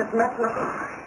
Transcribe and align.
just 0.00 0.14
meant 0.14 0.40
nothing. 0.40 0.99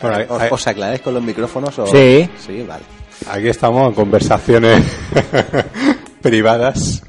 Bueno, 0.00 0.36
¿Os, 0.50 0.66
aclaráis 0.66 1.00
con 1.00 1.14
los 1.14 1.22
micrófonos? 1.22 1.78
O... 1.78 1.86
Sí. 1.86 2.28
Sí, 2.38 2.62
vale. 2.62 2.84
aquí 3.30 3.48
estamos 3.48 3.88
en 3.88 3.94
conversaciones 3.94 4.84
privadas. 6.22 7.02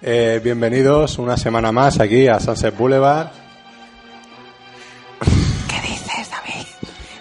Eh, 0.00 0.40
bienvenidos 0.42 1.18
una 1.18 1.36
semana 1.36 1.72
más 1.72 2.00
aquí 2.00 2.28
a 2.28 2.40
Sunset 2.40 2.76
Boulevard. 2.76 3.44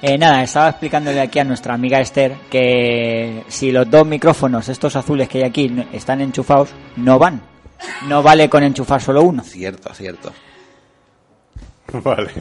Eh, 0.06 0.18
nada, 0.18 0.44
estaba 0.44 0.68
explicándole 0.68 1.22
aquí 1.22 1.40
a 1.40 1.46
nuestra 1.46 1.76
amiga 1.76 2.02
Esther 2.02 2.36
que 2.50 3.46
si 3.48 3.72
los 3.72 3.90
dos 3.90 4.06
micrófonos, 4.06 4.68
estos 4.68 4.98
azules 4.98 5.30
que 5.30 5.38
hay 5.38 5.44
aquí, 5.46 5.74
están 5.94 6.20
enchufados, 6.20 6.72
no 6.98 7.18
van. 7.18 7.42
No 8.10 8.22
vale 8.22 8.50
con 8.50 8.64
enchufar 8.64 9.02
solo 9.02 9.22
uno. 9.22 9.44
Cierto, 9.44 9.94
cierto. 9.94 10.34
Vale. 12.04 12.32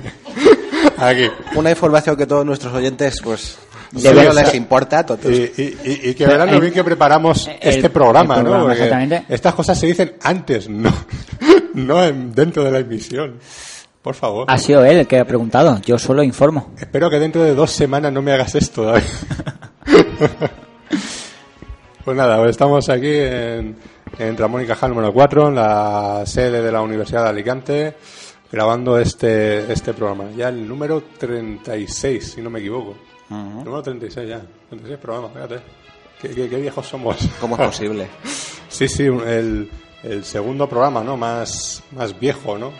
Aquí. 0.98 1.28
Una 1.56 1.70
información 1.70 2.16
que 2.16 2.26
todos 2.26 2.44
nuestros 2.46 2.72
oyentes, 2.72 3.20
pues, 3.22 3.58
Debe 3.92 4.24
no 4.24 4.32
les 4.32 4.54
importa. 4.54 5.04
todos. 5.04 5.24
Y, 5.26 5.52
y- 5.56 5.78
y- 5.84 6.10
y 6.10 6.14
que 6.14 6.26
verán 6.26 6.48
lo 6.48 6.54
El- 6.54 6.60
bien 6.60 6.72
que 6.72 6.82
preparamos 6.84 7.46
el- 7.48 7.54
este 7.60 7.86
el 7.86 7.90
programa, 7.92 8.36
¿no? 8.36 8.42
programa, 8.42 8.64
Porque 8.64 8.82
exactamente. 8.84 9.24
estas 9.28 9.54
cosas 9.54 9.78
se 9.78 9.86
dicen 9.86 10.14
antes, 10.22 10.68
no, 10.68 10.90
no 11.74 12.02
en- 12.04 12.32
dentro 12.34 12.64
de 12.64 12.70
la 12.70 12.78
emisión. 12.78 13.38
Por 14.00 14.14
favor. 14.16 14.46
Ha 14.48 14.58
sido 14.58 14.84
él 14.84 14.98
el 14.98 15.06
que 15.06 15.18
ha 15.20 15.24
preguntado, 15.24 15.80
yo 15.84 15.96
solo 15.98 16.22
informo. 16.24 16.72
Espero 16.80 17.08
que 17.08 17.18
dentro 17.20 17.42
de 17.44 17.54
dos 17.54 17.70
semanas 17.70 18.12
no 18.12 18.20
me 18.22 18.32
hagas 18.32 18.54
esto, 18.56 18.82
David. 18.84 19.04
pues 22.04 22.16
nada, 22.16 22.38
pues 22.38 22.50
estamos 22.50 22.88
aquí 22.88 23.10
en, 23.14 23.76
en 24.18 24.36
Ramón 24.36 24.62
y 24.62 24.66
Cajal 24.66 24.90
número 24.90 25.12
4, 25.12 25.48
en 25.48 25.54
la 25.54 26.22
sede 26.26 26.62
de 26.62 26.72
la 26.72 26.80
Universidad 26.80 27.22
de 27.24 27.28
Alicante, 27.28 27.94
grabando 28.52 28.98
este, 28.98 29.72
este 29.72 29.92
programa. 29.94 30.30
Ya 30.36 30.48
el 30.50 30.68
número 30.68 31.02
36, 31.18 32.32
si 32.34 32.40
no 32.42 32.50
me 32.50 32.60
equivoco. 32.60 32.94
Número 33.30 33.82
36 33.82 34.28
ya. 34.28 34.42
36 34.68 34.98
programas, 35.00 35.32
fíjate. 35.32 35.60
Qué, 36.20 36.28
qué- 36.30 36.48
qué 36.48 36.56
viejos 36.56 36.86
somos. 36.86 37.16
¿Cómo 37.40 37.56
es 37.56 37.62
posible? 37.66 38.08
Sí, 38.68 38.86
sí, 38.88 39.04
el, 39.04 39.70
el 40.02 40.24
segundo 40.24 40.68
programa, 40.68 41.02
¿no? 41.02 41.16
Más, 41.16 41.82
más 41.96 42.18
viejo, 42.18 42.58
¿no? 42.58 42.70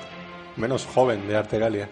Menos 0.57 0.87
joven 0.95 1.27
de 1.27 1.37
Artegalia. 1.37 1.89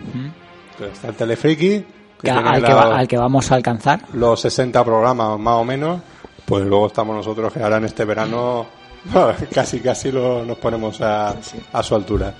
Entonces, 0.00 0.94
Está 0.96 1.08
el 1.08 1.14
Telefriki, 1.16 1.68
que 1.80 1.84
Que 2.22 2.32
tiene 2.32 2.48
al, 2.48 2.62
que 2.62 2.68
la- 2.68 2.74
va- 2.74 2.98
al 2.98 3.08
que 3.08 3.16
vamos 3.18 3.50
a 3.50 3.54
alcanzar. 3.56 4.00
los 4.12 4.40
60 4.40 4.84
programas 4.84 5.38
más 5.38 5.54
o 5.54 5.64
menos, 5.64 6.00
pues 6.44 6.64
luego 6.64 6.86
estamos 6.86 7.16
nosotros 7.16 7.52
que 7.52 7.62
ahora 7.62 7.78
en 7.78 7.86
este 7.86 8.04
verano 8.04 8.66
casi 9.54 9.80
casi 9.80 10.12
lo, 10.12 10.44
nos 10.44 10.58
ponemos 10.58 11.00
a, 11.00 11.34
a 11.72 11.82
su 11.82 11.94
altura. 11.94 12.32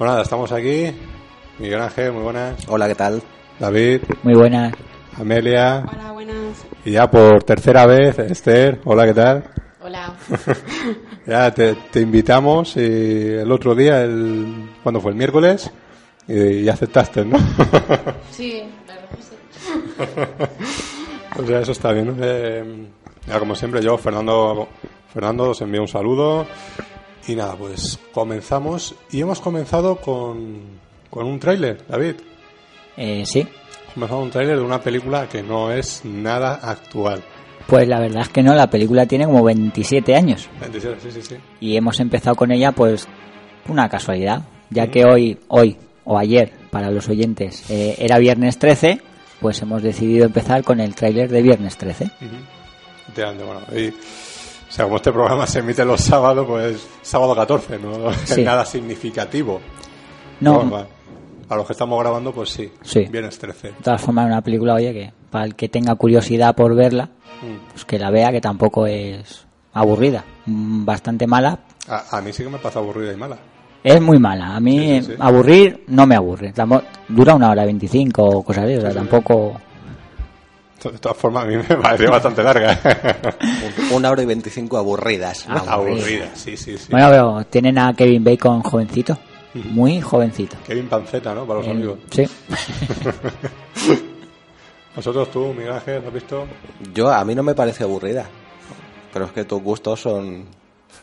Pues 0.00 0.08
nada, 0.10 0.22
estamos 0.22 0.50
aquí. 0.50 0.90
Miguel 1.58 1.78
Ángel, 1.78 2.12
muy 2.12 2.22
buenas. 2.22 2.66
Hola, 2.68 2.88
¿qué 2.88 2.94
tal? 2.94 3.22
David, 3.58 4.00
Muy 4.22 4.32
buenas. 4.32 4.72
Amelia. 5.18 5.84
Hola, 5.92 6.12
buenas. 6.12 6.64
Y 6.86 6.92
ya 6.92 7.10
por 7.10 7.42
tercera 7.42 7.84
vez, 7.84 8.18
Esther. 8.18 8.80
Hola, 8.86 9.04
¿qué 9.04 9.12
tal? 9.12 9.44
Hola. 9.82 10.14
Ya 11.26 11.52
te, 11.52 11.74
te 11.90 12.00
invitamos 12.00 12.78
y 12.78 12.80
el 12.80 13.52
otro 13.52 13.74
día, 13.74 14.02
el, 14.02 14.70
cuando 14.82 15.02
fue 15.02 15.10
el 15.10 15.18
miércoles, 15.18 15.70
y, 16.26 16.60
y 16.60 16.68
aceptaste, 16.70 17.22
¿no? 17.26 17.36
Sí, 18.30 18.64
que 19.12 19.22
sí. 19.22 19.36
o 21.38 21.46
sea, 21.46 21.60
eso 21.60 21.72
está 21.72 21.92
bien. 21.92 22.16
Eh, 22.22 22.86
ya 23.26 23.38
como 23.38 23.54
siempre, 23.54 23.82
yo, 23.82 23.98
Fernando, 23.98 24.66
Fernando, 25.12 25.50
os 25.50 25.60
envío 25.60 25.82
un 25.82 25.88
saludo. 25.88 26.46
Y 27.28 27.34
nada, 27.34 27.54
pues 27.56 27.98
comenzamos. 28.12 28.94
Y 29.10 29.20
hemos 29.20 29.40
comenzado 29.40 29.96
con, 29.96 30.62
con 31.10 31.26
un 31.26 31.38
tráiler, 31.38 31.84
David. 31.88 32.16
Eh, 32.96 33.24
sí, 33.26 33.40
Hemos 33.40 33.94
comenzado 33.94 34.20
un 34.22 34.30
tráiler 34.30 34.56
de 34.56 34.62
una 34.64 34.80
película 34.80 35.28
que 35.28 35.42
no 35.42 35.72
es 35.72 36.04
nada 36.04 36.54
actual. 36.62 37.22
pues 37.66 37.86
la 37.88 37.98
verdad 38.00 38.22
es 38.22 38.28
que 38.28 38.42
no, 38.42 38.54
la 38.54 38.68
película 38.70 39.06
tiene 39.06 39.26
como 39.26 39.42
27 39.44 40.14
años. 40.14 40.48
27, 40.60 40.96
sí, 41.00 41.10
sí, 41.12 41.22
sí. 41.22 41.36
y 41.60 41.76
hemos 41.76 41.98
empezado 42.00 42.36
con 42.36 42.50
ella 42.52 42.72
pues 42.72 43.06
una 43.68 43.88
casualidad 43.88 44.42
ya 44.70 44.86
que 44.88 45.04
hoy 45.04 45.38
hoy 45.48 45.76
o 46.04 46.18
ayer 46.18 46.52
para 46.70 46.90
los 46.90 47.08
oyentes 47.08 47.68
eh, 47.70 47.96
era 47.98 48.18
viernes 48.18 48.58
13 48.58 49.00
pues 49.40 49.60
hemos 49.62 49.82
decidido 49.82 50.24
empezar 50.26 50.62
con 50.64 50.80
el 50.80 50.94
tráiler 50.94 51.28
de 51.30 51.42
viernes 51.42 51.76
13 51.76 52.10
Efectivamente, 53.02 53.44
bueno, 53.44 53.60
y, 53.76 53.92
o 54.70 54.72
sea, 54.72 54.84
como 54.84 54.96
este 54.96 55.12
programa 55.12 55.46
se 55.46 55.58
emite 55.58 55.84
los 55.84 56.00
sábados, 56.00 56.46
pues 56.46 56.86
sábado 57.02 57.34
14, 57.34 57.78
no 57.78 58.10
es 58.10 58.16
Sí. 58.24 58.42
nada 58.42 58.64
significativo. 58.64 59.60
No. 60.40 60.70
Va. 60.70 60.86
A 61.48 61.56
los 61.56 61.66
que 61.66 61.72
estamos 61.72 61.98
grabando, 62.00 62.32
pues 62.32 62.50
sí. 62.50 62.72
Sí. 62.82 63.06
Viernes 63.10 63.36
13. 63.38 63.68
De 63.68 63.74
todas 63.82 64.00
formas, 64.00 64.26
una 64.26 64.40
película, 64.40 64.74
oye, 64.74 64.92
que 64.92 65.12
para 65.30 65.44
el 65.44 65.54
que 65.56 65.68
tenga 65.68 65.94
curiosidad 65.96 66.54
por 66.54 66.74
verla, 66.74 67.10
Mm. 67.42 67.70
pues 67.72 67.84
que 67.86 67.98
la 67.98 68.10
vea, 68.10 68.30
que 68.30 68.40
tampoco 68.40 68.86
es 68.86 69.46
aburrida. 69.72 70.24
Mm, 70.46 70.84
Bastante 70.84 71.26
mala. 71.26 71.58
A, 71.88 72.18
a 72.18 72.20
mí 72.20 72.32
sí 72.32 72.42
que 72.44 72.50
me 72.50 72.58
pasa 72.58 72.78
aburrida 72.80 73.12
y 73.12 73.16
mala. 73.16 73.38
Es 73.82 74.00
muy 74.00 74.18
mala. 74.18 74.54
A 74.56 74.60
mí 74.60 75.00
Sí, 75.00 75.06
sí, 75.06 75.12
aburrir 75.18 75.84
no 75.88 76.06
me 76.06 76.14
aburre. 76.14 76.52
Dura 77.08 77.34
una 77.34 77.50
hora 77.50 77.64
veinticinco 77.64 78.22
o 78.24 78.42
cosas 78.44 78.64
así. 78.64 78.74
O 78.76 78.80
sea, 78.82 78.92
tampoco... 78.92 79.54
De 80.82 80.98
todas 80.98 81.16
formas, 81.16 81.44
a 81.44 81.46
mí 81.46 81.56
me 81.56 81.62
pareció 81.76 82.10
bastante 82.10 82.42
larga. 82.42 82.78
Una 83.92 84.10
hora 84.10 84.22
y 84.22 84.26
veinticinco 84.26 84.78
aburridas. 84.78 85.44
Ah, 85.48 85.62
aburrida, 85.68 86.30
sí, 86.34 86.56
sí, 86.56 86.78
sí. 86.78 86.86
Bueno, 86.90 87.08
pero 87.10 87.44
tienen 87.50 87.78
a 87.78 87.92
Kevin 87.94 88.24
Bacon 88.24 88.62
jovencito. 88.62 89.18
Muy 89.54 90.00
jovencito. 90.00 90.56
Kevin 90.66 90.88
Panceta, 90.88 91.34
¿no? 91.34 91.44
Para 91.44 91.58
los 91.58 91.68
Eh, 91.68 91.70
amigos. 91.72 91.98
sí. 92.10 92.24
¿Vosotros, 94.96 95.30
tú, 95.30 95.52
Miguel 95.54 95.72
Ángel, 95.72 96.02
lo 96.02 96.08
has 96.08 96.14
visto? 96.14 96.46
Yo, 96.92 97.10
a 97.12 97.24
mí 97.24 97.34
no 97.34 97.42
me 97.42 97.54
parece 97.54 97.84
aburrida. 97.84 98.26
Pero 99.12 99.24
es 99.26 99.32
que 99.32 99.44
tus 99.44 99.62
gustos 99.62 100.00
son... 100.00 100.44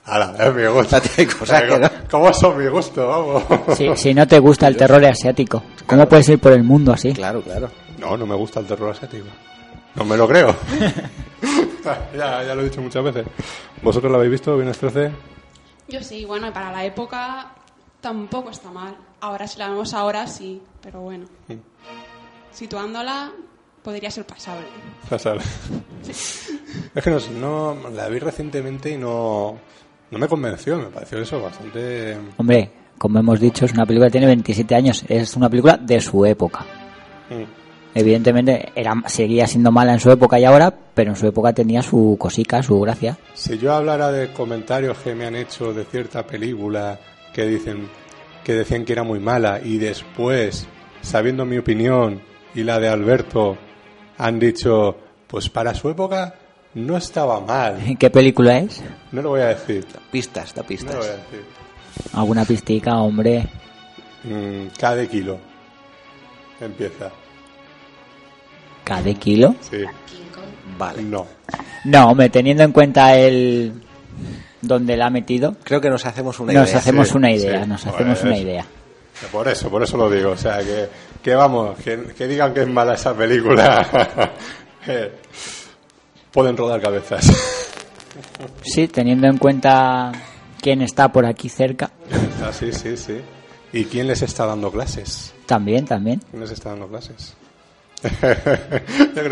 Ahora, 0.06 0.33
es 0.39 0.53
mi 0.53 0.65
gusto. 0.68 0.97
Cosas 1.39 1.63
que 1.63 1.80
no. 1.80 1.89
¿Cómo 2.09 2.33
son 2.33 2.57
mi 2.57 2.68
gusto? 2.68 3.07
Vamos. 3.07 3.44
Si, 3.77 3.95
si 3.95 4.13
no 4.13 4.27
te 4.27 4.39
gusta 4.39 4.68
el 4.68 4.77
terror 4.77 5.03
asiático, 5.06 5.63
¿cómo 5.85 6.07
puedes 6.07 6.27
ir 6.30 6.39
por 6.39 6.53
el 6.53 6.63
mundo 6.63 6.94
así? 6.94 7.13
Claro, 7.13 7.41
claro. 7.41 7.69
No, 7.97 8.15
no 8.15 8.25
me 8.25 8.35
gusta 8.35 8.59
el 8.59 8.65
terror 8.65 8.91
asiático. 8.91 9.25
No 9.97 10.05
me 10.05 10.15
lo 10.15 10.27
creo. 10.27 10.55
ya, 12.15 12.44
ya 12.44 12.55
lo 12.55 12.61
he 12.61 12.65
dicho 12.65 12.81
muchas 12.81 13.03
veces. 13.03 13.25
¿Vosotros 13.81 14.11
lo 14.11 14.17
habéis 14.17 14.31
visto? 14.31 14.55
¿Viernes 14.55 14.77
13? 14.77 15.11
Yo 15.89 16.03
sí, 16.03 16.23
bueno, 16.25 16.53
para 16.53 16.71
la 16.71 16.85
época 16.85 17.51
tampoco 17.99 18.51
está 18.51 18.69
mal. 18.69 18.95
Ahora, 19.21 19.47
si 19.47 19.57
la 19.57 19.69
vemos 19.69 19.94
ahora, 19.94 20.27
sí, 20.27 20.61
pero 20.81 21.01
bueno. 21.01 21.25
Situándola, 22.51 23.31
podría 23.81 24.11
ser 24.11 24.25
pasable. 24.25 24.67
Pasable. 25.09 25.44
es 26.07 27.03
que 27.03 27.09
no, 27.09 27.19
sé, 27.19 27.31
no, 27.31 27.75
la 27.91 28.07
vi 28.09 28.19
recientemente 28.19 28.91
y 28.91 28.97
no, 28.97 29.57
no 30.11 30.19
me 30.19 30.27
convenció. 30.27 30.77
Me 30.77 30.88
pareció 30.88 31.17
eso 31.19 31.41
bastante... 31.41 32.17
Hombre, 32.38 32.71
como 32.97 33.19
hemos 33.19 33.39
dicho, 33.39 33.65
es 33.65 33.73
una 33.73 33.85
película 33.85 34.07
que 34.07 34.11
tiene 34.11 34.27
27 34.27 34.75
años. 34.75 35.03
Es 35.07 35.35
una 35.35 35.49
película 35.49 35.77
de 35.77 35.99
su 36.01 36.23
época. 36.25 36.65
Mm. 37.29 37.56
Evidentemente, 37.99 38.69
era, 38.75 38.94
seguía 39.07 39.47
siendo 39.47 39.71
mala 39.71 39.94
en 39.94 39.99
su 39.99 40.11
época 40.11 40.39
y 40.39 40.45
ahora, 40.45 40.71
pero 40.94 41.11
en 41.11 41.15
su 41.15 41.25
época 41.27 41.51
tenía 41.53 41.81
su 41.81 42.15
cosica, 42.19 42.61
su 42.61 42.79
gracia. 42.79 43.17
Si 43.33 43.57
yo 43.57 43.73
hablara 43.73 44.11
de 44.11 44.31
comentarios 44.33 44.97
que 44.99 45.15
me 45.15 45.25
han 45.25 45.35
hecho 45.35 45.73
de 45.73 45.83
cierta 45.83 46.25
película 46.25 46.99
que 47.33 47.45
dicen 47.47 47.88
que 48.44 48.53
decían 48.53 48.85
que 48.85 48.94
era 48.94 49.03
muy 49.03 49.19
mala 49.19 49.59
y 49.63 49.77
después, 49.77 50.67
sabiendo 51.01 51.44
mi 51.45 51.57
opinión 51.57 52.21
y 52.53 52.63
la 52.63 52.79
de 52.79 52.88
Alberto, 52.88 53.57
han 54.17 54.39
dicho, 54.39 54.95
pues 55.27 55.49
para 55.49 55.73
su 55.73 55.89
época 55.89 56.35
no 56.75 56.97
estaba 56.97 57.39
mal. 57.41 57.77
¿Qué 57.99 58.09
película 58.09 58.59
es? 58.59 58.81
No 59.11 59.21
lo 59.23 59.29
voy 59.29 59.41
a 59.41 59.47
decir. 59.47 59.85
Pistas, 60.11 60.53
da 60.53 60.61
No 60.61 60.67
pistas. 60.67 60.94
lo 60.94 60.99
voy 61.01 61.09
a 61.09 61.11
decir. 61.13 61.45
Alguna 62.13 62.45
pistica, 62.45 62.97
hombre. 62.97 63.47
Mm, 64.23 64.67
cada 64.79 65.05
kilo. 65.07 65.39
Empieza. 66.61 67.11
¿Cada 68.88 69.13
kilo? 69.16 69.56
Sí. 69.62 69.78
Vale. 70.78 71.01
No. 71.04 71.25
No, 71.86 72.10
hombre, 72.12 72.30
teniendo 72.30 72.63
en 72.63 72.72
cuenta 72.72 73.18
el... 73.18 73.74
donde 74.62 74.95
la 74.98 75.07
ha 75.07 75.10
metido, 75.10 75.56
Creo 75.63 75.81
que 75.81 75.89
nos 75.89 76.06
hacemos 76.06 76.39
una 76.39 76.54
nos 76.54 76.69
idea. 76.69 76.80
hacemos 76.80 77.07
sí, 77.10 77.18
una 77.18 77.31
idea, 77.31 77.63
sí. 77.63 77.69
nos 77.69 77.81
Pues- 77.84 77.95
hacemos 77.95 78.24
una 78.24 78.38
idea. 78.38 78.66
Por 79.31 79.48
eso, 79.48 79.69
por 79.69 79.81
eso 79.81 79.98
lo 79.98 80.10
digo. 80.12 80.31
O 80.31 80.38
sea, 80.38 80.60
que, 80.60 80.88
que 81.24 81.34
vamos, 81.34 81.75
que, 81.80 82.13
que 82.16 82.28
digan 82.28 82.54
que 82.54 82.62
es 82.62 82.68
mala 82.68 82.94
esa 82.94 83.16
película. 83.16 84.31
eh, 84.88 85.12
pueden 86.31 86.56
rodar 86.56 86.81
cabezas. 86.81 87.25
Sí, 88.63 88.88
teniendo 88.88 89.28
en 89.28 89.38
cuenta 89.38 90.12
quién 90.60 90.81
está 90.81 91.12
por 91.12 91.25
aquí 91.28 91.50
cerca, 91.50 91.92
Ah, 92.44 92.51
sí, 92.51 92.72
sí, 92.74 92.98
sí. 92.98 93.19
¿Y 93.74 93.86
quién 93.86 94.07
les 94.07 94.24
está 94.24 94.45
dando 94.48 94.72
clases? 94.72 95.33
también, 95.45 95.86
también. 95.86 96.19
¿Quién 96.31 96.42
les 96.42 96.50
está 96.51 96.69
dando 96.72 96.88
clases? 96.88 97.36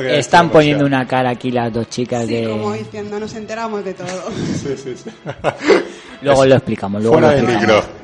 Están 0.10 0.50
poniendo 0.50 0.86
una 0.86 1.08
cara 1.08 1.30
aquí 1.32 1.52
las 1.52 1.72
dos 1.72 1.90
chicas 1.90 2.26
Sí, 2.26 2.36
de... 2.36 2.50
como 2.50 2.74
diciendo, 2.74 3.20
nos 3.20 3.34
enteramos 3.36 3.84
de 3.86 3.94
todo. 3.94 4.08
Sí, 4.36 4.76
sí, 4.78 4.96
sí. 4.98 5.10
Luego 6.22 6.46
lo 6.46 6.56
explicamos, 6.56 7.02
luego 7.02 7.18
Fuera 7.18 7.28
lo 7.32 7.36
del 7.36 7.44
explicamos. 7.46 7.84
micro. 7.86 7.96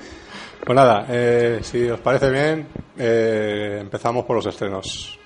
Pues 0.66 0.76
nada, 0.76 1.06
eh, 1.10 1.60
si 1.64 1.90
os 1.90 2.00
parece 2.02 2.30
bien, 2.30 2.68
eh, 2.98 3.80
empezamos 3.82 4.26
por 4.26 4.36
los 4.36 4.46
estrenos. 4.46 5.18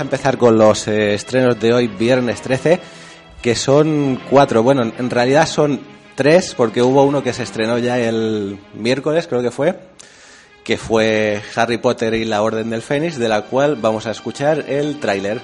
A 0.00 0.04
empezar 0.04 0.36
con 0.38 0.56
los 0.58 0.88
eh, 0.88 1.14
estrenos 1.14 1.58
de 1.60 1.72
hoy, 1.72 1.86
viernes 1.88 2.40
13, 2.42 2.80
que 3.42 3.54
son 3.54 4.20
cuatro. 4.28 4.62
Bueno, 4.62 4.82
en- 4.82 5.10
realidad 5.10 5.46
son 5.46 5.80
tres, 6.14 6.54
porque 6.54 6.82
hubo 6.82 7.04
uno 7.04 7.22
que 7.22 7.32
se 7.32 7.42
estrenó 7.42 7.78
ya 7.78 7.98
el 7.98 8.58
miércoles, 8.74 9.26
creo 9.26 9.42
que 9.42 9.50
fue, 9.50 9.78
que 10.64 10.76
fue 10.76 11.40
Harry 11.54 11.78
Potter 11.78 12.14
y 12.14 12.24
la 12.24 12.42
Orden 12.42 12.70
del 12.70 12.82
Fénix, 12.82 13.18
de 13.18 13.28
la 13.28 13.42
cual 13.42 13.76
vamos 13.76 14.06
a 14.06 14.10
escuchar 14.10 14.64
el 14.68 14.98
tráiler. 15.00 15.40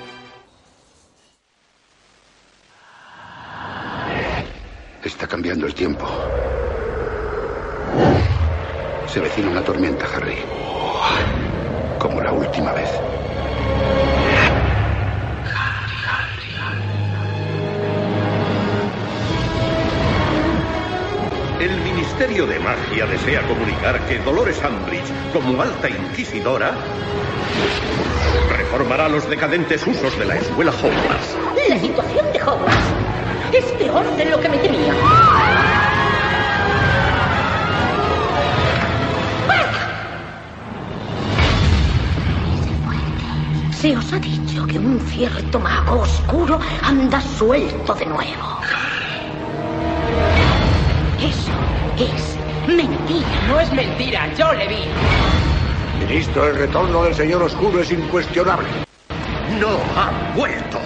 Está 5.04 5.26
cambiando 5.26 5.66
el 5.66 5.74
tiempo. 5.74 6.06
Se 9.08 9.20
vecina 9.20 9.48
una 9.50 9.62
tormenta, 9.62 10.04
Harry. 10.14 10.36
Como 11.98 12.20
la 12.20 12.32
última 12.32 12.72
vez. 12.72 12.90
Ministerio 22.18 22.46
de 22.46 22.58
Magia 22.60 23.04
desea 23.04 23.46
comunicar 23.46 24.00
que 24.06 24.18
Dolores 24.20 24.58
Umbridge, 24.64 25.04
como 25.34 25.60
alta 25.60 25.90
inquisidora, 25.90 26.72
reformará 28.56 29.06
los 29.06 29.28
decadentes 29.28 29.86
usos 29.86 30.18
de 30.18 30.24
la 30.24 30.36
escuela 30.36 30.72
Hogwarts. 30.72 31.36
La 31.68 31.78
situación 31.78 32.32
de 32.32 32.42
Hogwarts 32.42 33.52
es 33.52 33.64
peor 33.72 34.16
de 34.16 34.24
lo 34.24 34.40
que 34.40 34.48
me 34.48 34.56
temía. 34.56 34.94
Se 43.72 43.94
os 43.94 44.10
ha 44.14 44.18
dicho 44.18 44.66
que 44.66 44.78
un 44.78 44.98
cierto 45.00 45.60
mago 45.60 46.00
oscuro 46.00 46.58
anda 46.82 47.20
suelto 47.20 47.94
de 47.94 48.06
nuevo. 48.06 48.56
Es 51.98 52.36
mentira. 52.68 53.26
No 53.48 53.60
es 53.60 53.72
mentira, 53.72 54.28
yo 54.34 54.52
le 54.52 54.68
vi. 54.68 54.84
Ministro, 56.00 56.48
el 56.48 56.56
retorno 56.56 57.04
del 57.04 57.14
señor 57.14 57.42
oscuro 57.42 57.80
es 57.80 57.90
incuestionable. 57.90 58.68
No 59.58 59.78
ha 59.96 60.32
vuelto. 60.34 60.78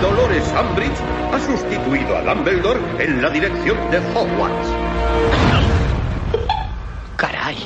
Dolores 0.00 0.44
Umbridge 0.58 0.98
ha 1.32 1.38
sustituido 1.40 2.16
a 2.16 2.22
Dumbledore 2.22 2.80
en 2.98 3.22
la 3.22 3.30
dirección 3.30 3.78
de 3.90 3.98
Hogwarts. 3.98 4.68
Caray. 7.16 7.56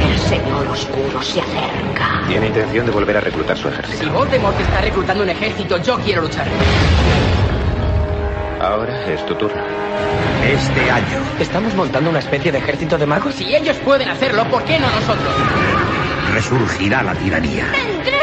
El 0.00 0.18
señor 0.18 0.66
oscuro 0.68 1.22
se 1.22 1.40
acerca. 1.40 2.22
Tiene 2.28 2.46
intención 2.48 2.86
de 2.86 2.92
volver 2.92 3.16
a 3.16 3.20
reclutar 3.20 3.56
su 3.56 3.68
ejército. 3.68 4.04
Si 4.04 4.10
Voldemort 4.10 4.58
está 4.60 4.80
reclutando 4.80 5.22
un 5.22 5.30
ejército, 5.30 5.76
yo 5.78 5.98
quiero 5.98 6.22
luchar. 6.22 6.46
Ahora 8.62 9.04
es 9.12 9.24
tu 9.26 9.34
turno. 9.34 9.60
Este 10.44 10.90
año 10.90 11.18
¿Estamos 11.40 11.74
montando 11.74 12.10
una 12.10 12.18
especie 12.20 12.50
de 12.52 12.58
ejército 12.58 12.96
de 12.98 13.06
magos? 13.06 13.34
Si 13.34 13.54
ellos 13.54 13.76
pueden 13.78 14.08
hacerlo, 14.08 14.44
¿por 14.44 14.62
qué 14.64 14.78
no 14.78 14.86
nosotros? 14.90 15.34
resurgirá 16.32 17.02
la 17.02 17.14
tiranía 17.14 17.66
¡Tendré 17.72 18.18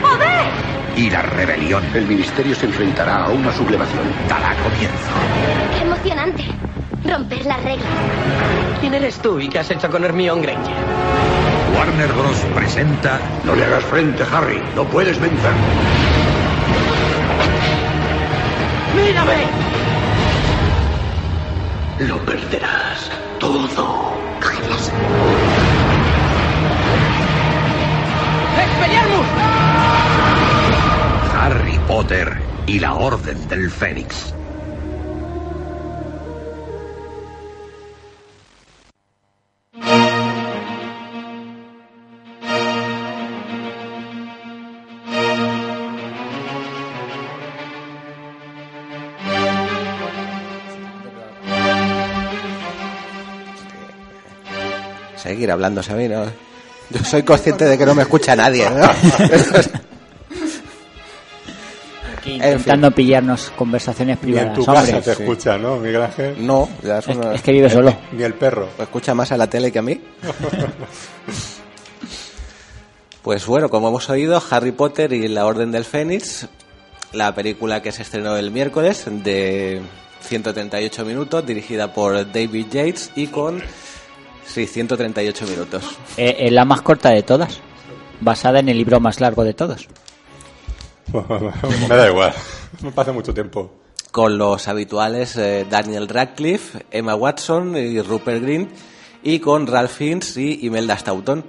poder! 0.00 0.50
y 0.96 1.10
la 1.10 1.22
rebelión 1.22 1.82
El 1.94 2.06
ministerio 2.06 2.54
se 2.54 2.66
enfrentará 2.66 3.24
a 3.24 3.30
una 3.30 3.52
sublevación. 3.52 4.04
dará 4.28 4.54
comienzo. 4.62 4.96
¡Qué 5.76 5.82
emocionante! 5.84 6.44
Romper 7.04 7.44
las 7.44 7.62
reglas. 7.64 7.88
¿Quién 8.80 8.94
eres 8.94 9.16
tú 9.18 9.38
y 9.40 9.48
qué 9.48 9.58
has 9.58 9.70
hecho 9.70 9.90
con 9.90 10.04
Hermione 10.04 10.40
Granger? 10.42 10.74
Warner 11.76 12.12
Bros. 12.12 12.36
presenta 12.54 13.18
No 13.44 13.54
le 13.54 13.64
hagas 13.64 13.84
frente, 13.84 14.22
Harry. 14.32 14.62
No 14.74 14.84
puedes 14.84 15.18
vencer. 15.20 15.52
¡Mírame! 18.94 19.46
Lo 21.98 22.18
perderás 22.24 23.10
todo. 23.38 23.68
Cógelas. 24.40 24.92
¡Expelliarmus! 28.58 29.26
Harry 31.34 31.78
Potter 31.86 32.32
y 32.66 32.78
la 32.78 32.94
Orden 32.94 33.48
del 33.48 33.70
Fénix. 33.70 34.34
Seguir 55.24 55.50
hablando, 55.50 55.82
¿sabes? 55.82 56.08
No, 56.10 56.24
yo 56.90 57.04
soy 57.04 57.22
consciente 57.24 57.64
de 57.64 57.76
que 57.76 57.84
no 57.86 57.94
me 57.96 58.02
escucha 58.02 58.36
nadie, 58.36 58.68
¿no? 58.70 58.84
Aquí 62.18 62.34
intentando 62.34 62.90
pillarnos 62.90 63.50
conversaciones 63.56 64.18
Ni 64.22 64.32
en 64.32 64.34
privadas. 64.36 64.54
tu 64.54 64.60
hombre. 64.70 64.92
casa 64.92 65.00
te 65.00 65.14
sí. 65.16 65.22
escucha, 65.22 65.58
¿no, 65.58 65.76
Miguel 65.78 66.02
Ángel? 66.02 66.46
No, 66.46 66.68
ya 66.82 66.98
es 66.98 67.08
Es, 67.08 67.16
una- 67.16 67.34
es 67.34 67.42
que 67.42 67.52
vive 67.52 67.68
solo. 67.70 67.96
Ni 68.12 68.22
el 68.22 68.34
perro. 68.34 68.68
escucha 68.78 69.14
más 69.14 69.32
a 69.32 69.36
la 69.36 69.48
tele 69.48 69.72
que 69.72 69.78
a 69.78 69.82
mí. 69.82 70.00
Pues 73.22 73.46
bueno, 73.46 73.68
como 73.70 73.88
hemos 73.88 74.08
oído, 74.10 74.42
Harry 74.50 74.72
Potter 74.72 75.12
y 75.14 75.28
la 75.28 75.46
Orden 75.46 75.72
del 75.72 75.84
Fénix, 75.86 76.46
la 77.12 77.34
película 77.34 77.80
que 77.80 77.90
se 77.92 78.02
estrenó 78.02 78.36
el 78.36 78.50
miércoles 78.50 79.04
de 79.06 79.80
138 80.20 81.04
minutos, 81.06 81.46
dirigida 81.46 81.92
por 81.94 82.30
David 82.32 82.66
Yates 82.70 83.10
y 83.16 83.28
con 83.28 83.62
sí, 84.46 84.66
138 84.66 85.46
minutos. 85.46 85.84
Eh, 86.16 86.36
es 86.40 86.52
la 86.52 86.64
más 86.64 86.82
corta 86.82 87.10
de 87.10 87.22
todas. 87.22 87.60
Basada 88.20 88.60
en 88.60 88.68
el 88.68 88.78
libro 88.78 89.00
más 89.00 89.20
largo 89.20 89.44
de 89.44 89.54
todos. 89.54 89.88
Me 91.12 91.96
da 91.96 92.08
igual. 92.08 92.32
Me 92.82 92.90
pasa 92.92 93.12
mucho 93.12 93.32
tiempo. 93.34 93.72
Con 94.10 94.38
los 94.38 94.68
habituales 94.68 95.36
eh, 95.36 95.66
Daniel 95.68 96.08
Radcliffe, 96.08 96.86
Emma 96.90 97.14
Watson 97.14 97.76
y 97.76 98.00
Rupert 98.00 98.42
Grint 98.42 98.70
y 99.22 99.40
con 99.40 99.66
Ralph 99.66 99.90
Fiennes 99.90 100.36
y 100.36 100.66
Imelda 100.66 100.96
Staunton. 100.96 101.44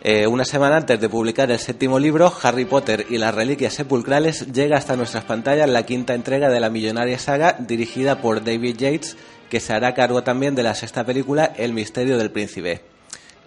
Eh, 0.00 0.26
una 0.28 0.44
semana 0.44 0.76
antes 0.76 1.00
de 1.00 1.08
publicar 1.08 1.50
el 1.50 1.58
séptimo 1.58 1.98
libro, 1.98 2.32
Harry 2.42 2.64
Potter 2.64 3.06
y 3.10 3.18
las 3.18 3.34
Reliquias 3.34 3.74
Sepulcrales 3.74 4.52
llega 4.52 4.76
hasta 4.76 4.96
nuestras 4.96 5.24
pantallas 5.24 5.68
la 5.68 5.84
quinta 5.84 6.14
entrega 6.14 6.48
de 6.50 6.60
la 6.60 6.70
millonaria 6.70 7.18
saga 7.18 7.56
dirigida 7.58 8.20
por 8.20 8.44
David 8.44 8.76
Yates, 8.76 9.16
que 9.50 9.60
se 9.60 9.72
hará 9.72 9.94
cargo 9.94 10.22
también 10.22 10.54
de 10.54 10.62
la 10.62 10.74
sexta 10.74 11.04
película 11.04 11.52
El 11.56 11.72
misterio 11.72 12.18
del 12.18 12.30
príncipe. 12.30 12.82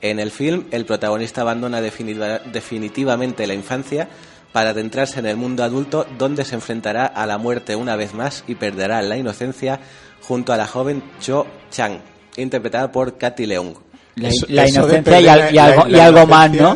En 0.01 0.19
el 0.19 0.31
film, 0.31 0.65
el 0.71 0.85
protagonista 0.85 1.41
abandona 1.41 1.79
definitiva- 1.81 2.39
definitivamente 2.39 3.45
la 3.45 3.53
infancia 3.53 4.07
para 4.51 4.71
adentrarse 4.71 5.19
en 5.19 5.27
el 5.27 5.37
mundo 5.37 5.63
adulto, 5.63 6.05
donde 6.17 6.43
se 6.43 6.55
enfrentará 6.55 7.05
a 7.05 7.25
la 7.25 7.37
muerte 7.37 7.75
una 7.75 7.95
vez 7.95 8.13
más 8.13 8.43
y 8.47 8.55
perderá 8.55 9.01
la 9.01 9.15
inocencia 9.17 9.79
junto 10.23 10.51
a 10.53 10.57
la 10.57 10.67
joven 10.67 11.03
Cho 11.21 11.45
Chang, 11.71 11.99
interpretada 12.35 12.91
por 12.91 13.17
Katy 13.17 13.45
Leung. 13.45 13.75
La, 14.15 14.29
Eso- 14.29 14.45
la 14.49 14.65
eso 14.65 14.87
de 14.87 14.97
inocencia 14.97 15.19
y, 15.19 15.23
perder 15.23 15.29
al- 15.29 15.51
y 15.51 15.55
la- 15.55 15.65
algo, 15.65 15.85
la 15.87 15.97
y 15.97 16.01
algo 16.01 16.27
más, 16.27 16.51
¿no? 16.51 16.75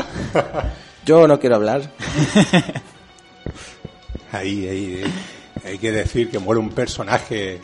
Yo 1.05 1.27
no 1.27 1.39
quiero 1.39 1.55
hablar. 1.55 1.81
Ahí, 4.31 4.67
ahí, 4.67 5.01
ahí. 5.03 5.13
Hay 5.65 5.77
que 5.77 5.91
decir 5.91 6.29
que 6.29 6.39
muere 6.39 6.59
un 6.59 6.69
personaje 6.69 7.59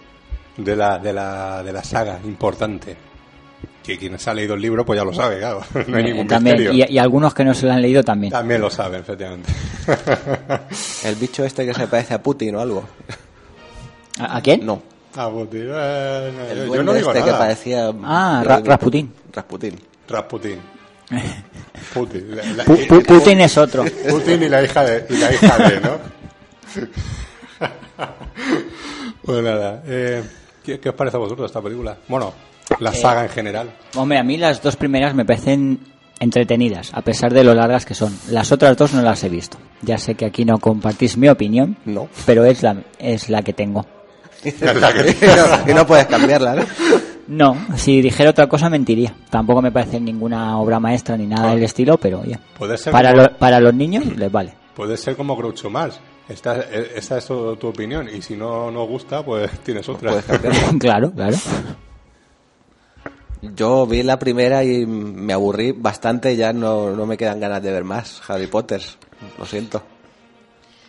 de 0.57 0.75
la, 0.75 0.97
de 0.99 1.13
la, 1.13 1.63
de 1.63 1.73
la 1.73 1.83
saga 1.83 2.19
importante. 2.23 2.95
Que 3.83 3.97
quien 3.97 4.19
se 4.19 4.29
ha 4.29 4.33
leído 4.35 4.53
el 4.53 4.61
libro, 4.61 4.85
pues 4.85 4.99
ya 4.99 5.03
lo 5.03 5.13
sabe, 5.13 5.39
claro. 5.39 5.61
No 5.87 5.97
hay 5.97 6.03
ningún 6.03 6.27
también, 6.27 6.57
misterio. 6.57 6.85
y, 6.87 6.93
y 6.93 6.97
algunos 6.99 7.33
que 7.33 7.43
no 7.43 7.53
se 7.53 7.65
lo 7.65 7.71
han 7.73 7.81
leído 7.81 8.03
también. 8.03 8.31
También 8.31 8.61
lo 8.61 8.69
sabe, 8.69 8.99
efectivamente. 8.99 9.51
El 11.03 11.15
bicho 11.15 11.43
este 11.43 11.65
que 11.65 11.73
se 11.73 11.87
parece 11.87 12.13
a 12.13 12.21
Putin 12.21 12.55
o 12.55 12.59
algo. 12.61 12.83
¿A, 14.19 14.37
a 14.37 14.41
quién? 14.41 14.63
No. 14.65 14.81
Ah, 15.15 15.29
pues, 15.33 15.47
eh, 15.53 16.31
no, 16.37 16.45
El 16.45 16.57
yo 16.59 16.65
duende 16.67 16.83
no 16.85 16.93
digo 16.93 17.09
este 17.11 17.19
nada. 17.21 17.31
que 17.33 17.37
parecía... 17.37 17.91
Ah, 18.03 18.43
Ra- 18.45 18.61
Rasputín. 18.63 19.11
Rasputín. 19.33 19.79
Rasputín. 20.07 20.59
Putin. 21.93 22.35
La- 22.35 22.43
la- 22.53 22.65
Pu- 22.65 22.87
Pu- 22.87 23.05
Putin 23.05 23.41
es 23.41 23.57
otro. 23.57 23.83
Putin 24.09 24.43
y 24.43 24.47
la 24.49 24.63
hija 24.63 24.83
de, 24.85 25.05
y 25.09 25.17
la 25.17 25.33
hija 25.33 25.57
de, 25.57 25.79
¿no? 25.81 25.97
pues 29.23 29.43
nada, 29.43 29.83
eh, 29.85 30.23
¿qué, 30.63 30.79
qué 30.79 30.89
os 30.89 30.95
parece 30.95 31.17
a 31.17 31.19
vosotros 31.19 31.45
esta 31.49 31.61
película? 31.61 31.97
Bueno, 32.07 32.33
la 32.79 32.93
saga 32.93 33.23
en 33.23 33.29
general. 33.29 33.71
Hombre, 33.95 34.17
a 34.19 34.23
mí 34.23 34.37
las 34.37 34.61
dos 34.61 34.75
primeras 34.75 35.13
me 35.15 35.25
parecen 35.25 35.79
entretenidas, 36.19 36.91
a 36.93 37.01
pesar 37.01 37.33
de 37.33 37.43
lo 37.43 37.53
largas 37.55 37.85
que 37.85 37.93
son. 37.95 38.15
Las 38.29 38.51
otras 38.51 38.77
dos 38.77 38.93
no 38.93 39.01
las 39.01 39.23
he 39.23 39.29
visto. 39.29 39.57
Ya 39.81 39.97
sé 39.97 40.15
que 40.15 40.25
aquí 40.25 40.45
no 40.45 40.59
compartís 40.59 41.17
mi 41.17 41.27
opinión, 41.29 41.77
No. 41.85 42.07
pero 42.25 42.45
es 42.45 42.61
la, 42.63 42.77
es 42.99 43.29
la 43.29 43.41
que 43.41 43.53
tengo. 43.53 43.85
y, 44.45 44.49
no, 44.63 45.71
y 45.71 45.73
no 45.73 45.85
puedes 45.87 46.05
cambiarla, 46.07 46.55
¿no? 46.55 46.63
No, 47.27 47.55
si 47.77 48.01
dijera 48.01 48.31
otra 48.31 48.47
cosa 48.47 48.69
mentiría. 48.69 49.13
Tampoco 49.29 49.61
me 49.61 49.71
parece 49.71 49.99
ninguna 49.99 50.57
obra 50.59 50.79
maestra 50.79 51.15
ni 51.17 51.27
nada 51.27 51.51
del 51.55 51.63
estilo, 51.63 51.97
pero 51.97 52.19
oye, 52.21 52.37
Puede 52.57 52.77
ser 52.77 52.91
para, 52.91 53.11
como- 53.11 53.23
lo- 53.23 53.37
para 53.37 53.59
los 53.59 53.73
niños 53.73 54.05
les 54.17 54.31
vale. 54.31 54.53
Puede 54.75 54.97
ser 54.97 55.15
como 55.15 55.35
Groucho 55.35 55.69
Marx. 55.69 55.99
Esta, 56.31 56.61
eh, 56.61 56.93
esta 56.95 57.17
es 57.17 57.25
tu, 57.25 57.57
tu 57.57 57.67
opinión 57.67 58.07
y 58.07 58.21
si 58.21 58.37
no 58.37 58.71
nos 58.71 58.87
gusta, 58.87 59.23
pues 59.23 59.51
tienes 59.63 59.87
otra. 59.89 60.11
Puedes 60.11 60.25
cambiarla. 60.25 60.71
claro, 60.79 61.11
claro. 61.11 61.37
Yo 63.41 63.85
vi 63.85 64.03
la 64.03 64.17
primera 64.17 64.63
y 64.63 64.85
me 64.85 65.33
aburrí 65.33 65.71
bastante, 65.71 66.35
ya 66.35 66.53
no, 66.53 66.91
no 66.91 67.05
me 67.05 67.17
quedan 67.17 67.39
ganas 67.39 67.61
de 67.61 67.71
ver 67.71 67.83
más 67.83 68.21
Harry 68.29 68.47
Potter. 68.47 68.81
Lo 69.37 69.45
siento. 69.45 69.83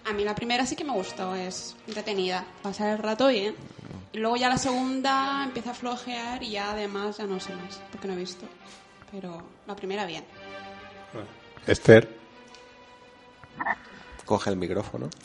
A 0.05 0.13
mí 0.13 0.23
la 0.25 0.35
primera 0.35 0.67
sí 0.67 0.77
que 0.77 0.85
me 0.85 0.93
gustó, 0.93 1.35
es 1.35 1.77
entretenida, 1.87 2.45
pasar 2.63 2.91
el 2.91 2.99
rato 2.99 3.29
bien. 3.29 3.55
Y 4.13 4.19
luego 4.19 4.37
ya 4.37 4.49
la 4.49 4.59
segunda 4.59 5.43
empieza 5.45 5.71
a 5.71 5.75
flojear 5.75 6.43
y 6.43 6.51
ya 6.51 6.73
además 6.73 7.17
ya 7.17 7.27
no 7.27 7.41
sé 7.41 7.55
más, 7.55 7.81
porque 7.91 8.07
no 8.07 8.15
he 8.15 8.19
visto. 8.19 8.47
Pero 9.11 9.43
la 9.67 9.75
primera 9.75 10.05
bien. 10.05 10.25
Esther, 11.67 12.09
Coge 14.25 14.51
el 14.51 14.57
micrófono. 14.57 15.09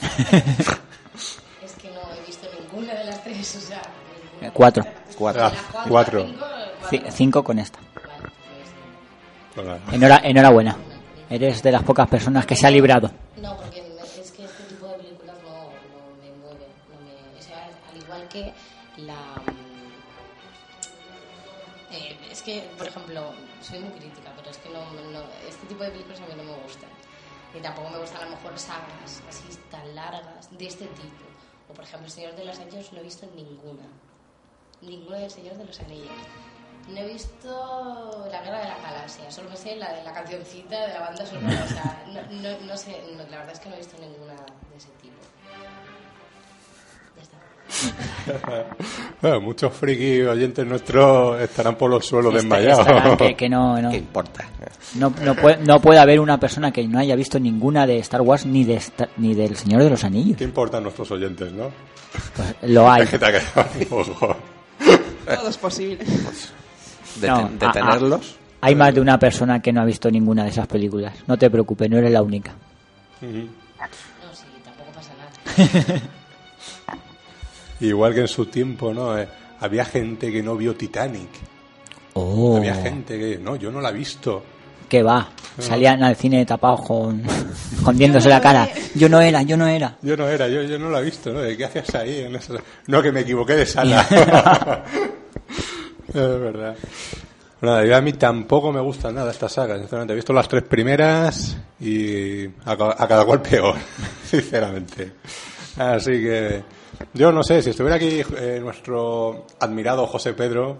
Es 1.63 1.73
que 1.81 1.89
no 1.91 1.99
he 2.15 2.21
visto 2.25 2.47
ninguna 2.59 2.93
de 2.93 3.03
las 3.05 3.23
tres, 3.23 3.55
o 3.55 3.61
sea. 3.61 3.81
Eh, 4.41 4.51
Cuatro. 4.53 4.83
Cuatro. 5.17 5.45
Ah, 5.45 5.51
cuatro. 5.87 6.27
Ci- 6.89 7.03
cinco 7.11 7.43
con 7.43 7.59
esta. 7.59 7.79
Pues 9.55 9.65
nada. 9.67 9.79
Enhora- 9.91 10.21
enhorabuena. 10.23 10.75
Eres 11.29 11.61
de 11.63 11.71
las 11.71 11.83
pocas 11.83 12.07
personas 12.07 12.45
que 12.45 12.55
se 12.55 12.67
ha 12.67 12.71
librado. 12.71 13.11
No, 13.41 13.57
porque 13.57 13.79
es 14.21 14.31
que 14.31 14.45
este 14.45 14.63
tipo 14.63 14.87
de 14.87 14.93
películas 14.95 15.35
no, 15.43 15.49
no 15.49 16.15
me 16.21 16.31
mueven. 16.39 16.67
No 16.89 16.95
me, 17.03 17.11
o 17.39 17.41
sea, 17.41 17.69
al 17.91 17.97
igual 18.01 18.27
que 18.29 18.53
la. 18.97 19.15
mm, 19.51 19.91
eh, 21.93 22.17
es 22.31 22.41
que, 22.43 22.69
por 22.77 22.87
ejemplo, 22.87 23.33
soy 23.61 23.79
muy 23.79 23.89
crítica, 23.91 24.31
pero 24.37 24.49
es 24.51 24.57
que 24.57 24.69
no, 24.69 24.79
no- 25.11 25.25
este 25.49 25.65
tipo 25.67 25.83
de 25.83 25.89
películas 25.91 26.19
a 26.21 26.25
mí 26.27 26.33
no 26.37 26.43
me 26.43 26.53
gustan. 26.63 26.89
Y 27.57 27.59
tampoco 27.59 27.89
me 27.89 27.97
gustan 27.97 28.21
a 28.21 28.25
lo 28.25 28.31
mejor 28.31 28.57
sagas 28.59 29.23
así 29.27 29.57
tan 29.71 29.95
largas 29.95 30.55
de 30.55 30.67
este 30.67 30.85
tipo. 30.85 31.25
O 31.69 31.73
por 31.73 31.83
ejemplo, 31.83 32.05
El 32.05 32.11
Señor 32.11 32.35
de 32.35 32.45
los 32.45 32.59
Anillos 32.59 32.93
no 32.93 32.99
he 32.99 33.03
visto 33.03 33.25
ninguna. 33.35 33.83
Ninguna 34.81 35.17
del 35.17 35.31
Señor 35.31 35.55
de 35.55 35.65
los 35.65 35.79
Anillos. 35.79 36.11
No 36.87 36.99
he 36.99 37.07
visto 37.07 38.27
La 38.31 38.41
Guerra 38.43 38.59
de 38.59 38.67
la 38.69 38.77
Galaxia, 38.77 39.29
solo 39.31 39.49
me 39.49 39.57
sé 39.57 39.75
la 39.75 39.91
de 39.91 40.03
la 40.03 40.13
cancioncita 40.13 40.87
de 40.87 40.93
la 40.93 40.99
banda 40.99 41.25
sonora. 41.25 41.63
O 41.63 41.67
sea, 41.67 42.05
no, 42.07 42.59
no, 42.59 42.77
sé, 42.77 43.03
la 43.17 43.23
verdad 43.23 43.51
es 43.51 43.59
que 43.59 43.69
no 43.69 43.75
he 43.75 43.79
visto 43.79 43.97
ninguna 43.97 44.35
de 44.35 44.77
ese 44.77 44.89
tipo. 45.01 45.17
Bueno, 49.21 49.41
muchos 49.41 49.73
friki 49.73 50.21
oyentes 50.21 50.65
nuestros 50.65 51.39
estarán 51.41 51.75
por 51.75 51.89
los 51.89 52.05
suelos 52.05 52.33
Este- 52.33 52.43
desmayados. 52.47 52.87
estarán 52.87 53.17
que, 53.17 53.35
que 53.35 53.49
no, 53.49 53.81
no. 53.81 53.89
¿Qué 53.89 53.97
importa? 53.97 54.45
No, 54.95 55.13
no, 55.23 55.35
puede, 55.35 55.57
no 55.65 55.79
puede 55.79 55.99
haber 55.99 56.19
una 56.19 56.39
persona 56.39 56.71
que 56.71 56.87
no 56.87 56.99
haya 56.99 57.15
visto 57.15 57.39
ninguna 57.39 57.85
de 57.87 57.97
Star 57.99 58.21
Wars 58.21 58.45
ni 58.45 58.63
de 58.63 58.77
Sta- 58.79 59.09
ni 59.17 59.33
del 59.35 59.55
Señor 59.55 59.83
de 59.83 59.89
los 59.89 60.03
Anillos. 60.03 60.37
¿Qué 60.37 60.43
importan 60.43 60.83
nuestros 60.83 61.09
oyentes, 61.11 61.51
no? 61.51 61.71
Pues 62.35 62.55
lo 62.71 62.89
hay. 62.89 63.01
Es 63.07 63.09
que 63.09 63.19
te 63.19 63.25
ha 63.25 63.31
quedado. 63.31 64.37
Todo 65.25 65.49
es 65.49 65.57
posible. 65.57 66.05
Deten- 67.19 67.27
No, 67.27 67.35
ah, 67.35 67.49
ah, 67.61 67.65
detenerlos. 67.67 68.35
hay 68.61 68.75
más 68.75 68.93
de 68.93 69.01
una 69.01 69.19
persona 69.19 69.61
que 69.61 69.73
no 69.73 69.81
ha 69.81 69.85
visto 69.85 70.09
ninguna 70.09 70.43
de 70.43 70.49
esas 70.51 70.67
películas. 70.67 71.13
No 71.27 71.37
te 71.37 71.49
preocupes, 71.49 71.89
no 71.89 71.97
eres 71.97 72.11
la 72.11 72.21
única. 72.21 72.51
No, 73.21 73.27
sí, 73.29 74.45
tampoco 74.63 74.91
pasa 74.93 75.11
nada. 75.17 76.01
Igual 77.79 78.13
que 78.13 78.21
en 78.21 78.27
su 78.27 78.45
tiempo, 78.47 78.93
¿no? 78.93 79.17
Eh, 79.17 79.27
había 79.59 79.85
gente 79.85 80.31
que 80.31 80.41
no 80.43 80.55
vio 80.55 80.75
Titanic. 80.75 81.29
Oh, 82.13 82.57
Había 82.57 82.75
gente 82.75 83.17
que, 83.19 83.37
no, 83.37 83.55
yo 83.55 83.71
no 83.71 83.79
la 83.81 83.89
he 83.89 83.93
visto. 83.93 84.43
que 84.89 85.03
va. 85.03 85.29
Salían 85.59 86.01
al 86.03 86.15
cine 86.15 86.45
tapados 86.45 86.81
con 86.81 87.21
escondiéndose 87.77 88.29
la 88.29 88.41
cara. 88.41 88.67
Yo 88.95 89.07
no 89.09 89.19
era, 89.21 89.41
yo 89.43 89.55
no 89.57 89.67
era. 89.67 89.97
Yo 90.01 90.17
no 90.17 90.27
era, 90.27 90.47
yo, 90.47 90.63
yo 90.63 90.79
no 90.79 90.89
la 90.89 90.99
he 91.01 91.03
visto, 91.03 91.31
¿no? 91.31 91.41
¿Qué 91.55 91.65
hacías 91.65 91.93
ahí? 91.95 92.21
En 92.21 92.35
esa- 92.35 92.53
No, 92.87 93.01
que 93.01 93.11
me 93.11 93.19
equivoqué 93.21 93.55
de 93.55 93.65
sala. 93.65 94.05
es 96.07 96.13
verdad. 96.13 96.75
Nada, 97.59 97.83
yo 97.85 97.95
a 97.97 98.01
mí 98.01 98.13
tampoco 98.13 98.71
me 98.71 98.79
gusta 98.81 99.11
nada 99.11 99.31
esta 99.31 99.49
saga, 99.49 99.77
sinceramente. 99.77 100.13
He 100.13 100.15
visto 100.15 100.31
las 100.33 100.47
tres 100.47 100.63
primeras 100.63 101.57
y 101.79 102.45
a, 102.65 102.71
a 102.71 103.07
cada 103.07 103.25
cual 103.25 103.41
peor, 103.41 103.75
sinceramente. 104.29 105.11
Así 105.77 106.11
que 106.11 106.63
yo 107.13 107.31
no 107.31 107.43
sé, 107.43 107.61
si 107.61 107.69
estuviera 107.71 107.95
aquí 107.97 108.21
eh, 108.37 108.59
nuestro 108.61 109.45
admirado 109.59 110.07
José 110.07 110.33
Pedro, 110.33 110.77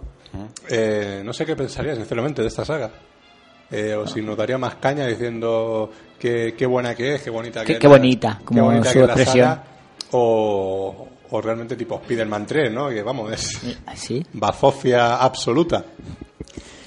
eh, 0.69 1.21
no 1.23 1.33
sé 1.33 1.45
qué 1.45 1.55
pensaría, 1.55 1.95
sinceramente, 1.95 2.41
de 2.41 2.47
esta 2.47 2.65
saga. 2.65 2.89
Eh, 3.69 3.93
o 3.95 4.07
si 4.07 4.21
nos 4.21 4.37
daría 4.37 4.57
más 4.57 4.75
caña 4.75 5.05
diciendo 5.05 5.89
qué, 6.17 6.55
qué 6.57 6.65
buena 6.65 6.95
que 6.95 7.15
es, 7.15 7.21
qué 7.21 7.29
bonita 7.29 7.61
Qué- 7.61 7.65
que 7.67 7.73
es 7.73 7.79
qué 7.79 7.87
bonita, 7.87 8.39
como 8.45 8.63
bonita 8.63 8.85
su 8.85 8.93
que 8.93 8.99
es 9.01 9.07
la 9.07 9.13
expresión. 9.13 9.45
saga, 9.49 9.63
o, 10.11 11.07
o 11.31 11.41
realmente 11.41 11.75
tipo 11.75 11.95
Spider-Man 11.95 12.45
3, 12.45 12.71
¿no? 12.71 12.89
Que 12.89 13.03
vamos, 13.03 13.31
es 13.33 13.59
¿Sí? 13.95 14.25
bazofia 14.33 15.17
absoluta. 15.17 15.83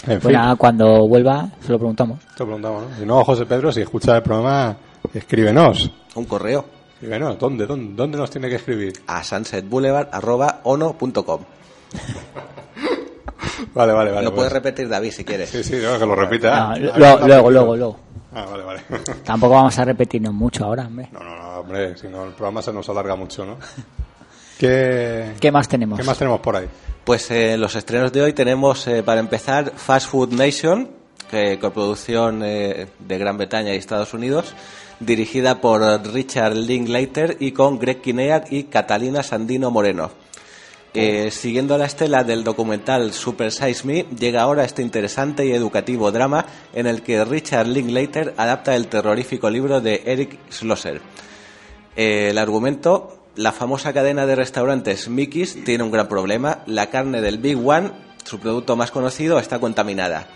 En 0.06 0.20
fin, 0.22 0.32
nada, 0.32 0.56
cuando 0.56 1.06
vuelva 1.06 1.50
se 1.60 1.70
lo 1.72 1.78
preguntamos. 1.78 2.20
te 2.34 2.40
lo 2.40 2.46
preguntamos, 2.46 2.88
¿no? 2.88 2.96
Si 2.96 3.04
no, 3.04 3.22
José 3.24 3.44
Pedro, 3.44 3.70
si 3.70 3.82
escucha 3.82 4.16
el 4.16 4.22
programa, 4.22 4.74
escríbenos. 5.12 5.90
Un 6.14 6.24
correo 6.24 6.64
Escríbenos, 7.00 7.38
¿dónde, 7.38 7.66
dónde, 7.66 7.94
dónde 7.94 8.18
nos 8.18 8.30
tiene 8.30 8.48
que 8.48 8.56
escribir? 8.56 8.92
a 9.06 9.22
sunsetboulevard.ono.com. 9.24 11.40
Vale, 13.74 13.92
vale, 13.92 14.10
vale. 14.10 14.24
Lo 14.24 14.34
puedes 14.34 14.50
pues. 14.50 14.62
repetir, 14.62 14.88
David, 14.88 15.12
si 15.12 15.24
quieres. 15.24 15.48
Sí, 15.50 15.62
sí, 15.62 15.76
no, 15.82 15.98
que 15.98 16.06
lo 16.06 16.14
repita. 16.16 16.50
No, 16.50 16.56
Ah, 16.72 16.78
lo- 16.78 16.98
luego, 17.26 17.50
luego, 17.50 17.76
luego. 17.76 17.98
Ah, 18.34 18.46
vale, 18.50 18.64
vale. 18.64 18.82
Tampoco 19.24 19.54
vamos 19.54 19.78
a 19.78 19.84
repetirnos 19.84 20.32
mucho 20.34 20.64
ahora, 20.64 20.86
hombre. 20.86 21.08
No, 21.12 21.20
no, 21.22 21.36
no, 21.36 21.48
hombre, 21.60 21.96
si 21.96 22.08
no, 22.08 22.24
el 22.24 22.32
programa 22.32 22.62
se 22.62 22.72
nos 22.72 22.88
alarga 22.88 23.14
mucho, 23.16 23.44
¿no? 23.46 23.56
¿Qué, 24.58 25.34
¿Qué 25.38 25.52
más 25.52 25.68
tenemos? 25.68 25.98
qué 25.98 26.04
más 26.04 26.18
tenemos 26.18 26.40
por 26.40 26.56
ahí? 26.56 26.66
Pues 27.04 27.30
eh, 27.30 27.56
los 27.56 27.74
estrenos 27.76 28.12
de 28.12 28.22
hoy 28.22 28.32
tenemos, 28.32 28.86
eh, 28.88 29.02
para 29.02 29.20
empezar, 29.20 29.72
Fast 29.76 30.08
Food 30.08 30.32
Nation, 30.32 30.90
que 31.30 31.58
coproducción 31.58 32.42
eh, 32.44 32.88
de 32.98 33.18
Gran 33.18 33.36
Bretaña 33.38 33.74
y 33.74 33.78
Estados 33.78 34.12
Unidos, 34.14 34.54
dirigida 35.00 35.60
por 35.60 35.82
Richard 36.12 36.54
Linklater 36.54 37.36
y 37.40 37.52
con 37.52 37.78
Greg 37.78 38.00
Kinnear 38.00 38.44
y 38.50 38.64
Catalina 38.64 39.22
Sandino 39.22 39.70
Moreno. 39.70 40.10
Eh, 40.92 41.30
siguiendo 41.30 41.78
la 41.78 41.86
estela 41.86 42.24
del 42.24 42.42
documental 42.42 43.12
Super 43.12 43.52
Size 43.52 43.86
Me, 43.86 44.06
llega 44.18 44.42
ahora 44.42 44.64
este 44.64 44.82
interesante 44.82 45.46
y 45.46 45.52
educativo 45.52 46.10
drama 46.10 46.46
en 46.72 46.88
el 46.88 47.02
que 47.02 47.24
Richard 47.24 47.68
Linklater 47.68 48.34
adapta 48.36 48.74
el 48.74 48.88
terrorífico 48.88 49.48
libro 49.50 49.80
de 49.80 50.02
Eric 50.04 50.38
Schlosser. 50.50 51.00
Eh, 51.94 52.30
el 52.30 52.38
argumento, 52.38 53.20
la 53.36 53.52
famosa 53.52 53.92
cadena 53.92 54.26
de 54.26 54.34
restaurantes 54.34 55.08
Mickey's 55.08 55.62
tiene 55.64 55.84
un 55.84 55.92
gran 55.92 56.08
problema. 56.08 56.64
La 56.66 56.90
carne 56.90 57.20
del 57.20 57.38
Big 57.38 57.56
One, 57.56 57.92
su 58.24 58.40
producto 58.40 58.74
más 58.74 58.90
conocido, 58.90 59.38
está 59.38 59.60
contaminada. 59.60 60.26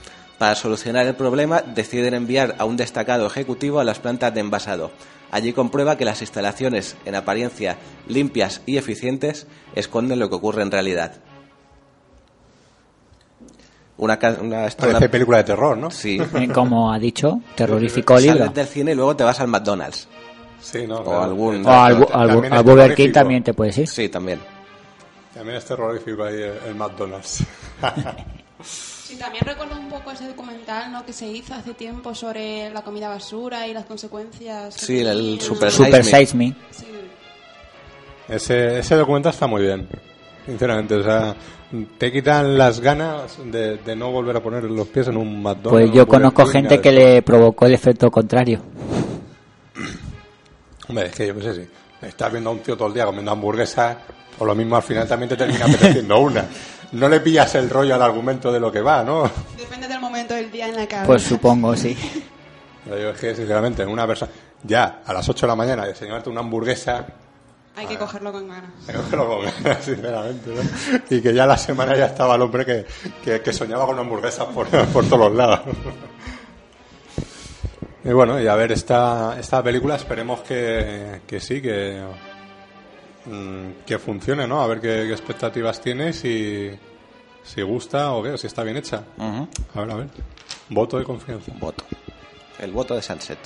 Para 0.45 0.57
solucionar 0.57 1.07
el 1.07 1.15
problema, 1.15 1.63
deciden 1.63 2.13
enviar 2.13 2.57
a 2.59 2.67
un 2.67 2.77
destacado 2.77 3.27
ejecutivo 3.27 3.81
a 3.81 3.85
las 3.85 3.99
plantas 3.99 4.35
de 4.35 4.41
envasado. 4.41 4.91
Allí 5.31 5.55
comprueba 5.55 5.97
que 5.97 6.05
las 6.05 6.21
instalaciones, 6.21 6.99
en 7.07 7.15
apariencia 7.15 7.79
limpias 8.09 8.61
y 8.67 8.77
eficientes, 8.77 9.47
esconden 9.75 10.19
lo 10.19 10.29
que 10.29 10.35
ocurre 10.35 10.61
en 10.61 10.71
realidad. 10.71 11.15
Una, 13.97 14.19
una, 14.43 14.69
una- 14.87 15.01
película 15.09 15.39
de 15.39 15.45
terror, 15.45 15.79
¿no? 15.79 15.91
Sí. 15.91 16.19
Eh, 16.35 16.49
Como 16.53 16.93
ha 16.93 16.99
dicho, 16.99 17.41
terrorífico 17.55 18.19
libro. 18.19 18.37
Sales 18.41 18.55
del 18.55 18.67
cine 18.67 18.93
y 18.93 18.97
luego 18.97 19.17
te 19.17 19.25
vas 19.25 19.41
al 19.41 19.49
McDonald's. 19.49 20.07
Sí, 20.61 20.87
no. 20.87 20.97
O 20.97 21.05
claro. 21.05 21.23
algún... 21.23 21.65
O 21.65 21.71
al, 21.71 22.07
al 22.13 22.53
al 22.53 22.63
Burger 22.65 22.95
King 22.95 23.13
también 23.13 23.43
te 23.43 23.55
puedes 23.55 23.79
ir. 23.79 23.89
Sí, 23.89 24.11
también. 24.11 24.41
También 25.33 25.57
es 25.57 25.65
terrorífico 25.65 26.23
ahí 26.23 26.35
el, 26.35 26.59
el 26.67 26.75
McDonald's. 26.75 27.43
Sí, 29.15 29.21
también 29.21 29.45
recuerdo 29.47 29.79
un 29.79 29.89
poco 29.89 30.11
ese 30.11 30.27
documental 30.27 30.91
¿no? 30.91 31.07
que 31.07 31.13
se 31.13 31.29
hizo 31.29 31.55
hace 31.55 31.73
tiempo 31.75 32.17
sobre 32.17 32.69
la 32.71 32.83
comida 32.83 33.09
basura 33.09 33.69
y 33.69 33.73
las 33.73 33.85
consecuencias. 33.85 34.75
Sí, 34.75 35.01
el. 35.01 35.41
Super 35.41 35.71
Super 35.71 36.05
Size 36.05 36.17
Me. 36.17 36.27
Size 36.27 36.37
Me. 36.37 36.55
Sí. 36.71 36.87
ese, 38.29 38.81
ese 38.81 38.97
documental 38.97 39.33
está 39.33 39.47
muy 39.47 39.63
bien, 39.63 39.89
sinceramente. 40.45 40.97
O 40.97 41.05
sea, 41.05 41.37
te 41.97 42.11
quitan 42.11 42.59
las 42.59 42.81
ganas 42.81 43.39
de, 43.45 43.77
de 43.77 43.95
no 43.95 44.11
volver 44.11 44.37
a 44.37 44.43
poner 44.43 44.65
los 44.65 44.89
pies 44.89 45.07
en 45.07 45.17
un 45.17 45.41
McDonald's. 45.41 45.71
Pues 45.71 45.93
yo 45.93 46.09
conozco 46.09 46.45
gente 46.47 46.81
que 46.81 46.91
le 46.91 47.23
provocó 47.23 47.67
el 47.67 47.75
efecto 47.75 48.11
contrario. 48.11 48.63
Hombre, 50.89 51.07
es 51.07 51.13
que 51.15 51.29
yo 51.29 51.37
qué 51.37 51.43
sé, 51.43 51.55
si 51.55 52.07
estás 52.07 52.33
viendo 52.33 52.51
a 52.51 52.53
un 52.53 52.59
tío 52.59 52.77
todo 52.77 52.89
el 52.89 52.95
día 52.95 53.07
comiendo 53.07 53.31
hamburguesas, 53.31 53.97
o 54.41 54.45
lo 54.45 54.57
mismo 54.57 54.75
al 54.75 54.83
final 54.83 55.07
también 55.07 55.29
te 55.29 55.37
termina 55.37 55.67
apeteciendo 55.67 56.19
una. 56.19 56.49
No 56.95 57.09
le 57.09 57.21
pillas 57.21 57.55
el 57.57 57.69
rollo 57.71 57.95
al 57.95 58.03
argumento 58.03 58.53
de 58.53 58.61
lo 58.61 58.71
que 58.71 58.81
va, 58.81 59.03
¿no? 59.03 59.31
Depende 59.59 59.89
del 59.89 60.01
momento 60.01 60.35
del 60.35 60.51
día 60.51 60.69
en 60.69 60.77
la 60.77 60.87
que 60.87 60.97
Pues 61.05 61.23
supongo, 61.23 61.77
sí. 61.77 61.97
Pero 62.85 62.99
yo 62.99 63.11
es 63.11 63.19
que, 63.19 63.35
sinceramente, 63.35 63.83
en 63.83 63.89
una 63.89 64.07
persona, 64.07 64.31
ya 64.63 65.01
a 65.05 65.13
las 65.13 65.29
8 65.29 65.47
de 65.47 65.51
la 65.51 65.57
mañana, 65.57 65.87
diseñarte 65.87 66.29
una 66.31 66.41
hamburguesa, 66.41 67.07
Hay 67.77 67.87
que 67.87 67.97
cogerlo 67.97 68.31
con 68.31 68.47
ganas. 68.49 68.71
hay 68.87 68.95
que 68.95 69.01
cogerlo 69.01 69.27
con 69.29 69.45
ganas, 69.45 69.85
sinceramente, 69.85 70.51
¿no? 70.55 71.01
Y 71.11 71.21
que 71.21 71.35
ya 71.35 71.47
la 71.47 71.57
semana 71.57 71.97
ya 71.97 72.07
estaba 72.07 72.35
el 72.37 72.43
hombre 72.43 72.65
que, 72.65 72.87
que, 73.25 73.41
que 73.41 73.53
soñaba 73.53 73.87
con 73.87 73.99
hamburguesas 73.99 74.47
por, 74.47 74.69
por 74.93 75.05
todos 75.07 75.19
los 75.31 75.35
lados. 75.35 75.61
Y 78.05 78.13
bueno, 78.13 78.39
y 78.41 78.47
a 78.47 78.55
ver, 78.55 78.71
esta, 78.73 79.37
esta 79.41 79.63
película 79.63 79.97
esperemos 79.97 80.41
que, 80.43 81.23
que 81.27 81.41
sí, 81.41 81.63
que, 81.63 82.03
mm, 83.27 83.85
que 83.87 83.99
funcione, 83.99 84.47
¿no? 84.47 84.61
A 84.63 84.67
ver 84.67 84.81
qué, 84.81 85.05
qué 85.07 85.13
expectativas 85.13 85.81
tiene, 85.81 86.13
si, 86.13 86.71
si 87.43 87.63
gusta 87.63 88.13
o 88.13 88.23
qué, 88.23 88.37
si 88.39 88.47
está 88.47 88.63
bien 88.63 88.77
hecha. 88.77 89.05
A 89.19 89.81
ver, 89.81 89.91
a 89.91 89.95
ver. 89.97 90.09
Voto 90.69 90.99
de 90.99 91.05
confianza. 91.05 91.53
Voto. 91.59 91.85
El 92.59 92.73
voto 92.73 92.95
de 92.95 93.03
Sunset. 93.03 93.39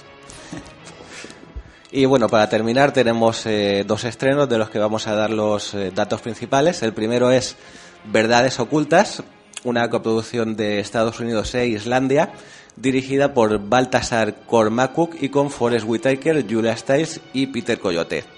Y 1.91 2.05
bueno, 2.05 2.29
para 2.29 2.49
terminar 2.49 2.93
tenemos 2.93 3.47
eh, 3.47 3.85
dos 3.87 4.05
estrenos 4.05 4.49
de 4.49 4.59
los 4.59 4.69
que 4.69 4.79
vamos 4.79 5.07
a 5.07 5.15
dar 5.15 5.31
los 5.31 5.73
eh, 5.75 5.91
datos 5.95 6.21
principales. 6.21 6.83
El 6.83 6.93
primero 6.93 7.31
es 7.31 7.57
Verdades 8.05 8.61
Ocultas, 8.61 9.23
una 9.65 9.89
coproducción 9.89 10.55
de 10.55 10.81
Estados 10.81 11.19
Unidos 11.19 11.55
e 11.55 11.67
Islandia, 11.67 12.33
dirigida 12.77 13.33
por 13.33 13.59
Baltasar 13.59 14.35
Kormakuk 14.47 15.17
y 15.21 15.31
con 15.31 15.51
Forrest 15.51 15.87
Whitaker, 15.89 16.45
Julia 16.49 16.77
Stiles 16.77 17.23
y 17.33 17.47
Peter 17.47 17.79
Coyote. 17.79 18.38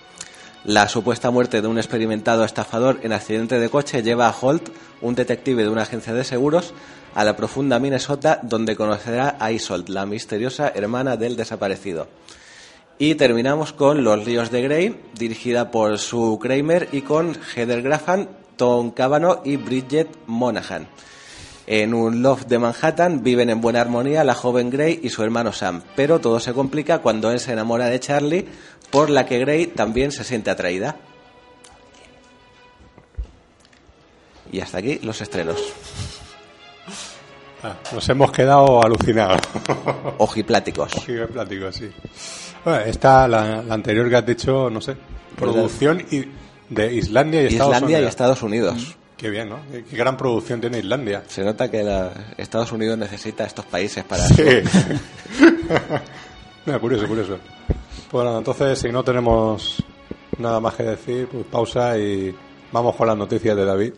La 0.65 0.89
supuesta 0.89 1.31
muerte 1.31 1.63
de 1.63 1.69
un 1.69 1.79
experimentado 1.79 2.45
estafador 2.45 3.01
en 3.03 3.15
accidente 3.15 3.59
de 3.59 3.71
coche 3.71 4.03
lleva 4.03 4.29
a 4.29 4.35
Holt, 4.39 4.69
un 5.01 5.15
detective 5.15 5.63
de 5.63 5.71
una 5.71 5.83
agencia 5.83 6.13
de 6.13 6.23
seguros, 6.23 6.75
a 7.15 7.25
la 7.25 7.35
profunda 7.35 7.79
Minnesota 7.79 8.41
donde 8.43 8.77
conocerá 8.77 9.37
a 9.41 9.53
Isolt, 9.53 9.89
la 9.89 10.05
misteriosa 10.05 10.71
hermana 10.75 11.17
del 11.17 11.35
desaparecido. 11.35 12.09
Y 12.99 13.15
terminamos 13.15 13.73
con 13.73 14.05
Los 14.05 14.27
Ríos 14.27 14.51
de 14.51 14.61
Grey, 14.61 15.01
dirigida 15.19 15.71
por 15.71 15.99
Sue 15.99 16.39
Kramer 16.39 16.91
y 16.93 17.01
con 17.01 17.35
Heather 17.57 17.81
Graham, 17.81 18.29
Tom 18.57 18.91
Cavanaugh 18.91 19.41
y 19.43 19.57
Bridget 19.57 20.09
Monahan. 20.27 20.87
En 21.67 21.95
un 21.95 22.21
loft 22.21 22.49
de 22.49 22.59
Manhattan 22.59 23.23
viven 23.23 23.49
en 23.49 23.61
buena 23.61 23.81
armonía 23.81 24.25
la 24.25 24.35
joven 24.35 24.71
Grey 24.71 25.01
y 25.03 25.09
su 25.09 25.23
hermano 25.23 25.53
Sam, 25.53 25.83
pero 25.95 26.21
todo 26.21 26.41
se 26.41 26.53
complica 26.53 26.99
cuando 26.99 27.31
él 27.31 27.39
se 27.39 27.53
enamora 27.53 27.87
de 27.87 28.01
Charlie, 28.01 28.49
por 28.91 29.11
la 29.11 29.27
que 29.27 29.39
Grey 29.39 29.67
también 29.67 30.13
se 30.13 30.25
siente 30.25 30.51
atraída. 30.51 30.97
Y 34.53 34.61
hasta 34.61 34.79
aquí 34.79 34.99
los 35.03 35.21
estrenos. 35.21 35.61
Ah, 37.63 37.75
nos 37.93 38.09
hemos 38.09 38.33
quedado 38.33 38.83
alucinados. 38.83 39.41
Ojipláticos. 40.19 40.95
Ojipláticos, 40.97 41.77
sí. 41.77 41.91
Bueno, 42.65 42.81
esta, 42.81 43.29
la, 43.29 43.63
la 43.63 43.75
anterior 43.75 44.09
que 44.09 44.17
has 44.17 44.27
dicho, 44.27 44.69
no 44.71 44.81
sé, 44.81 44.97
producción 45.37 46.05
y 46.11 46.25
de 46.69 46.95
Islandia 46.95 47.43
y 47.43 47.47
Estados 47.47 47.75
Islandia 47.75 47.97
y 47.97 48.01
Unidos. 48.01 48.11
Estados 48.11 48.43
Unidos. 48.43 48.97
Qué 49.17 49.29
bien, 49.29 49.51
¿no? 49.51 49.61
Qué, 49.71 49.97
gran 49.97 50.17
producción 50.17 50.61
tiene 50.61 50.79
Islandia. 50.79 51.23
Se 51.29 51.45
nota 51.45 51.71
que 51.71 51.83
la- 51.83 52.13
Estados 52.39 52.73
Unidos 52.73 52.97
necesita 52.99 53.45
estos 53.45 53.67
países 53.67 54.03
para... 54.05 54.25
Sí. 54.27 54.43
Curioso, 56.81 57.07
curioso. 57.07 57.39
Bueno, 58.13 58.39
entonces, 58.39 58.81
si 58.81 58.91
no 58.91 59.05
tenemos 59.05 59.83
nada 60.39 60.59
más 60.59 60.75
que 60.75 60.83
decir, 60.83 61.29
pues 61.29 61.45
pausa 61.47 61.97
y 61.97 62.35
vamos 62.73 62.97
con 62.97 63.07
las 63.07 63.17
noticias 63.17 63.57
de 63.57 63.65
David. 63.65 63.93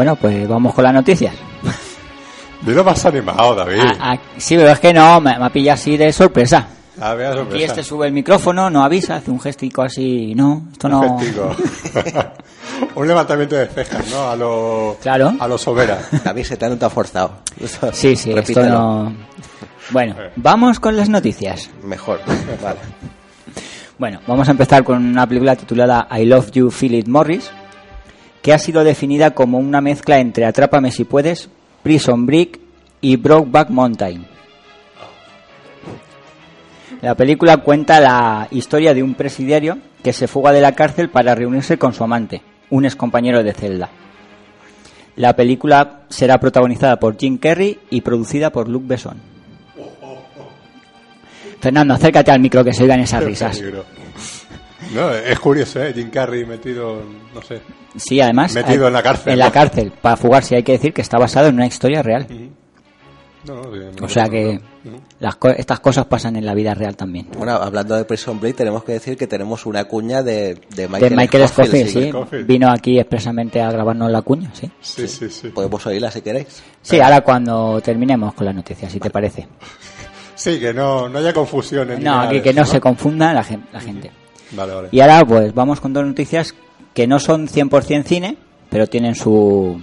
Bueno, 0.00 0.16
pues 0.16 0.48
vamos 0.48 0.72
con 0.72 0.82
las 0.82 0.94
noticias. 0.94 1.34
Dilo 2.62 2.82
más 2.82 3.04
animado, 3.04 3.54
David. 3.54 3.80
Ah, 3.84 4.14
ah, 4.14 4.18
sí, 4.38 4.56
pero 4.56 4.70
es 4.70 4.80
que 4.80 4.94
no, 4.94 5.20
me, 5.20 5.38
me 5.38 5.44
ha 5.44 5.50
pillado 5.50 5.74
así 5.74 5.98
de 5.98 6.10
sorpresa. 6.10 6.68
Ah, 6.98 7.12
vea 7.12 7.28
Aquí 7.28 7.38
sorpresa. 7.40 7.66
este 7.66 7.82
sube 7.84 8.06
el 8.06 8.14
micrófono, 8.14 8.70
no 8.70 8.82
avisa, 8.82 9.16
hace 9.16 9.30
un 9.30 9.38
gestico 9.38 9.82
así, 9.82 10.34
no, 10.34 10.68
esto 10.72 10.88
no... 10.88 11.00
Un 11.00 11.18
gestico. 11.20 11.54
Un 12.94 13.08
levantamiento 13.08 13.56
de 13.56 13.66
cejas, 13.66 14.10
¿no? 14.10 14.30
A 14.30 14.36
lo, 14.36 14.96
Claro. 15.02 15.34
a 15.38 15.46
lo 15.46 15.58
sobera. 15.58 15.98
David 16.24 16.44
se 16.44 16.56
te 16.56 16.64
ha 16.64 16.70
notado 16.70 16.88
forzado. 16.88 17.32
Sí, 17.92 18.16
sí, 18.16 18.30
esto 18.30 18.36
Repítelo. 18.36 18.68
no... 18.70 19.12
Bueno, 19.90 20.16
vamos 20.36 20.80
con 20.80 20.96
las 20.96 21.10
noticias. 21.10 21.68
Mejor. 21.84 22.20
Vale. 22.62 22.78
Bueno, 23.98 24.20
vamos 24.26 24.48
a 24.48 24.52
empezar 24.52 24.82
con 24.82 25.04
una 25.04 25.26
película 25.26 25.56
titulada 25.56 26.08
I 26.18 26.24
Love 26.24 26.52
You, 26.52 26.70
Philip 26.70 27.06
Morris, 27.06 27.50
que 28.42 28.52
ha 28.52 28.58
sido 28.58 28.84
definida 28.84 29.32
como 29.32 29.58
una 29.58 29.80
mezcla 29.80 30.18
entre 30.18 30.46
Atrápame 30.46 30.90
si 30.90 31.04
puedes, 31.04 31.48
Prison 31.82 32.26
Break 32.26 32.60
y 33.00 33.16
Brokeback 33.16 33.70
Mountain. 33.70 34.26
La 37.02 37.14
película 37.14 37.58
cuenta 37.58 38.00
la 38.00 38.48
historia 38.50 38.92
de 38.92 39.02
un 39.02 39.14
presidiario 39.14 39.78
que 40.02 40.12
se 40.12 40.28
fuga 40.28 40.52
de 40.52 40.60
la 40.60 40.72
cárcel 40.72 41.08
para 41.08 41.34
reunirse 41.34 41.78
con 41.78 41.94
su 41.94 42.04
amante, 42.04 42.42
un 42.68 42.84
excompañero 42.84 43.42
de 43.42 43.54
celda. 43.54 43.88
La 45.16 45.34
película 45.34 46.02
será 46.08 46.38
protagonizada 46.38 46.98
por 46.98 47.18
Jim 47.18 47.38
Carrey 47.38 47.78
y 47.90 48.00
producida 48.00 48.50
por 48.50 48.68
Luc 48.68 48.86
Besson. 48.86 49.16
Fernando, 51.60 51.94
acércate 51.94 52.30
al 52.30 52.40
micro 52.40 52.64
que 52.64 52.72
se 52.72 52.82
oigan 52.82 53.00
esas 53.00 53.22
risas. 53.22 53.62
No, 54.94 55.10
es 55.12 55.38
curioso, 55.38 55.82
¿eh? 55.82 55.92
Jim 55.94 56.10
Carrey 56.10 56.44
metido, 56.44 57.00
en- 57.00 57.34
no 57.34 57.42
sé. 57.42 57.60
Sí, 57.96 58.20
además. 58.20 58.54
Metido 58.54 58.86
en 58.86 58.92
la 58.92 59.02
cárcel, 59.02 59.32
En 59.32 59.38
la 59.38 59.50
cárcel, 59.50 59.92
para 60.00 60.16
fugarse. 60.16 60.56
Hay 60.56 60.62
que 60.62 60.72
decir 60.72 60.92
que 60.92 61.02
está 61.02 61.18
basado 61.18 61.48
en 61.48 61.54
una 61.56 61.66
historia 61.66 62.02
real. 62.02 62.26
No, 63.42 63.54
no, 63.62 64.04
O 64.04 64.08
sea 64.08 64.28
que 64.28 64.60
¿no? 64.84 64.92
las 65.18 65.36
co- 65.36 65.48
estas 65.48 65.80
cosas 65.80 66.04
pasan 66.04 66.36
en 66.36 66.44
la 66.44 66.52
vida 66.52 66.74
real 66.74 66.94
también. 66.94 67.26
Bueno, 67.38 67.52
hablando 67.52 67.96
de 67.96 68.04
Prison 68.04 68.38
Break, 68.38 68.54
tenemos 68.54 68.84
que 68.84 68.92
decir 68.92 69.16
que 69.16 69.26
tenemos 69.26 69.64
una 69.64 69.84
cuña 69.84 70.22
de, 70.22 70.60
de 70.76 70.88
Michael, 70.88 71.10
de 71.10 71.16
Michael 71.16 71.48
Scofield, 71.48 71.86
Scofield, 71.88 72.04
sí. 72.04 72.10
Scofield. 72.10 72.46
Vino 72.46 72.70
aquí 72.70 72.98
expresamente 72.98 73.62
a 73.62 73.72
grabarnos 73.72 74.10
la 74.10 74.20
cuña, 74.20 74.50
sí. 74.52 74.70
Sí, 74.82 75.08
sí, 75.08 75.30
sí. 75.30 75.48
Podemos 75.48 75.84
oírla 75.86 76.10
si 76.10 76.20
queréis. 76.20 76.62
Sí, 76.82 77.00
ahora 77.00 77.22
cuando 77.22 77.80
terminemos 77.80 78.34
con 78.34 78.44
las 78.44 78.54
noticias, 78.54 78.92
si 78.92 79.00
te 79.00 79.10
parece. 79.10 79.46
Sí, 80.34 80.58
que 80.58 80.72
no, 80.72 81.06
no 81.06 81.18
haya 81.18 81.34
confusión. 81.34 81.90
en 81.90 82.02
No, 82.02 82.12
nada 82.12 82.22
aquí 82.28 82.36
de 82.36 82.42
que 82.42 82.54
no 82.54 82.64
se 82.64 82.80
confunda 82.80 83.34
la, 83.34 83.44
gen- 83.44 83.66
la 83.74 83.80
gente. 83.80 84.10
Vale, 84.52 84.74
vale. 84.74 84.88
Y 84.92 85.00
ahora 85.00 85.24
pues 85.24 85.54
vamos 85.54 85.80
con 85.80 85.92
dos 85.92 86.04
noticias 86.04 86.54
que 86.94 87.06
no 87.06 87.18
son 87.20 87.46
100% 87.48 88.04
cine, 88.04 88.36
pero 88.68 88.86
tienen 88.86 89.14
su... 89.14 89.80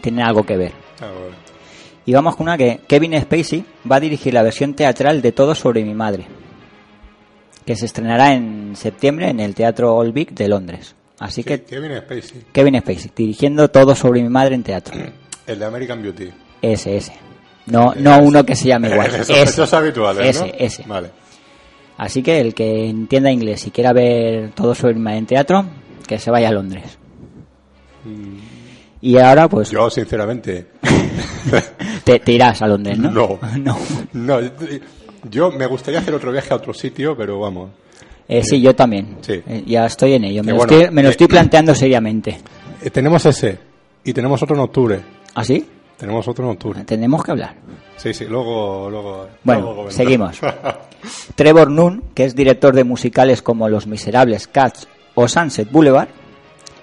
tienen 0.00 0.24
algo 0.24 0.44
que 0.44 0.56
ver. 0.56 0.72
Ah. 1.00 1.10
Y 2.04 2.12
vamos 2.12 2.36
con 2.36 2.44
una 2.48 2.56
que 2.56 2.80
Kevin 2.88 3.20
Spacey 3.20 3.64
va 3.90 3.96
a 3.96 4.00
dirigir 4.00 4.32
la 4.34 4.42
versión 4.42 4.74
teatral 4.74 5.20
de 5.22 5.32
Todo 5.32 5.54
sobre 5.54 5.84
mi 5.84 5.94
madre, 5.94 6.26
que 7.64 7.76
se 7.76 7.84
estrenará 7.86 8.32
en 8.34 8.74
septiembre 8.74 9.28
en 9.28 9.40
el 9.40 9.54
Teatro 9.54 9.94
Old 9.94 10.14
Vic 10.14 10.30
de 10.32 10.48
Londres. 10.48 10.94
Así 11.18 11.42
que 11.44 11.62
Kevin 11.64 11.96
Spacey, 11.98 12.44
Kevin 12.52 12.80
Spacey 12.80 13.10
dirigiendo 13.14 13.68
Todo 13.70 13.94
sobre 13.94 14.22
mi 14.22 14.28
madre 14.28 14.54
en 14.54 14.62
teatro. 14.62 14.94
el 15.46 15.58
de 15.58 15.64
American 15.64 16.00
Beauty. 16.02 16.30
Ese, 16.62 16.96
ese. 16.96 17.12
No, 17.66 17.92
no 17.96 18.18
uno 18.20 18.44
que 18.46 18.56
se 18.56 18.68
llame 18.68 18.88
igual. 18.92 19.10
Sospechosos 19.10 19.74
habituales, 19.74 20.26
ese, 20.36 20.46
¿no? 20.46 20.52
ese. 20.58 20.82
Vale. 20.86 21.10
Así 21.98 22.22
que 22.22 22.40
el 22.40 22.54
que 22.54 22.88
entienda 22.88 23.30
inglés 23.30 23.66
y 23.66 23.70
quiera 23.70 23.92
ver 23.92 24.52
Todo 24.52 24.74
sobre 24.74 24.94
mi 24.94 25.00
madre 25.00 25.18
en 25.18 25.26
teatro, 25.26 25.66
que 26.06 26.18
se 26.18 26.30
vaya 26.30 26.48
a 26.48 26.52
Londres. 26.52 26.98
Y 29.00 29.18
ahora 29.18 29.48
pues 29.48 29.70
Mm. 29.70 29.74
Yo, 29.74 29.90
sinceramente, 29.90 30.66
te, 32.04 32.18
te 32.20 32.32
irás 32.32 32.62
a 32.62 32.68
Londres, 32.68 32.98
¿no? 32.98 33.10
no. 33.10 33.38
No. 33.58 33.78
No, 34.12 34.40
yo 35.30 35.50
me 35.50 35.66
gustaría 35.66 36.00
hacer 36.00 36.14
otro 36.14 36.32
viaje 36.32 36.52
a 36.52 36.56
otro 36.56 36.72
sitio, 36.72 37.16
pero 37.16 37.38
vamos. 37.38 37.70
Eh, 38.28 38.42
sí, 38.42 38.60
yo 38.60 38.74
también. 38.74 39.16
Sí. 39.20 39.42
Eh, 39.46 39.64
ya 39.66 39.86
estoy 39.86 40.14
en 40.14 40.24
ello. 40.24 40.42
Me, 40.42 40.52
lo, 40.52 40.58
bueno, 40.58 40.72
estoy, 40.72 40.94
me 40.94 41.02
lo 41.02 41.08
eh, 41.08 41.12
estoy 41.12 41.26
planteando 41.26 41.74
seriamente. 41.74 42.38
Eh, 42.82 42.90
tenemos 42.90 43.24
ese 43.26 43.58
y 44.04 44.12
tenemos 44.12 44.42
otro 44.42 44.54
en 44.54 44.62
octubre. 44.62 45.00
¿Ah, 45.34 45.44
sí? 45.44 45.66
Tenemos 45.96 46.28
otro 46.28 46.44
en 46.44 46.50
octubre. 46.52 46.84
Tenemos 46.84 47.24
que 47.24 47.30
hablar. 47.32 47.54
Sí, 47.98 48.14
sí, 48.14 48.24
luego. 48.24 48.88
luego 48.90 49.28
Bueno, 49.44 49.62
luego 49.62 49.90
seguimos. 49.90 50.38
Trevor 51.34 51.70
Nunn, 51.70 52.02
que 52.14 52.24
es 52.24 52.34
director 52.34 52.74
de 52.74 52.84
musicales 52.84 53.42
como 53.42 53.68
Los 53.68 53.86
Miserables, 53.86 54.46
Cats 54.46 54.88
o 55.14 55.28
Sunset 55.28 55.70
Boulevard, 55.70 56.08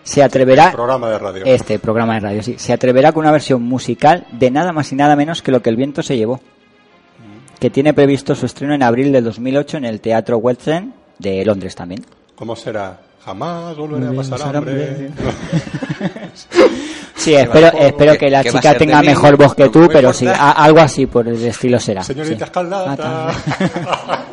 se 0.03 0.21
atreverá... 0.21 0.71
Programa 0.71 1.09
de 1.09 1.17
radio. 1.17 1.45
Este 1.45 1.79
programa 1.79 2.15
de 2.15 2.19
radio, 2.19 2.43
sí. 2.43 2.55
Se 2.57 2.73
atreverá 2.73 3.11
con 3.11 3.21
una 3.21 3.31
versión 3.31 3.63
musical 3.63 4.27
de 4.31 4.51
nada 4.51 4.71
más 4.71 4.91
y 4.91 4.95
nada 4.95 5.15
menos 5.15 5.41
que 5.41 5.51
lo 5.51 5.61
que 5.61 5.69
el 5.69 5.77
viento 5.77 6.03
se 6.03 6.17
llevó. 6.17 6.41
Que 7.59 7.69
tiene 7.69 7.93
previsto 7.93 8.35
su 8.35 8.45
estreno 8.45 8.75
en 8.75 8.83
abril 8.83 9.11
del 9.11 9.23
2008 9.23 9.77
en 9.77 9.85
el 9.85 10.01
Teatro 10.01 10.37
West 10.37 10.67
End 10.67 10.93
de 11.17 11.43
Londres 11.45 11.75
también. 11.75 12.05
¿Cómo 12.35 12.55
será? 12.55 12.99
Jamás 13.23 13.75
volveré 13.77 14.07
a 14.07 14.13
pasar 14.13 14.55
hambre. 14.55 15.09
Sí, 17.15 17.33
espero, 17.33 17.67
espero 17.77 18.11
que, 18.13 18.17
que- 18.19 18.29
la 18.29 18.43
chica 18.43 18.77
tenga 18.77 19.01
mí, 19.01 19.07
mejor 19.07 19.37
voz 19.37 19.55
que 19.55 19.69
tú, 19.69 19.87
pero 19.91 20.11
sí, 20.13 20.27
a- 20.27 20.51
algo 20.51 20.79
así 20.79 21.05
por 21.05 21.27
el 21.27 21.43
estilo 21.45 21.79
será. 21.79 22.03
Señorita 22.03 22.37
sí. 22.37 22.43
Escaldata. 22.43 23.31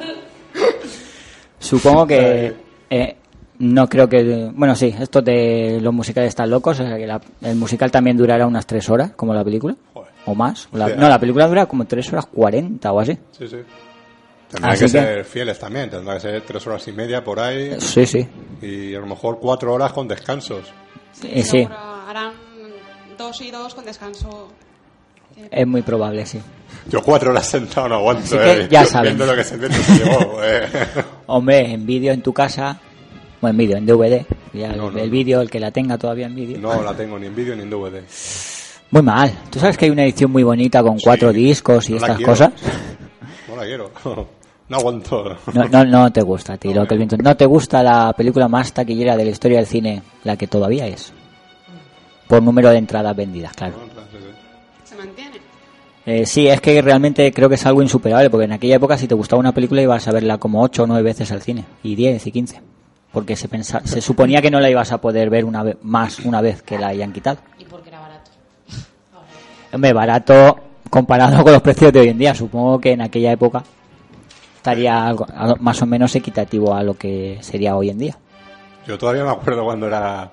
Supongo 1.59 2.07
que 2.07 2.53
eh, 2.91 3.17
no 3.61 3.89
creo 3.89 4.09
que 4.09 4.51
bueno 4.55 4.75
sí 4.75 4.95
estos 4.99 5.25
de 5.25 5.79
los 5.81 5.95
musicales 5.95 6.31
están 6.31 6.51
locos 6.51 6.81
o 6.81 6.85
sea 6.87 6.97
que 6.97 7.07
la- 7.07 7.21
el 7.43 7.55
musical 7.57 7.91
también 7.91 8.17
durará 8.17 8.47
unas 8.47 8.67
tres 8.67 8.89
horas 8.91 9.13
como 9.15 9.33
la 9.33 9.45
película 9.45 9.77
Joder. 9.95 10.11
o 10.27 10.35
más 10.35 10.69
La- 10.73 10.89
Sí, 10.89 10.95
no 10.99 11.07
ah. 11.07 11.11
la 11.11 11.21
película 11.21 11.47
dura 11.47 11.67
como 11.67 11.85
tres 11.85 12.13
horas 12.13 12.27
cuarenta 12.27 12.91
o 12.93 12.99
así 13.01 13.17
Sí, 13.39 13.47
sí. 13.47 13.59
Tendrán 14.51 14.75
que, 14.75 14.81
que- 14.81 14.89
ser 14.89 15.25
fieles 15.25 15.59
también, 15.59 15.89
tendrán 15.89 16.17
que 16.17 16.21
ser 16.23 16.43
tres 16.43 16.67
horas 16.67 16.87
y 16.89 16.93
media 16.93 17.25
por 17.25 17.41
ahí. 17.41 17.75
Sí, 17.81 18.05
sí. 18.05 18.27
Y 18.61 18.95
a 18.95 18.99
lo 18.99 19.07
mejor 19.07 19.39
cuatro 19.41 19.73
horas 19.73 19.93
con 19.95 20.07
descansos. 20.07 20.65
Eh, 21.25 21.43
sí, 21.43 21.67
harán 22.07 22.33
dos 23.23 23.41
y 23.41 23.51
dos 23.51 23.75
con 23.75 23.85
descanso. 23.85 24.49
es 25.51 25.67
muy 25.67 25.83
probable, 25.83 26.27
sí. 26.27 26.41
Yo 26.89 27.03
cuatro 27.03 27.31
horas 27.31 27.47
sentado 27.47 27.89
no 27.89 27.95
aguanto, 27.97 28.23
Así 28.25 28.37
que 28.37 28.53
eh. 28.63 28.69
ya 28.71 28.85
saben. 28.85 29.17
Viendo 29.17 29.27
lo 29.33 29.37
que 29.37 29.45
se 29.45 29.57
mete 29.57 29.75
se 29.75 30.05
llevó, 30.05 30.39
eh. 30.45 30.67
Hombre, 31.27 31.73
en 31.73 31.87
vídeo 31.87 32.13
en 32.13 32.23
tu 32.23 32.33
casa, 32.33 32.79
bueno, 33.41 33.53
en 33.53 33.57
vídeo, 33.59 33.77
en 33.77 33.87
DVD, 33.87 34.27
ya 34.53 34.71
el- 34.73 34.77
No, 34.79 34.91
vídeo, 34.91 35.41
el 35.41 35.51
que 35.51 35.61
la 35.61 35.71
tenga 35.71 35.97
todavía 35.99 36.27
en 36.27 36.35
vídeo. 36.35 36.59
No 36.59 36.83
la 36.83 36.95
tengo 36.95 37.19
ni 37.19 37.27
en 37.27 37.37
vídeo 37.37 37.55
ni 37.55 37.63
en 37.63 37.71
DVD. 37.71 38.03
Muy 38.91 39.03
mal. 39.03 39.33
¿Tú 39.51 39.59
sabes 39.59 39.79
que 39.79 39.85
hay 39.87 39.91
una 39.91 40.03
edición 40.05 40.31
muy 40.31 40.43
bonita 40.43 40.83
con 40.83 40.99
cuatro 40.99 41.33
discos 41.33 41.89
y 41.89 41.93
no 41.93 41.99
estas 41.99 42.17
quiero. 42.17 42.33
cosas? 42.33 42.53
No 43.49 43.57
la 43.57 43.65
quiero. 43.65 43.91
No 44.69 44.79
aguanto. 44.79 45.37
No, 45.53 45.69
no, 45.69 45.85
no 45.85 46.11
te 46.13 46.23
gusta 46.23 46.57
ti 46.57 46.73
lo 46.73 46.87
que 46.87 46.95
el 46.95 46.99
viento. 46.99 47.17
No 47.19 47.37
te 47.37 47.45
gusta 47.45 47.83
la 47.83 48.15
película 48.15 48.49
más 48.49 48.73
taquillera 48.73 49.17
de 49.19 49.25
la 49.27 49.31
historia 49.31 49.59
del 49.59 49.67
cine, 49.67 50.03
la 50.25 50.37
que 50.39 50.47
todavía 50.47 50.87
es. 50.87 51.13
Por 52.33 52.43
número 52.43 52.71
de 52.71 52.79
entradas 52.79 53.15
vendidas, 53.15 53.53
claro. 53.53 53.75
Se 54.85 54.97
mantiene. 54.97 55.37
Eh, 56.07 56.25
sí, 56.25 56.49
es 56.49 56.63
que 56.63 56.81
realmente 56.81 57.31
creo 57.31 57.47
que 57.51 57.57
es 57.57 57.67
algo 57.67 57.83
insuperable, 57.83 58.31
porque 58.31 58.47
en 58.47 58.53
aquella 58.53 58.77
época 58.77 58.97
si 58.97 59.07
te 59.07 59.15
gustaba 59.15 59.39
una 59.39 59.53
película 59.53 59.83
ibas 59.83 60.09
a 60.09 60.13
verla 60.13 60.39
como 60.39 60.63
8 60.63 60.85
o 60.85 60.87
9 60.87 61.03
veces 61.03 61.31
al 61.31 61.43
cine, 61.43 61.67
y 61.83 61.95
10 61.95 62.27
y 62.27 62.33
15. 62.33 62.63
Porque 63.13 63.37
se, 63.37 63.49
pensa, 63.49 63.83
se 63.85 64.01
suponía 64.01 64.41
que 64.41 64.51
no 64.51 64.61
la 64.61 64.71
ibas 64.71 64.93
a 64.93 64.99
poder 64.99 65.29
ver 65.29 65.45
una 65.45 65.63
vez, 65.63 65.77
más 65.83 66.21
una 66.21 66.41
vez 66.41 66.63
que 66.63 66.79
la 66.79 66.87
hayan 66.87 67.13
quitado. 67.13 67.37
Y 67.59 67.67
porque 67.67 67.91
era 67.91 68.01
barato. 68.01 68.31
Hombre, 69.75 69.93
barato 69.93 70.59
comparado 70.89 71.43
con 71.45 71.53
los 71.53 71.61
precios 71.61 71.93
de 71.93 72.01
hoy 72.01 72.09
en 72.09 72.17
día. 72.17 72.35
Supongo 72.35 72.81
que 72.81 72.93
en 72.93 73.03
aquella 73.03 73.33
época 73.33 73.63
estaría 74.57 75.07
algo- 75.07 75.27
algo 75.37 75.57
más 75.61 75.83
o 75.83 75.85
menos 75.87 76.17
equitativo 76.17 76.75
a 76.75 76.83
lo 76.83 76.95
que 76.95 77.37
sería 77.43 77.77
hoy 77.77 77.91
en 77.91 77.99
día. 77.99 78.17
Yo 78.87 78.97
todavía 78.97 79.23
me 79.23 79.31
acuerdo 79.33 79.65
cuando 79.65 79.87
era 79.87 80.31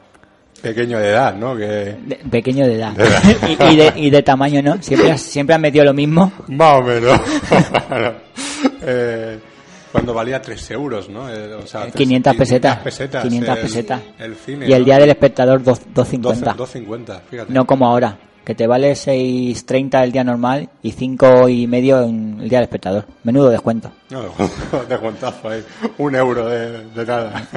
pequeño 0.60 1.00
de 1.00 1.10
edad, 1.10 1.36
¿no? 1.36 1.56
Que 1.56 1.66
De- 1.66 2.20
pequeño 2.30 2.66
de 2.68 2.76
edad. 2.76 2.92
De 2.94 3.04
edad. 3.06 3.22
y, 3.70 3.74
y 3.74 3.76
de, 3.78 3.94
y 3.96 4.10
de 4.10 4.24
tamaño, 4.24 4.62
¿no? 4.62 4.82
Siempre, 4.82 5.12
has- 5.12 5.22
siempre 5.36 5.56
han 5.56 5.62
metido 5.62 5.86
lo 5.86 5.94
mismo. 5.94 6.32
Más 6.48 6.80
o 6.80 6.84
menos. 6.84 7.20
Eh, 8.82 9.40
cuando 9.92 10.14
valía 10.14 10.42
3 10.42 10.72
euros, 10.72 11.10
¿no? 11.10 11.30
Eh, 11.30 11.54
o 11.54 11.66
sea, 11.66 11.90
500 11.90 12.36
pesetas. 12.36 12.80
500 12.80 13.22
500 13.24 13.56
el- 13.56 13.62
pesetas. 13.62 14.02
El 14.20 14.36
cine. 14.36 14.68
y 14.68 14.74
el 14.74 14.80
¿no? 14.80 14.86
día 14.86 14.98
del 15.00 15.10
espectador, 15.10 15.64
dos- 15.64 15.82
2.50. 15.94 16.56
2.50, 16.56 17.22
fíjate. 17.30 17.54
No 17.54 17.66
como 17.66 17.88
ahora, 17.88 18.18
que 18.46 18.56
te 18.56 18.68
vale 18.68 18.94
6.30 18.94 20.04
el 20.04 20.12
día 20.12 20.24
normal 20.24 20.70
y 20.82 20.92
cinco 20.92 21.48
y 21.50 21.68
medio 21.68 22.04
en 22.04 22.38
el 22.42 22.50
día 22.50 22.60
del 22.60 22.66
espectador. 22.66 23.06
Menudo 23.24 23.50
descuento. 23.50 23.92
No, 24.10 24.24
de 24.88 24.98
cuentazo 24.98 25.50
ahí. 25.50 25.64
Un 25.98 26.16
euro 26.16 26.48
de, 26.48 26.86
de 26.90 27.06
nada. 27.06 27.48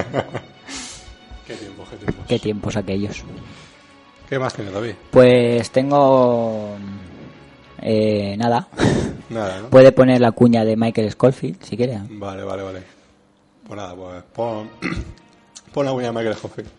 Qué 1.52 1.64
tiempo, 1.64 1.84
qué 1.90 1.96
tiempo. 1.96 2.22
Qué 2.28 2.38
tiempos 2.38 2.76
aquellos. 2.76 3.24
¿Qué 4.28 4.38
más 4.38 4.54
tiene 4.54 4.70
David? 4.70 4.94
Pues 5.10 5.70
tengo... 5.70 6.76
Eh, 7.80 8.36
nada. 8.38 8.68
Nada, 9.28 9.60
¿no? 9.60 9.70
Puede 9.70 9.92
poner 9.92 10.20
la 10.20 10.32
cuña 10.32 10.64
de 10.64 10.76
Michael 10.76 11.10
Scofield, 11.10 11.62
si 11.62 11.76
quiere. 11.76 12.00
Vale, 12.10 12.44
vale, 12.44 12.62
vale. 12.62 12.82
Pues 13.66 13.76
nada, 13.76 13.94
pues 13.94 14.22
pon, 14.32 14.70
pon 15.72 15.86
la 15.86 15.92
uña 15.92 16.06
de 16.08 16.12
Michael 16.12 16.36
Scofield. 16.36 16.70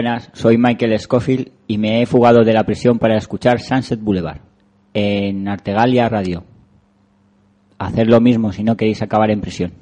Buenas, 0.00 0.30
soy 0.32 0.56
Michael 0.56 0.98
Scofield 0.98 1.52
y 1.66 1.76
me 1.76 2.00
he 2.00 2.06
fugado 2.06 2.42
de 2.42 2.54
la 2.54 2.64
prisión 2.64 2.98
para 2.98 3.18
escuchar 3.18 3.60
Sunset 3.60 4.00
Boulevard 4.00 4.40
en 4.94 5.46
Artegalia 5.46 6.08
Radio. 6.08 6.42
Hacer 7.76 8.06
lo 8.06 8.18
mismo 8.18 8.50
si 8.50 8.64
no 8.64 8.78
queréis 8.78 9.02
acabar 9.02 9.30
en 9.30 9.42
prisión. 9.42 9.74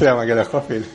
Ya 0.00 0.10
hemos 0.10 0.26
ido 0.26 0.34
a 0.34 0.40
Michael 0.40 0.44
Scofield. 0.44 0.86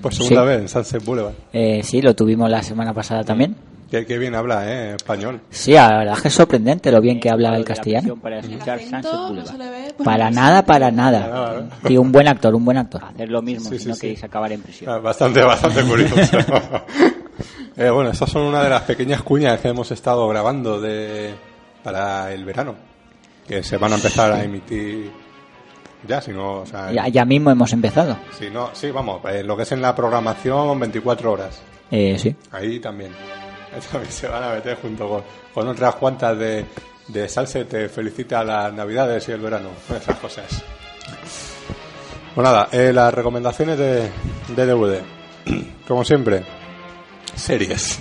Por 0.00 0.14
segunda 0.14 0.42
Sí. 0.42 0.46
vez 0.48 0.60
en 0.60 0.68
Sunset 0.68 1.04
Boulevard. 1.04 1.34
Eh, 1.52 1.80
sí, 1.84 2.00
lo 2.02 2.14
tuvimos 2.14 2.48
la 2.50 2.62
semana 2.62 2.92
pasada 2.94 3.22
también. 3.24 3.54
Qué, 3.90 4.06
qué 4.06 4.16
bien 4.16 4.34
habla, 4.34 4.64
¿eh? 4.72 4.94
Español. 4.94 5.42
Sí, 5.50 5.72
la 5.74 5.98
verdad 5.98 6.14
es 6.16 6.22
que 6.22 6.28
es 6.28 6.34
sorprendente 6.34 6.90
lo 6.90 7.00
bien 7.02 7.20
que 7.20 7.28
habla 7.28 7.54
el 7.54 7.64
castellano. 7.64 8.16
El 8.24 8.34
acento 8.70 9.30
no 9.34 9.44
se 9.44 9.56
ve. 9.58 9.92
pues, 9.94 10.04
Para 10.06 10.30
no 10.30 10.36
nada, 10.36 10.64
para 10.64 10.90
nada. 10.90 11.68
Sí, 11.86 11.98
un 11.98 12.10
buen 12.10 12.26
actor, 12.26 12.54
un 12.54 12.64
buen 12.64 12.78
actor. 12.78 13.04
Hacer 13.04 13.28
lo 13.28 13.42
mismo 13.42 13.68
Sí, 13.68 13.76
si 13.76 13.82
sí, 13.82 13.88
no 13.90 13.94
sí. 13.94 14.00
queréis 14.00 14.24
acabar 14.24 14.50
en 14.50 14.62
prisión. 14.62 14.90
Ah, 14.90 14.98
Bastante, 14.98 15.42
bastante 15.42 15.82
curioso. 15.84 16.14
Eh, 17.76 17.88
bueno, 17.88 18.10
estas 18.10 18.28
son 18.30 18.42
una 18.42 18.62
de 18.62 18.68
las 18.68 18.82
pequeñas 18.82 19.22
cuñas 19.22 19.58
que 19.58 19.68
hemos 19.68 19.90
estado 19.90 20.28
grabando 20.28 20.78
de 20.80 21.34
para 21.82 22.30
el 22.32 22.44
verano. 22.44 22.74
Que 23.48 23.62
se 23.62 23.78
van 23.78 23.92
a 23.92 23.96
empezar 23.96 24.30
a 24.30 24.44
emitir 24.44 25.10
ya, 26.06 26.20
si 26.20 26.32
no, 26.32 26.60
o 26.60 26.66
sea, 26.66 26.90
Ya, 26.92 27.08
ya 27.08 27.24
mismo 27.24 27.50
hemos 27.50 27.72
empezado. 27.72 28.16
si 28.38 28.50
no, 28.50 28.70
sí, 28.74 28.90
vamos, 28.90 29.20
eh, 29.30 29.42
lo 29.42 29.56
que 29.56 29.62
es 29.62 29.72
en 29.72 29.82
la 29.82 29.94
programación 29.94 30.78
24 30.80 31.32
horas. 31.32 31.62
Eh, 31.90 32.16
sí. 32.18 32.34
Ahí 32.50 32.78
también. 32.80 33.12
Ahí 33.74 33.80
también 33.90 34.12
se 34.12 34.28
van 34.28 34.42
a 34.44 34.50
meter 34.54 34.76
junto 34.80 35.08
con, 35.08 35.22
con 35.54 35.68
otras 35.68 35.94
cuantas 35.96 36.38
de, 36.38 36.66
de 37.08 37.28
Salse, 37.28 37.64
te 37.64 37.88
felicita 37.88 38.44
las 38.44 38.72
navidades 38.72 39.28
y 39.28 39.32
el 39.32 39.40
verano, 39.40 39.68
esas 39.96 40.18
cosas. 40.18 40.62
Pues 42.34 42.44
nada, 42.44 42.68
eh, 42.72 42.92
las 42.92 43.12
recomendaciones 43.12 43.78
de, 43.78 44.08
de 44.56 44.66
DVD. 44.66 45.00
Como 45.88 46.04
siempre, 46.04 46.42
series. 47.34 48.00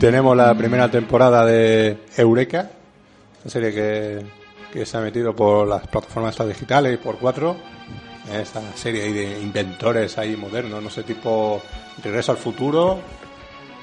Tenemos 0.00 0.36
la 0.36 0.54
primera 0.54 0.90
temporada 0.90 1.44
de 1.44 1.98
Eureka, 2.16 2.70
una 3.44 3.50
serie 3.50 3.72
que, 3.72 4.26
que 4.72 4.84
se 4.84 4.96
ha 4.96 5.00
metido 5.00 5.34
por 5.34 5.66
las 5.66 5.86
plataformas 5.86 6.32
estas 6.32 6.48
digitales 6.48 6.94
y 6.94 6.96
por 6.96 7.18
cuatro. 7.18 7.56
Esta 8.32 8.60
serie 8.74 9.04
ahí 9.04 9.12
de 9.12 9.40
inventores 9.40 10.18
ahí 10.18 10.36
modernos, 10.36 10.82
no 10.82 10.90
sé, 10.90 11.02
tipo 11.02 11.62
Regreso 12.02 12.32
al 12.32 12.38
futuro, 12.38 12.98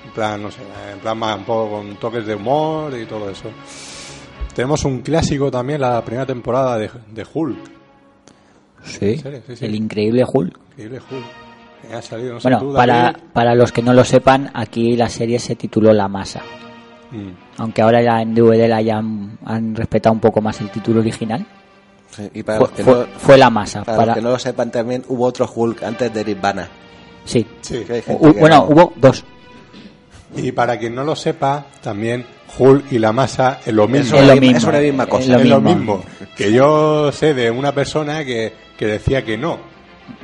en 0.06 0.12
plan, 0.12 0.42
no 0.42 0.52
sé, 0.52 0.60
en 0.94 1.00
plan 1.00 1.18
más 1.18 1.38
un 1.38 1.46
poco 1.46 1.78
con 1.78 1.96
toques 1.98 2.26
de 2.26 2.36
humor 2.36 2.96
y 2.98 3.06
todo 3.06 3.30
eso. 3.30 3.50
Tenemos 4.54 4.86
un 4.86 5.02
clásico 5.02 5.52
también, 5.52 5.82
la 5.82 6.04
primera 6.06 6.26
temporada 6.26 6.78
de, 6.78 6.90
de 7.12 7.26
Hulk. 7.34 7.58
Sí. 8.84 9.22
El 9.60 9.76
increíble 9.76 10.24
Hulk. 10.32 10.60
Increíble 10.72 11.00
Hulk. 11.00 11.94
Ha 11.94 12.02
salido, 12.02 12.34
no 12.34 12.40
sé 12.40 12.48
Bueno, 12.48 12.60
tú, 12.60 12.74
para, 12.74 13.16
para 13.34 13.54
los 13.54 13.72
que 13.72 13.82
no 13.82 13.94
lo 13.94 14.06
sepan, 14.06 14.50
aquí 14.54 14.96
la 14.96 15.10
serie 15.10 15.40
se 15.40 15.56
tituló 15.56 15.92
La 15.92 16.08
Masa. 16.08 16.42
Mm. 17.16 17.32
Aunque 17.58 17.82
ahora 17.82 18.02
ya 18.02 18.22
en 18.22 18.34
DVD 18.36 18.68
la 18.68 18.78
hayan 18.78 19.38
han 19.46 19.76
respetado 19.76 20.14
un 20.14 20.20
poco 20.20 20.42
más 20.42 20.60
el 20.62 20.70
título 20.70 21.00
original. 21.00 21.46
Sí, 22.12 22.30
y 22.34 22.44
para 22.44 22.60
Fue- 22.60 22.68
los 22.68 22.76
que 22.78 22.84
fue- 22.84 22.94
no, 22.94 23.06
fue 23.20 23.38
la 23.38 23.50
masa, 23.50 23.84
Para, 23.84 23.98
para- 23.98 24.06
los 24.08 24.16
que 24.16 24.22
no 24.22 24.30
lo 24.32 24.40
sepan 24.40 24.72
también, 24.72 25.04
hubo 25.08 25.26
otro 25.26 25.50
Hulk 25.54 25.84
antes 25.84 26.14
de 26.14 26.22
Eric 26.22 26.40
Bana. 26.42 26.68
Sí. 27.26 27.46
U- 28.08 28.34
bueno, 28.34 28.58
no- 28.58 28.64
hubo 28.66 28.94
dos. 28.96 29.24
Y 30.36 30.52
para 30.52 30.78
quien 30.78 30.94
no 30.96 31.04
lo 31.04 31.16
sepa, 31.16 31.66
también 31.82 32.26
Hulk 32.58 32.92
y 32.92 33.00
la 33.00 33.12
masa 33.12 33.60
es 33.66 33.74
lo 33.74 33.88
mismo. 33.88 34.18
Es 34.18 34.28
lo 34.28 34.34
misma- 34.36 34.42
mismo. 34.42 34.58
es 34.58 34.64
una 34.66 34.80
misma 34.80 35.06
cosa. 35.08 35.24
Es 35.24 35.42
Es 35.42 35.48
lo 35.50 35.56
lo 35.56 35.62
mismo. 35.62 36.04
Que 36.36 36.52
yo 36.52 37.12
sé 37.12 37.34
de 37.34 37.50
una 37.52 37.74
persona 37.74 38.24
que, 38.26 38.54
que 38.78 38.86
decía 38.86 39.24
que 39.26 39.38
no. 39.38 39.58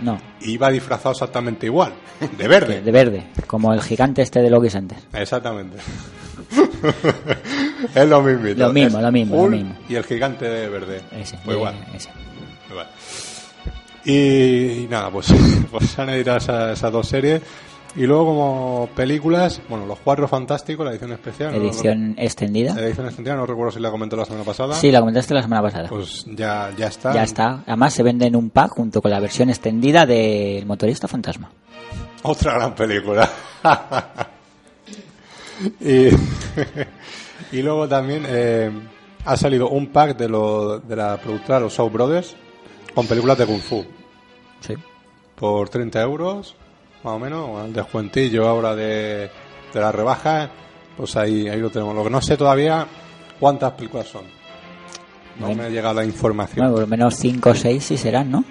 No. 0.02 0.18
Iba 0.42 0.70
disfrazado 0.70 1.12
exactamente 1.14 1.66
igual. 1.66 1.94
De 2.38 2.48
verde. 2.48 2.82
De 2.82 2.92
verde. 2.92 3.24
Como 3.48 3.74
el 3.74 3.82
gigante 3.82 4.22
este 4.22 4.42
de 4.42 4.50
Loki 4.50 4.70
Center. 4.70 4.98
Exactamente. 5.14 5.78
es 7.96 8.10
lo 8.10 8.22
mismo. 8.22 8.48
Lo 8.56 8.74
mismo, 8.74 9.02
lo 9.02 9.12
mismo, 9.12 9.36
lo 9.44 9.50
mismo. 9.50 9.76
Y 9.90 9.96
el 9.96 10.04
gigante 10.04 10.46
de 10.46 10.70
verde. 10.70 11.02
Ese, 11.12 11.36
eh, 11.36 11.40
igual. 11.52 11.76
ese. 11.94 12.10
Igual. 12.70 12.88
Y, 14.06 14.84
y 14.84 14.88
nada, 14.90 15.10
pues, 15.12 15.28
pues 15.72 15.90
se 15.90 16.02
han 16.02 16.10
editado 16.10 16.38
esa- 16.38 16.72
esas 16.74 16.92
dos 16.92 17.08
series. 17.08 17.42
Y 17.94 18.04
luego 18.08 18.26
como 18.26 18.90
películas, 18.96 19.62
bueno, 19.68 19.86
Los 19.86 20.00
Cuatro 20.00 20.26
Fantásticos, 20.26 20.86
la 20.86 20.92
edición 20.92 21.12
especial. 21.12 21.52
no- 21.52 21.58
Edición 21.62 22.16
extendida. 22.18 22.74
La 22.74 22.82
edición 22.88 23.06
extendida, 23.08 23.36
no 23.36 23.46
recuerdo 23.46 23.72
si 23.74 23.80
la 23.82 23.92
comentó 23.92 24.16
la 24.16 24.24
semana 24.24 24.46
pasada. 24.46 24.76
Sí, 24.76 24.92
la 24.92 25.02
comentaste 25.02 25.34
la 25.34 25.42
semana 25.42 25.62
pasada. 25.62 25.90
Pues 25.90 26.24
ya, 26.28 26.72
ya 26.78 26.88
está. 26.88 27.14
Ya 27.14 27.24
está. 27.24 27.64
Además 27.68 27.94
se 27.94 28.02
vende 28.04 28.26
en 28.28 28.38
un 28.38 28.50
pack 28.50 28.72
junto 28.72 29.02
con 29.02 29.12
la 29.12 29.20
versión 29.20 29.50
extendida 29.50 30.06
del 30.06 30.66
motorista 30.66 31.10
fantasma. 31.10 31.52
Otra 32.24 32.54
gran 32.54 32.74
película. 32.76 33.30
y, 35.80 36.10
y 37.58 37.62
luego 37.62 37.88
también 37.88 38.24
eh, 38.28 38.72
ha 39.26 39.38
salido 39.38 39.70
un 39.70 39.88
pack 39.88 40.18
de, 40.18 40.30
lo, 40.30 40.80
de 40.80 40.96
la 40.96 41.18
productora 41.18 41.60
Los 41.60 41.74
Shaw 41.78 41.90
Brothers 41.90 42.36
con 42.94 43.08
películas 43.08 43.38
de 43.38 43.46
Kung 43.46 43.62
Fu. 43.62 43.86
Sí. 44.60 44.74
Por 45.36 45.70
30 45.70 46.02
euros, 46.02 46.56
más 47.04 47.14
o 47.14 47.20
menos, 47.20 47.66
el 47.66 47.74
descuentillo 47.74 48.48
ahora 48.48 48.76
de, 48.76 49.30
de 49.74 49.80
la 49.80 49.92
rebaja, 49.92 50.50
pues 50.98 51.16
ahí, 51.16 51.48
ahí 51.48 51.60
lo 51.60 51.70
tenemos. 51.70 51.96
Lo 51.96 52.04
que 52.04 52.10
no 52.10 52.22
sé 52.22 52.38
todavía, 52.38 52.86
¿cuántas 53.40 53.72
películas 53.74 54.08
son? 54.08 54.24
No 55.40 55.48
Bueno. 55.48 55.64
me 55.64 55.70
llega 55.72 55.94
la 55.94 56.04
información. 56.06 56.58
Bueno, 56.58 56.74
por 56.74 56.82
lo 56.82 56.88
menos 56.88 57.16
5 57.16 57.50
o 57.50 57.56
6 57.56 57.84
sí 57.84 57.98
serán, 57.98 58.30
¿no? 58.30 58.44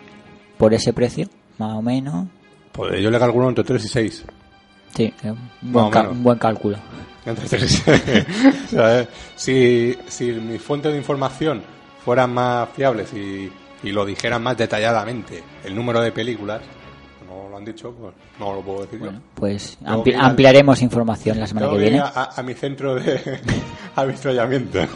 Por 0.59 0.75
ese 0.75 0.93
precio, 0.93 1.29
más 1.59 1.75
o 1.77 1.83
menos. 1.83 2.27
Pues 2.73 3.01
yo 3.03 3.11
le 3.11 3.19
calculo 3.19 3.49
entre 3.49 3.63
3 3.65 3.85
y 3.85 3.89
6. 3.89 4.25
Sí, 4.95 5.13
eh, 5.23 5.31
un 5.31 5.73
buen, 5.73 5.91
ca- 5.91 6.11
cálculo. 6.39 6.77
¿Sabes? 7.25 9.07
Si, 9.37 9.97
si 10.09 10.33
mis 10.33 10.61
fuentes 10.61 10.91
de 10.93 10.99
información 10.99 11.63
fueran 12.05 12.33
más 12.35 12.69
fiables 12.71 13.13
y, 13.13 13.51
y 13.83 13.93
lo 13.93 14.05
dijeran 14.05 14.43
más 14.43 14.57
detalladamente, 14.57 15.43
el 15.65 15.75
número 15.75 16.01
de 16.01 16.13
películas, 16.13 16.61
no 17.29 17.49
lo 17.49 17.57
han 17.57 17.65
dicho, 17.65 17.93
pues 17.93 18.15
no 18.39 18.55
lo 18.55 18.61
puedo 18.63 18.83
decir 18.83 18.99
Bueno, 18.99 19.21
pues 19.35 19.79
ampli- 19.85 20.15
al- 20.15 20.27
ampliaremos 20.31 20.83
información 20.83 21.39
la 21.39 21.47
semana 21.47 21.71
que 21.71 21.79
viene. 21.79 22.01
a, 22.03 22.43
mi 22.43 22.55
centro 22.55 22.95
de 22.97 23.41
avituallamiento. 23.97 24.81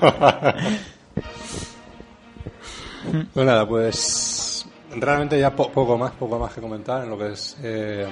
pues 3.34 3.46
nada, 3.46 3.68
pues 3.68 4.66
realmente 4.96 5.38
ya 5.38 5.54
po- 5.54 5.70
poco 5.70 5.96
más, 5.98 6.12
poco 6.12 6.38
más 6.38 6.52
que 6.54 6.60
comentar 6.60 7.04
en 7.04 7.10
lo 7.10 7.18
que 7.18 7.32
es 7.32 7.56
eh, 7.62 8.06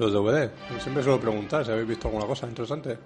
los 0.00 0.12
DVD. 0.12 0.50
Siempre 0.80 1.02
suelo 1.02 1.20
preguntar 1.20 1.64
si 1.64 1.70
habéis 1.70 1.88
visto 1.88 2.08
alguna 2.08 2.26
cosa 2.26 2.46
interesante. 2.46 2.98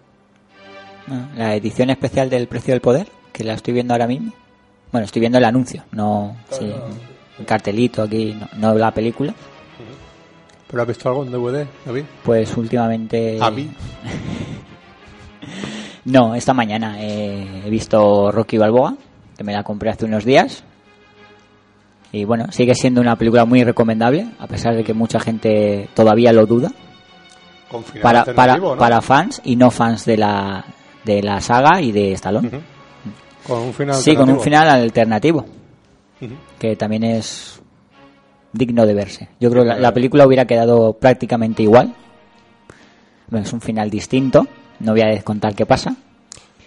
Ah, 1.09 1.29
La 1.37 1.55
edición 1.55 1.91
especial 1.91 2.31
del 2.31 2.47
Precio 2.47 2.73
del 2.73 2.81
Poder, 2.81 3.09
que 3.33 3.45
la 3.45 3.55
estoy 3.55 3.75
viendo 3.75 3.93
ahora 3.93 4.07
mismo. 4.07 4.33
Bueno, 4.93 5.05
estoy 5.05 5.21
viendo 5.21 5.39
el 5.39 5.45
anuncio, 5.45 5.85
no 5.91 6.37
sí, 6.51 6.73
el 7.39 7.45
cartelito 7.45 8.03
aquí, 8.03 8.33
no, 8.33 8.49
no 8.57 8.75
la 8.79 8.93
película. 8.93 9.35
¿Pero 10.69 10.83
has 10.83 10.89
visto 10.89 11.09
algo 11.09 11.25
en 11.25 11.33
DVD, 11.33 11.67
David? 11.85 12.05
Pues 12.23 12.57
últimamente... 12.57 13.39
¿A 13.41 13.51
mí? 13.51 13.71
No, 16.07 16.35
esta 16.35 16.53
mañana 16.53 16.97
eh, 17.01 17.63
he 17.65 17.71
visto 17.71 18.31
Rocky 18.31 18.59
Balboa, 18.59 18.95
que 19.39 19.43
me 19.43 19.55
la 19.55 19.63
compré 19.63 19.89
hace 19.89 20.05
unos 20.05 20.27
días. 20.27 20.63
Y 22.13 22.27
bueno, 22.27 22.53
sigue 22.53 22.75
siendo 22.75 23.01
una 23.01 23.17
película 23.17 23.47
muy 23.47 23.65
recomendable, 23.65 24.27
a 24.39 24.47
pesar 24.47 24.77
de 24.77 24.85
que 24.85 24.93
mucha 24.93 25.19
gente 25.19 25.89
todavía 25.95 26.31
lo 26.35 26.45
duda. 26.45 26.71
Para, 27.83 28.03
para, 28.03 28.21
alternativo, 28.21 28.75
¿no? 28.75 28.79
para 28.79 29.01
fans 29.03 29.41
y 29.45 29.57
no 29.57 29.71
fans 29.71 30.05
de 30.05 30.17
la, 30.17 30.65
de 31.05 31.23
la 31.23 31.41
saga 31.41 31.81
y 31.81 31.93
de 31.93 32.13
Stallone. 32.13 32.51
Con 33.47 33.59
un 33.61 33.75
final 33.75 33.97
Sí, 33.97 34.15
con 34.17 34.25
un 34.31 34.37
alternativo. 34.37 34.43
final 34.45 34.69
alternativo, 34.69 35.47
que 36.59 36.77
también 36.77 37.05
es 37.05 37.61
digno 38.53 38.87
de 38.87 38.95
verse. 38.95 39.29
Yo 39.41 39.51
creo 39.51 39.63
que 39.65 39.69
la, 39.71 39.79
la 39.79 39.93
película 39.93 40.27
hubiera 40.27 40.47
quedado 40.47 40.95
prácticamente 40.95 41.63
igual. 41.63 41.95
Bueno, 43.29 43.45
es 43.47 43.53
un 43.53 43.61
final 43.61 43.91
distinto, 43.91 44.47
no 44.81 44.93
voy 44.93 45.03
a 45.03 45.23
contar 45.23 45.55
qué 45.55 45.67
pasa. 45.67 45.95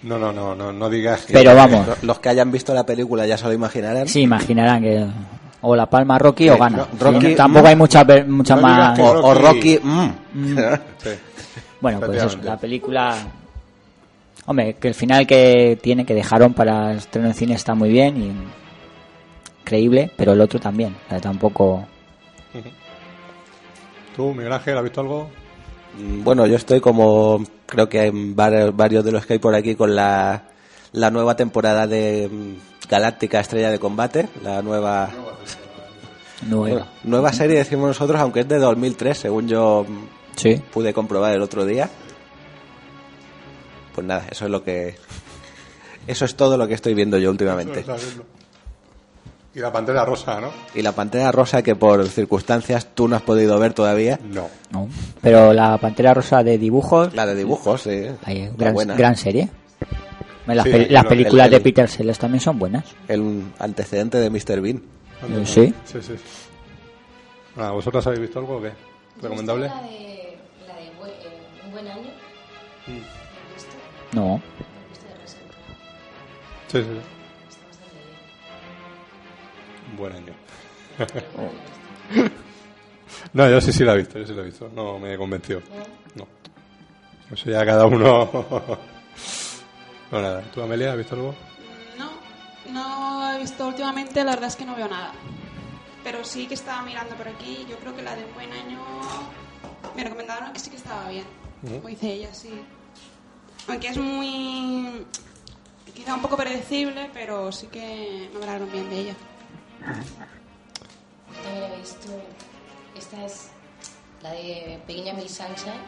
No, 0.04 0.20
no, 0.20 0.32
no, 0.32 0.54
no, 0.56 0.72
no 0.72 0.89
digas 0.89 1.26
que... 1.26 1.34
Pero 1.34 1.56
vamos. 1.56 1.88
Los- 1.88 2.04
Los 2.04 2.20
que 2.20 2.30
hayan 2.30 2.52
visto 2.52 2.74
la 2.74 2.86
película 2.86 3.26
ya 3.26 3.38
se 3.38 3.46
lo 3.46 3.54
imaginarán. 3.54 4.08
Sí, 4.08 4.22
imaginarán 4.22 4.82
que 4.84 5.06
o 5.62 5.76
la 5.76 5.86
palma 5.89 6.17
Rocky 6.20 6.50
o 6.50 6.54
Eh, 6.56 6.58
gana. 6.60 6.78
no, 6.78 6.88
Rocky, 7.00 7.28
Sí, 7.28 7.36
tampoco 7.36 7.65
mm. 7.65 7.67
hay 7.67 7.76
mucha, 7.76 8.04
ver- 8.04 8.28
mucha 8.28 8.56
No 8.56 8.62
más... 8.62 9.00
O- 9.00 9.34
Rocky, 9.34 9.80
mm. 9.84 10.10
Sí. 10.98 11.10
Bueno, 11.82 12.00
pues 12.02 12.24
eso, 12.24 12.38
la 12.43 12.58
película... 12.58 13.15
Hombre, 14.46 14.76
que 14.76 14.88
el 14.88 14.93
final 14.96 15.28
que 15.28 15.78
tiene, 15.82 16.06
que 16.06 16.13
dejaron 16.13 16.54
para 16.54 16.91
el 16.91 17.00
estreno 17.00 17.28
en 17.28 17.34
cine 17.34 17.54
está 17.56 17.76
muy 17.76 17.89
bien 17.89 18.17
y 18.22 18.32
creíble, 19.65 20.10
pero 20.15 20.32
el 20.34 20.41
otro 20.41 20.60
también. 20.60 20.96
O 21.06 21.10
sea, 21.10 21.20
tampoco... 21.20 21.86
¿Tú, 24.15 24.34
Miguel 24.34 24.54
Ángel, 24.54 24.78
has 24.78 24.84
visto 24.84 25.02
algo? 25.02 25.30
Mm, 26.00 26.24
Bueno, 26.24 26.46
yo 26.48 26.56
estoy 26.56 26.80
como 26.80 27.43
creo 27.65 27.89
que 27.89 28.00
hay 28.00 28.12
varios, 28.13 28.76
varios 28.76 29.04
de 29.04 29.12
los 29.12 29.26
que 29.26 29.34
hay 29.34 29.39
por 29.39 29.54
aquí 29.54 29.76
con 29.76 29.96
la, 29.96 30.43
la 30.93 31.12
nueva 31.12 31.36
temporada 31.36 31.86
de 31.88 32.30
mm, 32.32 32.77
Galáctica 32.89 33.39
Estrella 33.39 33.69
de 33.71 33.80
Combate, 33.80 34.30
la 34.43 34.62
nueva 34.62 35.10
Nueva. 36.47 36.69
Bueno, 36.76 36.88
nueva 37.04 37.34
serie 37.34 37.58
decimos 37.58 37.88
nosotros, 37.88 38.19
aunque 38.21 38.41
es 38.41 38.47
de 38.47 38.60
2003, 38.60 39.17
según 39.17 39.47
yo 39.47 39.86
mm, 39.88 40.06
Sí. 40.36 40.62
pude 40.71 40.93
comprobar 40.93 41.34
el 41.34 41.41
otro 41.41 41.65
día. 41.65 41.89
Pues 43.95 44.06
nada, 44.06 44.26
eso 44.30 44.45
es 44.45 44.52
lo 44.52 44.63
que 44.63 44.95
eso 46.06 46.26
es 46.26 46.36
todo 46.36 46.56
lo 46.58 46.67
que 46.67 46.76
estoy 46.76 46.93
viendo 46.93 47.17
yo 47.17 47.32
últimamente. 47.32 47.84
Y 49.56 49.60
la 49.60 49.71
pantera 49.71 50.06
rosa, 50.06 50.39
¿no? 50.39 50.52
Y 50.76 50.84
la 50.84 50.91
pantera 50.91 51.32
rosa 51.32 51.63
que 51.63 51.76
por 51.76 52.08
circunstancias 52.08 52.89
tú 52.93 53.08
no 53.08 53.15
has 53.15 53.23
podido 53.23 53.58
ver 53.58 53.73
todavía. 53.73 54.19
No. 54.23 54.47
No. 54.69 54.88
Pero 55.19 55.52
la 55.54 55.80
Pantera 55.80 56.13
Rosa 56.13 56.43
de 56.43 56.60
dibujos... 56.60 57.15
La 57.15 57.26
de 57.26 57.34
dibujos, 57.34 57.82
sí. 57.82 58.04
Ahí, 58.23 58.45
la 58.45 58.52
gran, 58.56 58.73
buena. 58.76 58.95
gran 58.95 59.15
serie. 59.15 59.50
Las, 60.48 60.64
Sí, 60.66 60.72
películas 61.10 61.46
el- 61.46 61.52
de 61.52 61.60
Peter 61.60 61.90
Sellers 61.90 62.18
también 62.20 62.42
son 62.42 62.58
buenas. 62.58 62.86
El 63.08 63.44
antecedente 63.60 64.18
de 64.18 64.30
Mr. 64.30 64.62
Bean. 64.62 64.78
Eh, 64.78 65.46
sí. 65.46 65.74
Sí, 65.86 66.02
sí. 66.02 66.14
Nada, 67.56 67.72
¿Vosotros 67.72 68.06
habéis 68.08 68.22
visto 68.22 68.40
algo 68.40 68.58
o 68.58 68.62
qué? 68.62 68.72
¿Recomendable? 69.22 69.68
La 69.68 69.82
de, 69.82 70.38
la 70.68 70.76
de 70.76 70.82
bue- 71.00 71.10
eh, 71.10 71.66
Un 71.66 71.72
Buen 71.72 71.88
Año. 71.88 72.04
¿Lo 72.04 72.94
has 72.94 73.54
visto? 73.56 73.76
No. 74.14 74.42
Sí, 76.68 76.78
sí. 76.78 76.80
Está 76.80 76.88
bastante 77.68 77.94
bien. 77.94 78.06
Un 79.92 79.98
buen 79.98 80.14
año. 80.14 80.34
no, 83.34 83.50
yo 83.50 83.62
sí, 83.62 83.72
sí 83.74 83.84
la 83.84 83.94
he 83.94 83.98
visto, 83.98 84.20
yo 84.20 84.26
sí 84.28 84.34
la 84.34 84.42
he 84.42 84.46
visto. 84.46 84.70
No 84.76 85.00
me 85.00 85.18
convenció. 85.18 85.62
No. 86.16 86.28
Eso 87.34 87.50
ya 87.50 87.66
cada 87.66 87.86
uno... 87.86 88.30
no, 90.12 90.22
nada. 90.22 90.42
¿Tú, 90.54 90.62
Amelia, 90.62 90.92
has 90.92 90.98
visto 90.98 91.16
algo? 91.16 91.36
No, 91.98 92.10
no 92.72 93.32
he 93.34 93.40
visto 93.40 93.68
últimamente, 93.68 94.24
la 94.24 94.32
verdad 94.32 94.48
es 94.50 94.56
que 94.56 94.66
no 94.66 94.76
veo 94.76 94.88
nada. 94.88 95.12
Pero 96.04 96.24
sí 96.24 96.48
que 96.48 96.54
estaba 96.54 96.82
mirando 96.84 97.16
por 97.16 97.28
aquí, 97.28 97.66
yo 97.70 97.78
creo 97.80 97.96
que 97.96 98.02
la 98.02 98.16
de 98.16 98.24
un 98.26 98.34
buen 98.34 98.52
año 98.54 98.80
me 99.96 100.04
recomendaron 100.04 100.54
que 100.54 100.60
sí 100.60 100.70
que 100.70 100.78
estaba 100.78 101.10
bien. 101.10 101.26
Dice 101.86 102.14
ella, 102.14 102.34
sí. 102.34 102.52
Aunque 103.68 103.90
es 103.90 103.98
muy... 103.98 105.06
quizá 105.94 106.14
un 106.16 106.22
poco 106.22 106.38
predecible, 106.38 107.10
pero 107.14 107.52
sí 107.52 107.68
que 107.68 108.30
me 108.34 108.40
hablaron 108.40 108.72
bien 108.72 108.90
de 108.90 109.00
ella. 109.00 109.16
Yo 111.36 111.42
también 111.44 111.72
he 111.74 111.78
visto. 111.78 112.08
Esta 112.98 113.26
es 113.26 113.50
la 114.22 114.32
de 114.32 114.80
Pequeña 114.88 115.14
Miss 115.14 115.32
Sunshine, 115.36 115.82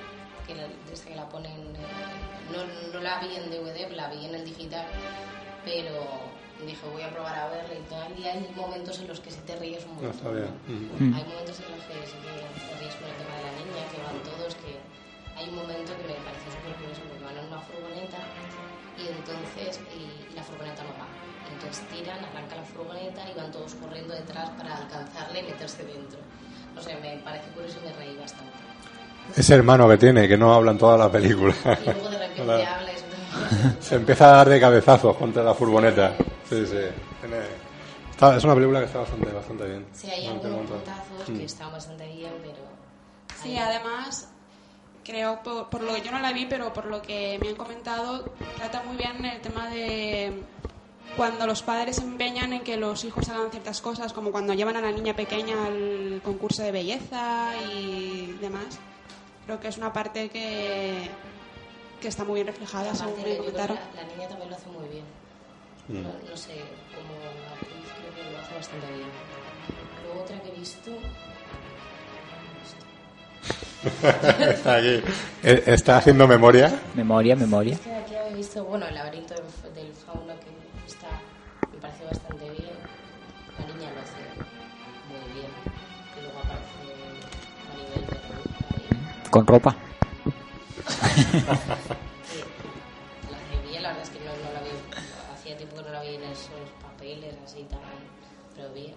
que 0.45 0.55
la- 0.55 0.67
desde 0.89 1.05
que 1.09 1.15
la 1.15 1.27
ponen. 1.29 1.51
eh, 1.51 2.28
no, 2.51 2.91
no 2.93 2.99
la 2.99 3.19
vi 3.19 3.35
en 3.35 3.49
DVD, 3.49 3.89
la 3.95 4.09
vi 4.09 4.25
en 4.25 4.35
el 4.35 4.45
digital, 4.45 4.85
pero 5.65 6.29
dije 6.65 6.85
voy 6.91 7.01
a 7.03 7.09
probar 7.09 7.37
a 7.37 7.47
verla 7.49 7.73
y 7.75 7.83
tal. 7.89 8.19
Y 8.19 8.25
hay 8.27 8.51
momentos 8.55 8.99
en 8.99 9.07
los 9.07 9.19
que 9.19 9.31
sí 9.31 9.39
te 9.45 9.55
ríes 9.55 9.83
un 9.85 9.95
No, 9.95 10.01
montón. 10.01 10.11
está 10.11 10.29
bien. 10.31 10.51
Mm. 10.99 11.15
Hay 11.15 11.23
momentos 11.23 11.59
en 11.59 11.71
los 11.71 11.83
que 11.85 11.93
sí 12.07 12.17
te 12.19 12.31
ríes 12.79 12.95
con 12.95 13.07
el 13.09 13.15
tema 13.15 13.33
de 13.37 13.43
la 13.47 13.53
niña, 13.63 13.81
que 13.91 13.97
van 14.03 14.19
todos, 14.23 14.55
que 14.55 14.71
hay 15.37 15.49
un 15.49 15.55
momento 15.55 15.95
que 15.95 16.03
me 16.03 16.19
pareció 16.19 16.51
súper 16.51 16.73
curioso 16.75 17.01
porque 17.07 17.23
van 17.23 17.37
en 17.37 17.45
una 17.47 17.61
furgoneta 17.61 18.19
y 18.99 19.07
entonces 19.07 19.79
y, 19.95 20.35
la 20.35 20.43
furgoneta 20.43 20.83
no 20.83 20.91
va. 20.99 21.07
Entonces 21.47 21.83
tiran, 21.87 22.19
arranca 22.23 22.55
la 22.55 22.63
furgoneta 22.63 23.23
y 23.29 23.33
van 23.33 23.51
todos 23.51 23.73
corriendo 23.75 24.13
detrás 24.13 24.49
para 24.51 24.75
alcanzarle 24.77 25.39
y 25.39 25.43
meterse 25.43 25.83
dentro. 25.83 26.19
No 26.75 26.81
sé, 26.81 26.95
me 26.99 27.17
parece 27.23 27.47
curioso 27.51 27.79
y 27.81 27.87
me 27.87 27.93
reí 27.93 28.15
bastante. 28.17 28.68
Ese 29.35 29.53
hermano 29.55 29.87
que 29.87 29.97
tiene, 29.97 30.27
que 30.27 30.37
no 30.37 30.53
habla 30.53 30.71
en 30.71 30.77
toda 30.77 30.97
la 30.97 31.11
película. 31.11 31.53
Y 31.63 31.85
luego 31.85 32.09
de 32.09 32.17
repente 32.17 32.41
Hola. 32.41 32.75
habla 32.75 32.91
y 32.91 32.95
es 32.95 33.85
Se 33.85 33.95
empieza 33.95 34.29
a 34.31 34.37
dar 34.37 34.49
de 34.49 34.59
cabezazos 34.59 35.15
contra 35.15 35.43
la 35.43 35.53
furgoneta. 35.53 36.13
Sí, 36.49 36.65
sí. 36.65 36.77
Tiene- 37.21 37.37
está- 38.11 38.35
es 38.37 38.43
una 38.43 38.55
película 38.55 38.79
que 38.79 38.85
está 38.85 38.99
bastante, 38.99 39.31
bastante 39.31 39.65
bien. 39.65 39.85
Sí, 39.93 40.09
hay 40.09 40.27
algunos 40.27 40.67
puntazos 40.69 41.29
Mm. 41.29 41.37
que 41.37 41.45
están 41.45 41.71
bastante 41.71 42.07
bien, 42.07 42.31
pero... 42.41 42.57
Sí, 43.41 43.55
además, 43.57 44.27
creo, 45.05 45.41
por, 45.43 45.69
por 45.69 45.81
lo 45.83 45.93
que 45.93 46.01
yo 46.01 46.11
no 46.11 46.19
la 46.19 46.33
vi, 46.33 46.45
pero 46.45 46.73
por 46.73 46.85
lo 46.87 47.01
que 47.01 47.37
me 47.41 47.49
han 47.49 47.55
comentado, 47.55 48.25
trata 48.57 48.83
muy 48.83 48.97
bien 48.97 49.23
el 49.23 49.39
tema 49.41 49.69
de 49.69 50.33
cuando 51.15 51.47
los 51.47 51.61
padres 51.63 51.95
se 51.97 52.03
empeñan 52.03 52.51
en 52.53 52.61
que 52.61 52.77
los 52.77 53.03
hijos 53.05 53.29
hagan 53.29 53.49
ciertas 53.51 53.79
cosas, 53.81 54.11
como 54.13 54.31
cuando 54.31 54.53
llevan 54.53 54.75
a 54.75 54.81
la 54.81 54.91
niña 54.91 55.15
pequeña 55.15 55.65
al 55.65 56.21
concurso 56.23 56.61
de 56.63 56.71
belleza 56.71 57.51
y 57.73 58.35
demás. 58.41 58.77
Creo 59.49 59.59
que 59.59 59.69
es 59.69 59.77
una 59.79 59.91
parte 59.91 60.29
que, 60.29 61.09
que 61.99 62.07
está 62.07 62.23
muy 62.23 62.35
bien 62.35 62.45
reflejada, 62.45 62.93
según 62.93 63.19
me 63.23 63.35
comentaron. 63.37 63.77
la, 63.95 64.03
la 64.03 64.07
niña 64.07 64.27
también 64.27 64.51
lo 64.51 64.55
hace 64.55 64.69
muy 64.69 64.87
bien. 64.89 65.03
Mm. 65.87 66.03
No, 66.03 66.09
no 66.29 66.37
sé, 66.37 66.53
como 66.93 67.15
actriz 67.55 67.89
creo 67.97 68.13
que 68.13 68.31
lo 68.31 68.37
hace 68.37 68.53
bastante 68.53 68.85
bien. 68.93 69.07
Luego 70.05 70.21
otra 70.21 70.39
que 70.43 70.49
he 70.49 70.51
visto... 70.51 70.91
está 74.51 74.75
aquí. 74.75 75.01
Eh, 75.41 75.63
Está 75.65 75.97
haciendo 75.97 76.27
memoria. 76.27 76.79
Memoria, 76.93 77.35
memoria. 77.35 77.73
Es 77.73 77.79
que 77.79 77.91
aquí 77.95 78.13
he 78.13 78.35
visto, 78.35 78.63
bueno, 78.65 78.85
el 78.87 78.93
laberinto 78.93 79.33
del, 79.33 79.73
del 79.73 79.91
fauno 79.93 80.35
que 80.41 80.87
está, 80.87 81.07
me 81.71 81.79
parece 81.79 82.05
bastante 82.05 82.51
bien. 82.51 82.69
La 83.57 83.65
niña 83.65 83.89
lo 83.95 83.99
hace 84.01 84.21
muy 85.09 85.33
bien. 85.33 85.49
Y 86.19 86.21
luego 86.21 86.37
aparece 86.37 86.85
a 87.65 87.75
nivel 87.77 88.05
de 88.05 88.15
ahí. 88.15 88.48
Con 89.29 89.45
ropa. 89.45 89.75
La 93.29 93.61
bien, 93.69 93.83
la 93.83 93.89
verdad 93.89 94.03
es 94.03 94.09
que 94.09 94.19
no, 94.19 94.31
no 94.31 94.53
la 94.53 94.61
vi, 94.61 94.69
hacía 95.33 95.57
tiempo 95.57 95.75
que 95.77 95.81
no 95.83 95.89
la 95.89 96.01
vi 96.01 96.15
en 96.15 96.23
esos 96.23 96.49
papeles 96.81 97.35
así 97.45 97.63
tan, 97.63 97.79
pero 98.55 98.73
bien. 98.73 98.93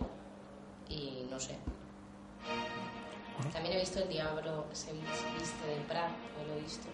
Y 0.89 1.27
no 1.31 1.39
sé. 1.39 1.57
También 3.53 3.77
he 3.77 3.81
visto 3.81 3.99
El 4.01 4.09
Diablo 4.09 4.67
se 4.73 4.93
viste 4.93 5.67
del 5.67 5.83
Prat, 5.89 6.11
lo 6.47 6.55
he 6.55 6.61
visto. 6.63 6.87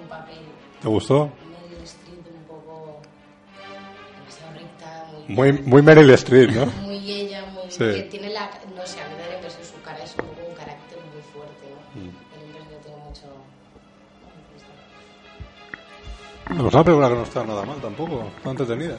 Un 0.00 0.08
papel 0.08 0.38
¿Te 0.80 0.88
gustó? 0.88 1.30
Meryl 1.70 1.82
Streep 1.84 2.26
un 2.26 2.44
poco 2.44 3.00
demasiado 4.18 4.52
recta, 4.54 5.06
Muy, 5.28 5.52
muy, 5.52 5.62
muy 5.62 5.82
Meryl 5.82 6.10
Streep, 6.10 6.50
¿no? 6.50 6.66
muy 6.66 7.10
ella, 7.10 7.44
muy 7.46 7.70
Sí. 7.70 7.78
que 7.78 8.02
tiene 8.10 8.30
la, 8.30 8.50
no 8.76 8.86
sé, 8.86 9.00
a 9.00 9.08
mí 9.08 9.14
me 9.16 9.22
da 9.22 9.28
la 9.28 9.34
impresión 9.36 9.64
su 9.64 9.80
cara 9.82 10.02
es 10.04 10.14
un 10.16 10.26
poco 10.26 10.51
No, 16.56 16.68
es 16.68 16.74
una 16.74 16.84
película 16.84 17.08
que 17.08 17.14
no 17.14 17.22
está 17.22 17.44
nada 17.44 17.64
mal 17.64 17.76
tampoco. 17.80 18.24
Está 18.36 18.50
entretenida. 18.50 18.96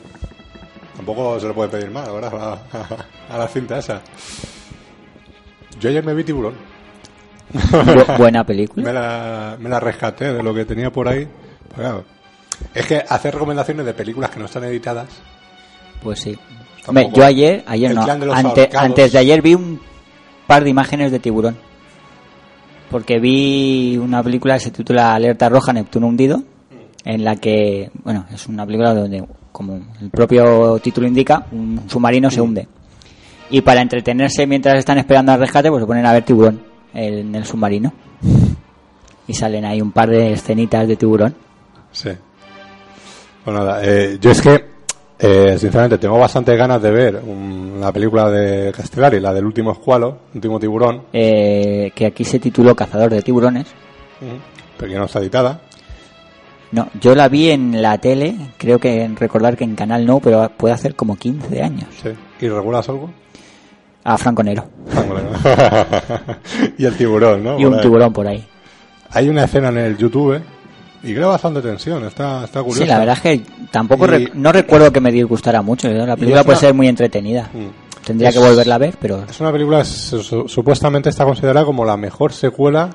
Tampoco 0.95 1.39
se 1.39 1.47
le 1.47 1.53
puede 1.53 1.69
pedir 1.69 1.89
más, 1.91 2.11
¿verdad? 2.11 2.33
A 2.33 2.77
la, 2.79 3.35
a 3.35 3.37
la 3.37 3.47
cinta 3.47 3.77
esa. 3.79 4.01
Yo 5.79 5.89
ayer 5.89 6.03
me 6.03 6.13
vi 6.13 6.23
Tiburón. 6.23 6.53
Bu- 7.53 8.17
buena 8.17 8.43
película. 8.43 8.83
Me 8.85 8.93
la, 8.93 9.57
me 9.59 9.69
la 9.69 9.79
rescaté 9.79 10.33
de 10.33 10.41
lo 10.43 10.53
que 10.53 10.65
tenía 10.65 10.91
por 10.91 11.07
ahí. 11.07 11.27
Pues 11.67 11.79
claro, 11.79 12.03
es 12.73 12.85
que 12.85 13.03
hacer 13.07 13.33
recomendaciones 13.33 13.85
de 13.85 13.93
películas 13.93 14.29
que 14.31 14.39
no 14.39 14.45
están 14.45 14.63
editadas. 14.63 15.07
Pues 16.01 16.19
sí. 16.21 16.37
Poco- 16.85 17.11
yo 17.13 17.25
ayer, 17.25 17.63
ayer 17.67 17.93
no, 17.93 18.05
de 18.05 18.31
ante- 18.33 18.69
antes 18.75 19.11
de 19.11 19.19
ayer 19.19 19.41
vi 19.41 19.55
un 19.55 19.79
par 20.47 20.63
de 20.63 20.69
imágenes 20.69 21.11
de 21.11 21.19
tiburón. 21.19 21.57
Porque 22.89 23.19
vi 23.19 23.97
una 23.97 24.21
película 24.23 24.55
que 24.55 24.59
se 24.65 24.71
titula 24.71 25.15
Alerta 25.15 25.49
Roja, 25.49 25.73
Neptuno 25.73 26.07
Hundido, 26.07 26.43
en 27.05 27.23
la 27.23 27.35
que, 27.35 27.89
bueno, 28.03 28.25
es 28.33 28.47
una 28.47 28.65
película 28.65 28.93
donde, 28.93 29.23
como 29.51 29.79
el 30.01 30.09
propio 30.09 30.79
título 30.79 31.07
indica, 31.07 31.45
un 31.51 31.81
submarino 31.87 32.29
se 32.31 32.41
hunde. 32.41 32.67
Y 33.49 33.61
para 33.61 33.81
entretenerse 33.81 34.47
mientras 34.47 34.77
están 34.77 34.97
esperando 34.97 35.31
al 35.31 35.39
rescate, 35.39 35.69
pues 35.69 35.81
se 35.81 35.87
ponen 35.87 36.05
a 36.05 36.13
ver 36.13 36.23
tiburón 36.23 36.61
en 36.93 37.35
el 37.35 37.45
submarino. 37.45 37.91
Y 39.27 39.33
salen 39.33 39.63
ahí 39.65 39.81
un 39.81 39.91
par 39.91 40.09
de 40.09 40.33
escenitas 40.33 40.87
de 40.87 40.95
tiburón. 40.95 41.35
Sí. 41.91 42.09
Pues 43.43 43.55
nada, 43.57 43.81
eh, 43.83 44.17
yo 44.19 44.31
es 44.31 44.41
que, 44.41 44.65
eh, 45.19 45.57
sinceramente, 45.59 45.97
tengo 45.97 46.17
bastantes 46.17 46.57
ganas 46.57 46.81
de 46.81 46.91
ver 46.91 47.21
un- 47.25 47.77
la 47.79 47.91
película 47.91 48.29
de 48.29 48.71
Castellari, 48.71 49.19
la 49.19 49.33
del 49.33 49.45
último 49.45 49.71
escualo, 49.73 50.17
último 50.33 50.59
tiburón, 50.59 51.03
eh, 51.13 51.91
que 51.93 52.05
aquí 52.05 52.23
se 52.23 52.39
tituló 52.39 52.75
Cazador 52.75 53.11
de 53.11 53.21
Tiburones. 53.21 53.67
pero 54.77 54.91
que 54.91 54.97
no 54.97 55.05
está 55.05 55.19
editada. 55.19 55.61
No, 56.73 56.89
yo 56.99 57.13
la 57.15 57.29
vi 57.29 57.51
en 57.51 57.81
la 57.81 57.97
tele, 57.99 58.35
creo 58.57 58.79
que 58.79 59.03
en 59.03 59.15
recordar 59.15 59.55
que 59.55 59.63
en 59.63 59.75
Canal 59.75 60.05
no, 60.05 60.19
pero 60.19 60.49
puede 60.57 60.73
hacer 60.73 60.95
como 60.95 61.15
15 61.15 61.61
años. 61.61 61.85
Sí. 62.01 62.09
¿Y 62.41 62.49
regulas 62.49 62.89
algo? 62.89 63.09
A 64.03 64.17
Franco 64.17 64.43
Nero. 64.43 64.65
y 66.77 66.85
el 66.85 66.95
tiburón, 66.97 67.43
¿no? 67.43 67.59
Y 67.59 67.65
un 67.65 67.75
ahí. 67.75 67.81
tiburón 67.81 68.11
por 68.13 68.27
ahí. 68.27 68.45
Hay 69.11 69.29
una 69.29 69.43
escena 69.43 69.69
en 69.69 69.77
el 69.77 69.97
YouTube 69.97 70.41
y 71.03 71.13
crea 71.13 71.27
bastante 71.27 71.61
tensión, 71.61 72.03
está, 72.05 72.43
está 72.45 72.61
curiosa. 72.61 72.83
Sí, 72.83 72.89
la 72.89 72.99
verdad 72.99 73.15
es 73.17 73.21
que 73.21 73.41
tampoco 73.71 74.05
Y- 74.15 74.31
no 74.33 74.51
recuerdo 74.51 74.91
que 74.91 74.99
me 75.01 75.11
disgustara 75.11 75.61
mucho. 75.61 75.87
La 75.89 76.15
película 76.15 76.43
puede 76.43 76.55
una- 76.57 76.59
ser 76.67 76.73
muy 76.73 76.87
entretenida. 76.87 77.49
Mm. 77.53 78.03
Tendría 78.05 78.29
Es- 78.29 78.35
que 78.35 78.41
volverla 78.41 78.75
a 78.75 78.79
ver, 78.79 78.95
pero 78.99 79.23
Es 79.29 79.39
una 79.39 79.51
película, 79.51 79.85
su- 79.85 80.23
su- 80.23 80.47
supuestamente 80.49 81.09
está 81.09 81.23
considerada 81.23 81.65
como 81.65 81.85
la 81.85 81.95
mejor 81.95 82.33
secuela 82.33 82.89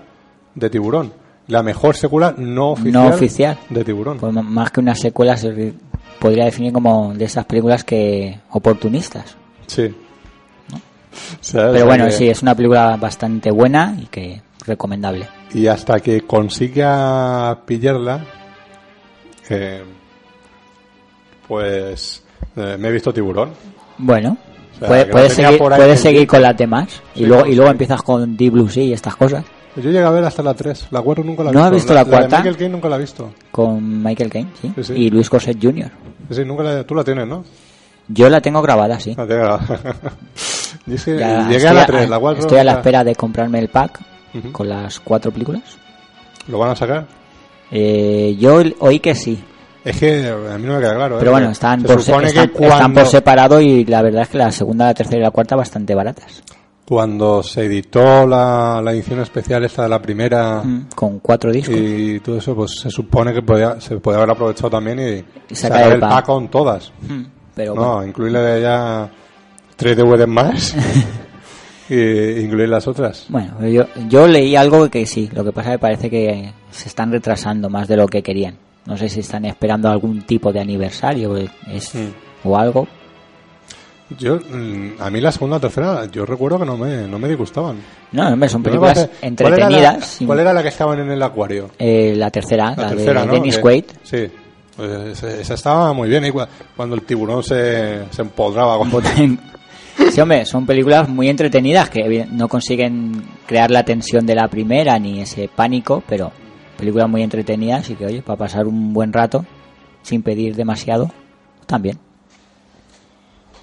de 0.55 0.69
Tiburón. 0.71 1.13
La 1.49 1.63
mejor 1.63 1.97
secuela 1.97 2.35
no 2.37 2.71
oficial, 2.73 2.93
no 2.93 3.09
oficial. 3.09 3.59
de 3.71 3.85
Tiburón. 3.85 4.19
Pues 4.19 4.33
más 4.33 4.71
que 4.71 4.81
una 4.81 4.95
secuela 4.95 5.37
se 5.37 5.73
podría 6.19 6.45
definir 6.45 6.73
como 6.73 7.13
de 7.15 7.25
esas 7.25 7.45
películas 7.47 7.85
que 7.85 8.39
oportunistas. 8.51 9.37
Sí. 9.67 9.95
Pero 11.53 11.87
bueno, 11.87 12.05
que- 12.07 12.13
sí, 12.13 12.29
es 12.29 12.43
una 12.43 12.55
película 12.55 12.97
bastante 12.97 13.51
buena 13.51 13.97
y 14.01 14.07
que 14.07 14.43
recomendable. 14.67 15.27
Y 15.55 15.67
hasta 15.67 15.99
que 16.01 16.21
consiga 16.23 17.59
pillarla, 17.65 18.25
eh, 19.49 19.83
pues 21.47 22.23
eh, 22.57 22.77
me 22.79 22.89
he 22.89 22.93
visto 22.93 23.13
Tiburón. 23.13 23.51
Bueno, 23.99 24.37
O 24.77 24.79
sea, 24.79 24.89
puede- 24.89 25.07
que 25.07 25.13
puedes 25.13 25.35
tenía 25.37 25.49
seguir, 25.97 26.27
con 26.29 26.43
las 26.43 26.57
demás 26.57 27.03
y 27.15 27.21
Sí, 27.21 27.27
luego 27.27 27.47
y 27.47 27.55
luego 27.55 27.71
sí. 27.71 27.73
empiezas 27.73 28.03
con 28.03 28.37
Deep 28.37 28.53
Blue 28.53 28.69
Sea 28.69 28.85
y 28.85 28.93
estas 28.93 29.17
cosas 29.17 29.45
Yo 29.79 29.91
llegué 29.91 30.05
a 30.05 30.11
ver 30.11 30.25
hasta 30.25 30.43
la 30.43 30.55
3. 30.55 30.89
La 30.91 31.01
4 31.03 31.25
nunca 31.25 31.43
la 31.45 31.51
he 31.51 31.53
¿No 31.53 31.59
visto. 31.61 31.67
has 31.69 31.73
visto 31.75 31.95
la 31.95 32.05
de 32.05 32.11
cuarta? 32.11 32.37
Michael 32.39 32.57
Caine 32.57 32.73
nunca 32.73 32.89
la 32.89 32.97
he 32.97 32.99
visto. 33.01 33.31
con 33.51 34.03
Michael 34.03 34.31
Caine, 34.31 34.51
¿sí? 34.61 34.73
Sí, 34.77 34.85
sí. 34.85 34.93
Y 34.95 35.11
Luis 35.11 35.29
Cosset 35.31 35.59
Jr. 35.61 35.91
Sí, 36.31 36.45
nunca 36.45 36.63
la- 36.63 36.85
tú 36.85 36.95
la 36.95 37.05
tienes, 37.05 37.27
¿no? 37.27 37.45
Yo 38.09 38.29
la 38.31 38.41
tengo 38.41 38.61
grabada, 38.63 38.99
sí. 39.01 39.15
La 39.17 39.27
tengo. 39.27 39.59
Que 40.85 40.97
Ya 41.19 41.49
llegué 41.49 41.69
a 41.69 41.73
la 41.75 41.87
3, 41.87 42.09
la 42.09 42.19
4. 42.19 42.41
Estoy 42.43 42.59
a 42.59 42.65
la 42.65 42.73
espera 42.73 43.05
de 43.05 43.15
comprarme 43.15 43.59
el 43.59 43.69
pack 43.69 44.01
Ujú. 44.35 44.53
con 44.53 44.69
las 44.69 45.01
cuatro 45.01 45.31
películas. 45.31 45.63
¿Lo 46.47 46.59
van 46.59 46.71
a 46.71 46.77
sacar? 46.77 47.07
Eh, 47.71 48.37
yo 48.39 48.63
oí 48.79 48.99
que 49.01 49.15
sí, 49.15 49.39
Es 49.85 49.99
que 49.99 50.27
a 50.29 50.57
mí 50.59 50.67
no 50.67 50.75
me 50.75 50.81
queda 50.81 50.95
claro. 50.95 51.17
¿eh? 51.17 51.19
pero 51.21 51.33
bueno, 51.33 51.51
están 51.51 51.83
Se 51.83 51.87
por, 51.89 52.03
se- 52.03 52.11
están, 52.13 52.23
que 52.23 52.29
están 52.29 52.49
por 52.51 52.69
cuando- 52.69 53.05
separado 53.07 53.61
y 53.61 53.85
la 53.85 54.01
verdad 54.03 54.23
es 54.23 54.29
que 54.29 54.39
la 54.39 54.51
segunda, 54.51 54.87
la 54.87 54.95
tercera 54.95 55.19
y 55.19 55.23
la 55.23 55.31
cuarta 55.31 55.57
bastante 55.57 55.95
baratas. 55.95 56.43
Cuando 56.89 57.43
se 57.43 57.67
editó 57.67 58.27
la, 58.27 58.81
la 58.83 58.93
edición 58.93 59.21
especial 59.21 59.63
esta 59.65 59.83
de 59.83 59.89
la 59.91 60.01
primera 60.01 60.63
Mm, 60.65 60.87
con 60.95 61.19
cuatro 61.19 61.53
discos. 61.53 61.77
y 61.77 62.19
todo 62.21 62.39
eso, 62.39 62.55
pues 62.55 62.81
se 62.81 62.89
supone 62.91 63.35
que 63.35 63.43
podía, 63.43 63.79
se 63.81 63.99
podía 63.99 64.19
haber 64.19 64.31
aprovechado 64.31 64.71
también 64.71 64.99
y, 64.99 65.25
Y 65.53 65.55
sacar 65.55 65.79
sacar 65.81 65.93
el 65.93 66.01
pack. 66.01 66.25
con 66.25 66.49
todas. 66.49 66.91
Mm, 67.03 67.23
pero 67.55 67.75
no, 67.75 67.93
bueno. 67.97 68.07
incluirle 68.07 68.63
ya 68.63 69.11
tres 69.77 69.97
DVDs 69.99 70.27
más 70.29 70.75
y 71.91 72.41
incluir 72.41 72.69
las 72.71 72.87
otras. 72.89 73.27
Bueno, 73.29 73.67
yo, 73.69 73.85
yo 74.09 74.27
leí 74.27 74.57
algo 74.57 74.89
que 74.89 75.05
sí, 75.07 75.29
lo 75.35 75.45
que 75.45 75.53
pasa 75.53 75.71
es 75.71 75.75
que 75.77 75.79
parece 75.81 76.11
que 76.11 76.53
se 76.71 76.89
están 76.89 77.13
retrasando 77.13 77.69
más 77.69 77.87
de 77.89 77.97
lo 77.97 78.07
que 78.09 78.23
querían. 78.23 78.57
No 78.87 78.97
sé 78.97 79.09
si 79.11 79.21
están 79.21 79.45
esperando 79.45 79.91
algún 79.91 80.23
tipo 80.23 80.53
de 80.53 80.61
aniversario 80.61 81.37
es, 81.37 81.95
Mm. 81.95 82.49
o 82.49 82.57
algo. 82.57 82.89
Yo, 84.17 84.37
mm, 84.37 84.93
a 85.01 85.11
mí 85.11 85.21
la 85.21 85.31
segunda 85.33 85.57
o 85.59 85.61
tercera, 85.61 86.07
yo 86.07 86.25
recuerdo 86.25 86.59
que 86.61 86.65
no 86.65 86.77
me, 86.79 87.07
no 87.07 87.19
me 87.19 87.29
disgustaban. 87.29 87.77
No, 88.13 88.29
hombre, 88.29 88.49
son 88.49 88.63
No 88.63 88.65
películas 88.65 88.95
parece- 88.95 89.09
¿Cuál 89.37 89.53
era, 89.53 89.67
entretenidas. 89.67 89.99
la, 89.99 90.01
sin- 90.07 90.27
cuál 90.27 90.41
era 90.41 90.53
la 90.55 90.63
que 90.63 90.69
estaban 90.69 90.99
en 91.01 91.11
el 91.11 91.23
acuario? 91.23 91.71
Eh, 91.79 92.15
la 92.17 92.31
tercera, 92.31 92.75
La 92.77 92.85
la, 92.85 92.89
tercera, 92.89 93.21
de 93.21 93.27
¿no? 93.27 93.33
Dennis 93.35 93.57
Que- 93.57 93.63
Quaid. 93.63 93.85
Sí. 94.03 94.27
Pues 94.77 95.23
esa, 95.25 95.55
estaba 95.55 95.93
muy 95.93 96.09
bien. 96.09 96.25
y 96.25 96.29
cua- 96.31 96.49
cuando 96.77 96.95
el 96.95 97.03
tiburón 97.03 97.43
se, 97.43 98.05
se 98.11 98.23
empodraba 98.23 98.79
con... 98.79 98.91
Sí, 100.13 100.21
hombre, 100.21 100.47
son 100.47 100.65
películas 100.65 101.09
muy 101.09 101.29
entretenidas 101.29 101.91
que 101.91 102.25
no 102.31 102.47
consiguen 102.49 103.21
crear 103.47 103.69
la 103.71 103.83
tensión 103.83 104.25
de 104.25 104.37
la 104.37 104.47
primera 104.49 104.97
ni 104.99 105.21
ese 105.21 105.51
pánico, 105.55 106.05
pero 106.09 106.31
película 106.79 107.09
muy 107.09 107.23
entretenida, 107.25 107.79
así 107.79 107.97
que 107.97 108.07
oye, 108.07 108.23
para 108.23 108.39
pasar 108.39 108.69
un 108.69 108.93
buen 108.95 109.13
rato 109.13 109.45
sin 110.03 110.23
pedir 110.23 110.55
demasiado, 110.55 111.11
también. 111.67 111.99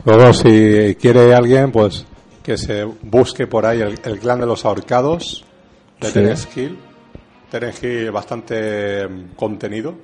Luego, 0.05 0.33
si 0.33 0.95
quiere 0.99 1.33
alguien, 1.33 1.71
pues 1.71 2.05
que 2.43 2.57
se 2.57 2.83
busque 2.83 3.47
por 3.47 3.65
ahí 3.65 3.81
el, 3.81 3.99
el 4.03 4.19
clan 4.19 4.39
de 4.39 4.45
los 4.45 4.63
ahorcados 4.65 5.43
de 5.99 6.07
Sí. 6.07 6.13
Terence 6.13 6.47
Hill. 6.61 6.77
Terence 7.49 7.87
Hill, 7.87 8.11
bastante 8.11 9.07
mm, 9.07 9.29
contenido. 9.35 9.95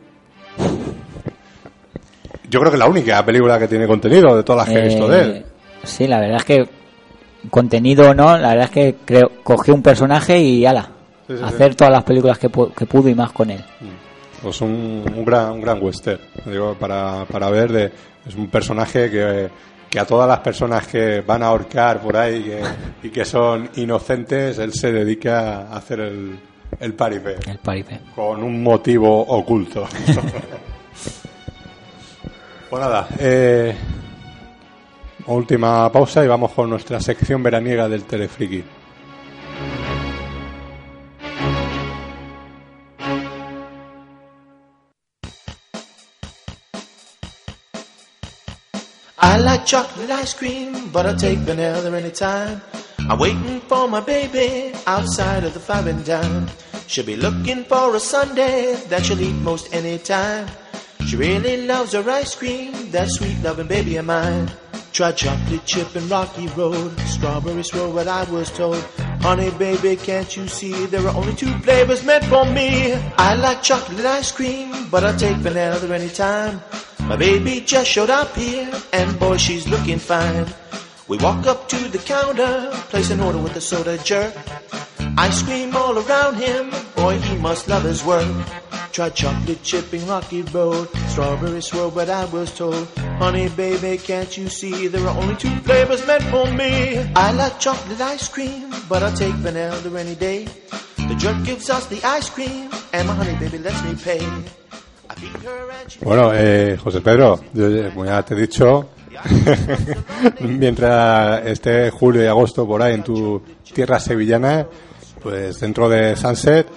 Yo 2.50 2.60
creo 2.60 2.72
que 2.72 2.76
es 2.76 2.80
la 2.80 2.88
única 2.90 3.24
película 3.26 3.58
que 3.60 3.68
tiene 3.68 3.88
contenido 3.88 4.36
de 4.36 4.44
todas 4.44 4.68
las 4.68 4.74
que 4.76 4.82
he 4.82 4.88
visto 4.88 5.08
de 5.08 5.22
él. 5.22 5.32
Eh, 5.38 5.46
Sí, 5.84 6.08
la 6.08 6.20
verdad 6.20 6.38
es 6.38 6.46
que 6.46 6.70
contenido 7.50 8.12
o 8.12 8.14
no, 8.14 8.38
la 8.38 8.50
verdad 8.50 8.66
es 8.66 8.70
que 8.70 8.96
creo, 9.04 9.32
cogió 9.44 9.74
un 9.74 9.82
personaje 9.82 10.38
y 10.40 10.64
ala, 10.66 10.92
Sí, 11.28 11.36
sí, 11.38 11.44
hacer 11.44 11.74
todas 11.76 11.92
las 11.92 12.04
películas 12.04 12.38
que, 12.38 12.50
que 12.50 12.86
pudo 12.86 13.10
y 13.10 13.16
más 13.16 13.32
con 13.32 13.50
él. 13.50 13.64
Pues 14.44 14.62
un, 14.62 15.04
un 15.16 15.26
gran, 15.26 15.54
un 15.54 15.62
gran 15.62 15.82
western, 15.82 16.20
digo, 16.46 16.76
para, 16.80 17.26
para 17.26 17.50
ver, 17.50 17.72
de, 17.72 17.86
es 18.28 18.36
un 18.36 18.48
personaje 18.48 19.10
que, 19.10 19.50
que 19.92 20.00
a 20.00 20.06
todas 20.06 20.28
las 20.28 20.40
personas 20.40 20.88
que 20.88 21.22
van 21.22 21.44
a 21.44 21.48
ahorcar 21.48 22.00
por 22.00 22.16
ahí 22.18 22.44
que- 22.44 22.64
y 23.08 23.12
que 23.12 23.26
son 23.26 23.70
inocentes, 23.76 24.58
él 24.58 24.74
se 24.74 24.92
dedica 24.92 25.68
a 25.68 25.76
hacer 25.78 26.00
el, 26.00 26.40
el 26.80 26.94
paripé. 26.94 27.36
El 27.46 27.58
paripé. 27.60 28.00
Con 28.16 28.42
un 28.42 28.64
motivo 28.64 29.20
oculto. 29.22 29.86
pues 32.70 32.82
nada, 32.82 33.08
eh, 33.20 33.76
última 35.28 35.92
pausa 35.92 36.24
y 36.24 36.28
vamos 36.28 36.52
con 36.54 36.70
nuestra 36.70 37.00
sección 37.02 37.44
veraniega 37.44 37.90
del 37.90 38.04
Telefriki. 38.06 38.64
I 49.24 49.38
like 49.38 49.68
chocolate 49.68 50.10
ice 50.10 50.34
cream, 50.34 50.90
but 50.90 51.06
I'll 51.06 51.16
take 51.16 51.38
vanilla 51.40 51.96
anytime. 51.96 52.60
I'm 53.08 53.20
waiting 53.20 53.62
for 53.62 53.88
my 53.88 54.00
baby 54.00 54.74
outside 54.88 55.44
of 55.44 55.54
the 55.54 55.60
five 55.60 55.86
and 55.86 56.04
dime. 56.04 56.48
She'll 56.88 57.06
be 57.06 57.16
looking 57.16 57.64
for 57.66 57.96
a 57.96 58.00
Sunday 58.00 58.76
that 58.90 59.06
she'll 59.06 59.22
eat 59.22 59.36
most 59.44 59.74
any 59.74 60.00
time. 60.00 60.48
She 61.06 61.18
really 61.18 61.68
loves 61.68 61.94
her 61.94 62.10
ice 62.10 62.34
cream, 62.34 62.90
that 62.90 63.10
sweet 63.10 63.38
loving 63.44 63.68
baby 63.68 63.98
of 63.98 64.06
mine. 64.06 64.50
Try 64.92 65.12
chocolate 65.12 65.66
chip 65.66 65.96
and 65.96 66.10
rocky 66.10 66.48
road, 66.48 67.00
strawberry 67.02 67.64
swirl, 67.64 67.94
what 67.94 68.08
I 68.08 68.24
was 68.24 68.50
told. 68.52 68.84
Honey, 69.22 69.52
baby, 69.52 69.98
can't 69.98 70.36
you 70.36 70.48
see 70.48 70.88
there 70.88 71.08
are 71.08 71.16
only 71.16 71.36
two 71.36 71.54
flavors 71.60 72.04
meant 72.04 72.26
for 72.26 72.44
me? 72.46 72.94
I 73.18 73.36
like 73.36 73.62
chocolate 73.62 74.04
ice 74.04 74.32
cream, 74.32 74.90
but 74.90 75.04
I'll 75.04 75.18
take 75.18 75.38
vanilla 75.38 75.80
anytime. 75.94 76.60
My 77.12 77.18
baby 77.18 77.60
just 77.60 77.90
showed 77.90 78.10
up 78.10 78.34
here, 78.38 78.72
and 78.94 79.20
boy, 79.20 79.36
she's 79.36 79.68
looking 79.68 80.00
fine. 80.00 80.48
We 81.10 81.18
walk 81.18 81.46
up 81.46 81.68
to 81.68 81.76
the 81.90 81.98
counter, 81.98 82.72
place 82.88 83.12
an 83.12 83.20
order 83.20 83.38
with 83.38 83.54
a 83.58 83.60
soda 83.60 83.98
jerk. 83.98 84.34
Ice 85.18 85.44
cream 85.44 85.76
all 85.76 86.00
around 86.00 86.36
him, 86.36 86.72
boy, 86.96 87.20
he 87.20 87.36
must 87.36 87.68
love 87.68 87.84
his 87.84 88.02
work. 88.06 88.32
Try 88.94 89.10
chocolate 89.10 89.62
chip 89.62 89.92
and 89.92 90.04
rocky 90.04 90.44
road, 90.54 90.88
strawberry 91.10 91.62
swirl, 91.62 91.92
but 91.92 92.10
I 92.10 92.24
was 92.32 92.56
told, 92.58 92.88
honey, 93.20 93.50
baby, 93.50 93.98
can't 93.98 94.38
you 94.38 94.48
see 94.48 94.88
there 94.88 95.06
are 95.06 95.18
only 95.22 95.36
two 95.36 95.54
flavors 95.68 96.08
meant 96.08 96.24
for 96.32 96.50
me? 96.50 96.98
I 97.14 97.34
like 97.34 97.60
chocolate 97.60 98.00
ice 98.00 98.30
cream, 98.30 98.74
but 98.88 99.04
I'll 99.04 99.14
take 99.14 99.36
vanilla 99.36 100.00
any 100.00 100.16
day. 100.16 100.48
The 100.96 101.16
jerk 101.20 101.44
gives 101.44 101.70
us 101.70 101.88
the 101.88 102.02
ice 102.06 102.30
cream, 102.30 102.72
and 102.94 103.06
my 103.06 103.16
honey, 103.16 103.36
baby, 103.36 103.58
lets 103.58 103.84
me 103.84 103.96
pay. 103.96 104.26
Bueno, 106.02 106.32
eh, 106.34 106.78
José 106.82 107.02
Pedro, 107.02 107.40
yo, 107.54 107.68
eh, 107.68 107.92
como 107.94 108.06
ya 108.06 108.24
te 108.24 108.34
he 108.34 108.38
dicho, 108.38 108.90
mientras 110.42 111.46
esté 111.46 111.90
julio 111.90 112.24
y 112.24 112.28
agosto 112.28 112.66
por 112.66 112.82
ahí 112.82 112.96
en 112.96 113.04
tu 113.04 113.42
tierra 113.74 114.00
sevillana, 114.00 114.68
pues 115.22 115.60
dentro 115.60 115.88
de 115.90 116.16
Sunset 116.16 116.68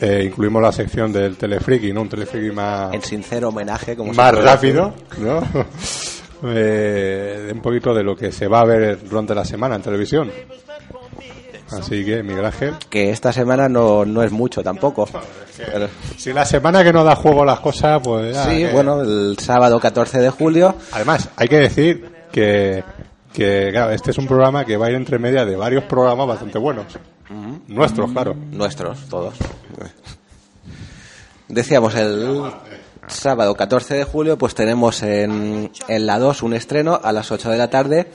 eh, 0.00 0.24
incluimos 0.24 0.62
la 0.62 0.72
sección 0.72 1.12
del 1.12 1.36
Telefriki, 1.36 1.92
¿no? 1.92 2.02
Un 2.02 2.08
Telefriki 2.08 2.50
más, 2.50 2.94
En 2.94 3.02
sincero 3.02 3.48
homenaje, 3.48 3.94
como 3.94 4.12
más 4.12 4.34
rápido. 4.34 4.94
¿no? 5.18 5.42
Eh, 6.42 7.50
un 7.52 7.60
poquito 7.60 7.92
de 7.92 8.02
lo 8.02 8.16
que 8.16 8.32
se 8.32 8.48
va 8.48 8.60
a 8.60 8.64
ver 8.64 9.06
durante 9.06 9.34
la 9.34 9.44
semana 9.44 9.76
en 9.76 9.82
televisión. 9.82 10.32
Así 11.72 12.04
que, 12.04 12.22
Miguel 12.22 12.44
Ángel. 12.44 12.74
Que 12.88 13.10
esta 13.10 13.32
semana 13.32 13.68
no, 13.68 14.04
no 14.04 14.22
es 14.22 14.30
mucho 14.32 14.62
tampoco. 14.62 15.08
Pero- 15.56 15.88
Si 16.16 16.32
la 16.32 16.44
semana 16.44 16.82
que 16.82 16.92
no 16.92 17.04
da 17.04 17.14
juego 17.16 17.44
las 17.44 17.60
cosas, 17.60 18.00
pues 18.02 18.34
ya, 18.34 18.44
sí, 18.44 18.58
que- 18.58 18.72
bueno, 18.72 19.02
el 19.02 19.36
sábado 19.38 19.78
14 19.80 20.18
de 20.20 20.30
julio. 20.30 20.74
Además, 20.92 21.28
hay 21.36 21.48
que 21.48 21.56
decir 21.58 22.10
que, 22.32 22.82
que 23.32 23.68
claro, 23.70 23.90
este 23.92 24.10
es 24.10 24.18
un 24.18 24.26
programa 24.26 24.64
que 24.64 24.76
va 24.76 24.86
a 24.86 24.90
ir 24.90 24.96
entre 24.96 25.18
media 25.18 25.44
de 25.44 25.56
varios 25.56 25.84
programas 25.84 26.26
bastante 26.26 26.58
buenos. 26.58 26.86
Nuestros, 27.68 28.10
claro. 28.10 28.34
Nuestros, 28.50 28.98
todos. 29.08 29.34
Decíamos 31.48 31.94
el 31.96 32.42
sábado 33.08 33.54
14 33.56 33.94
de 33.94 34.04
julio, 34.04 34.38
pues 34.38 34.54
tenemos 34.54 35.02
en, 35.02 35.70
en 35.88 36.06
la 36.06 36.18
2 36.18 36.42
un 36.42 36.54
estreno 36.54 37.00
a 37.02 37.12
las 37.12 37.30
8 37.32 37.50
de 37.50 37.58
la 37.58 37.68
tarde 37.70 38.06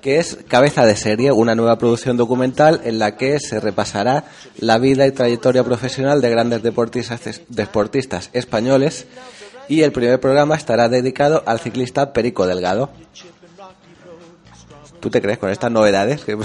que 0.00 0.18
es 0.18 0.38
Cabeza 0.48 0.86
de 0.86 0.96
Serie, 0.96 1.32
una 1.32 1.54
nueva 1.54 1.76
producción 1.78 2.16
documental 2.16 2.80
en 2.84 2.98
la 2.98 3.16
que 3.16 3.38
se 3.40 3.60
repasará 3.60 4.24
la 4.58 4.78
vida 4.78 5.06
y 5.06 5.12
trayectoria 5.12 5.62
profesional 5.64 6.20
de 6.20 6.30
grandes 6.30 6.62
deportistas, 6.62 7.42
deportistas 7.48 8.30
españoles 8.32 9.06
y 9.68 9.82
el 9.82 9.92
primer 9.92 10.18
programa 10.20 10.56
estará 10.56 10.88
dedicado 10.88 11.42
al 11.46 11.60
ciclista 11.60 12.12
Perico 12.12 12.46
Delgado. 12.46 12.90
¿Tú 15.00 15.08
te 15.10 15.20
crees 15.22 15.38
con 15.38 15.50
estas 15.50 15.70
novedades? 15.70 16.24
Que... 16.24 16.36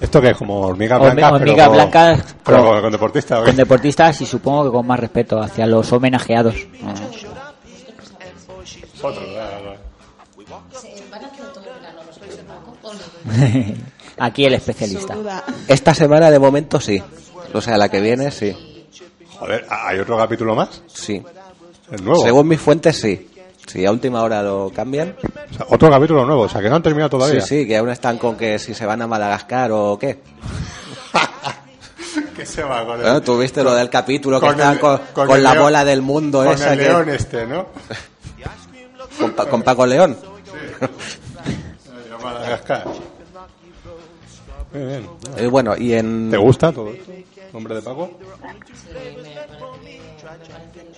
¿Esto 0.00 0.20
que 0.20 0.30
es 0.30 0.36
como 0.36 0.60
hormigas 0.60 0.98
Hormi- 1.00 1.14
blancas? 1.14 1.32
hormigas 1.32 1.56
pero 1.56 1.68
con- 1.68 1.74
blancas 1.76 2.34
pero 2.44 2.56
con- 2.58 2.66
con, 2.72 2.80
con 2.82 2.92
deportistas. 2.92 3.38
¿o 3.38 3.42
qué? 3.42 3.46
Con 3.50 3.56
deportistas 3.56 4.20
y 4.20 4.26
supongo 4.26 4.64
que 4.64 4.70
con 4.70 4.86
más 4.86 5.00
respeto 5.00 5.40
hacia 5.40 5.66
los 5.66 5.90
homenajeados. 5.92 6.54
Otro, 9.02 9.22
Aquí 14.18 14.44
el 14.44 14.54
especialista. 14.54 15.16
Esta 15.68 15.94
semana 15.94 16.30
de 16.30 16.38
momento 16.38 16.80
sí. 16.80 17.02
O 17.52 17.60
sea, 17.60 17.76
la 17.78 17.88
que 17.88 18.00
viene 18.00 18.30
sí. 18.30 18.54
Joder, 19.38 19.66
¿hay 19.70 19.98
otro 19.98 20.16
capítulo 20.18 20.54
más? 20.54 20.82
Sí. 20.92 21.22
¿Es 21.90 22.02
nuevo? 22.02 22.22
Según 22.22 22.48
mis 22.48 22.60
fuentes 22.60 23.00
sí. 23.00 23.26
Si 23.66 23.86
a 23.86 23.90
última 23.90 24.22
hora 24.22 24.42
lo 24.42 24.70
cambian. 24.74 25.16
O 25.50 25.54
sea, 25.54 25.66
otro 25.70 25.90
capítulo 25.90 26.26
nuevo, 26.26 26.42
o 26.42 26.48
sea, 26.48 26.60
que 26.60 26.68
no 26.68 26.76
han 26.76 26.82
terminado 26.82 27.10
todavía. 27.10 27.40
Sí, 27.40 27.60
sí, 27.62 27.68
que 27.68 27.76
aún 27.76 27.90
están 27.90 28.18
con 28.18 28.36
que 28.36 28.58
si 28.58 28.74
se 28.74 28.84
van 28.84 29.00
a 29.02 29.06
Madagascar 29.06 29.70
o 29.72 29.98
qué. 29.98 30.20
¿Qué 32.36 32.44
se 32.46 32.62
va 32.62 32.84
con 32.84 32.96
el- 32.96 33.02
Bueno, 33.02 33.22
tú 33.22 33.38
viste 33.38 33.62
lo 33.62 33.74
del 33.74 33.88
capítulo 33.88 34.40
que 34.40 34.46
el- 34.48 34.78
con, 34.80 34.98
con 35.12 35.26
con 35.26 35.36
el 35.36 35.42
la 35.44 35.52
león- 35.54 35.64
bola 35.64 35.84
del 35.84 36.02
mundo 36.02 36.44
con 36.44 36.54
esa 36.54 36.72
el 36.72 36.78
que- 36.80 36.84
león 36.88 37.08
este, 37.10 37.46
¿no? 37.46 37.66
con, 39.18 39.32
Pa- 39.32 39.46
con 39.46 39.62
Paco 39.62 39.86
León. 39.86 40.16
De 40.80 42.24
Madagascar. 42.24 42.84
Muy 44.72 44.84
bien. 44.84 45.10
Eh, 45.36 45.46
bueno, 45.46 45.76
y 45.76 45.92
en... 45.94 46.30
¿Te 46.30 46.36
gusta 46.36 46.72
todo 46.72 46.92
esto? 46.92 47.12
¿Nombre 47.52 47.74
de 47.74 47.82
Paco? 47.82 48.10
Sí, 48.72 49.16
me 49.16 49.46
parece, 49.46 50.09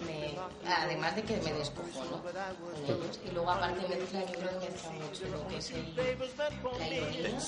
me 0.06 0.34
además 0.70 1.16
de 1.16 1.22
que 1.22 1.36
me 1.38 1.52
descojono 1.52 2.22
con 2.22 2.84
ellos 2.84 3.20
y 3.26 3.30
luego 3.32 3.50
aparte 3.50 3.80
mezcla, 3.88 4.20
yo 4.20 4.38
creo 4.38 4.60
que 4.60 4.70
mezcla 4.70 4.90
mucho 4.92 5.24
lo 5.32 5.48
que 5.48 5.56
es 5.58 5.70
el, 5.70 5.94
la 5.96 6.86
ironía 6.86 7.38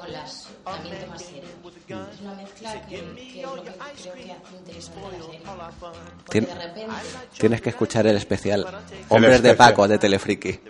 con 0.00 0.12
las 0.12 0.48
también 0.64 0.98
temas 0.98 1.22
serios. 1.22 1.44
Es 2.12 2.20
una 2.20 2.34
mezcla 2.34 2.86
que, 2.86 2.96
que 2.96 3.40
es 3.40 3.42
lo 3.42 3.54
que 3.54 3.72
creo 3.72 4.14
que 4.14 4.32
hace 4.32 4.56
interesante 4.58 5.00
la 5.00 5.22
serie. 5.22 5.40
Porque 6.24 6.40
de 6.40 6.54
repente 6.54 6.86
Tienes 7.38 7.60
que 7.60 7.70
escuchar 7.70 8.06
el 8.06 8.16
especial. 8.16 8.66
Hombres 9.08 9.42
de. 9.42 9.54
Paco, 9.54 9.88
de 9.88 9.98
Telefriki. 9.98 10.60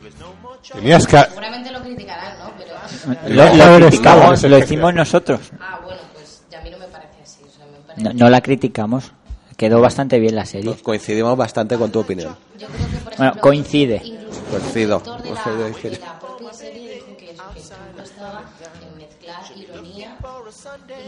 Tenías 0.72 1.06
que... 1.06 1.18
seguramente 1.18 1.70
lo 1.70 1.82
criticarán, 1.82 2.38
¿no? 2.38 2.52
Pero 2.56 3.34
Lo, 3.34 3.54
lo 3.54 3.76
criticamos, 3.88 4.42
lo 4.42 4.58
hicimos 4.58 4.94
nosotros. 4.94 5.40
ah, 5.60 5.80
bueno, 5.84 6.00
pues 6.14 6.44
ya 6.50 6.58
a 6.58 6.62
mí 6.62 6.70
no 6.70 6.78
me 6.78 6.86
parece 6.86 7.22
así, 7.22 7.42
o 7.44 7.50
sea, 7.50 7.66
me 7.66 7.78
parece 7.86 8.02
No, 8.04 8.12
no 8.12 8.30
la 8.30 8.40
criticamos. 8.40 9.12
Quedó 9.56 9.80
bastante 9.80 10.18
bien 10.18 10.34
la 10.34 10.44
serie. 10.44 10.76
Coincidimos 10.82 11.36
bastante 11.36 11.76
con 11.76 11.90
tu 11.90 12.00
opinión. 12.00 12.36
Yo 12.58 12.66
creo 12.66 12.88
que, 12.90 12.96
por 12.98 13.16
Bueno, 13.16 13.32
coincide. 13.40 14.02
Coincido. 14.50 15.00
de 15.00 15.06
la, 15.08 15.16
de 15.22 15.98
la 15.98 16.18
propia 16.18 16.52
serie 16.52 16.94
dijo 16.94 17.16
que 17.16 17.30
eso, 17.30 17.44
que 17.52 17.96
tú 17.96 18.02
estaba 18.02 18.44
en 18.82 18.96
mezclar 18.98 19.42
ironía 19.56 20.18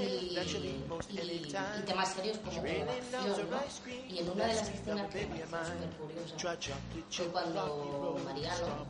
y, 0.03 0.39
y- 1.11 1.17
y 1.79 1.83
temas 1.87 2.13
serios 2.15 2.39
como, 2.39 2.57
¿no? 2.63 3.61
Y 4.09 4.19
en 4.19 4.31
una 4.31 4.47
de 4.47 4.55
las 4.55 4.69
escenas 4.69 5.11
que 5.15 5.27
me 5.27 5.39
pareció 5.47 5.75
súper 5.75 5.93
curiosa 5.99 6.37
fue 7.11 7.27
cuando 7.27 8.21
Mariano, 8.25 8.87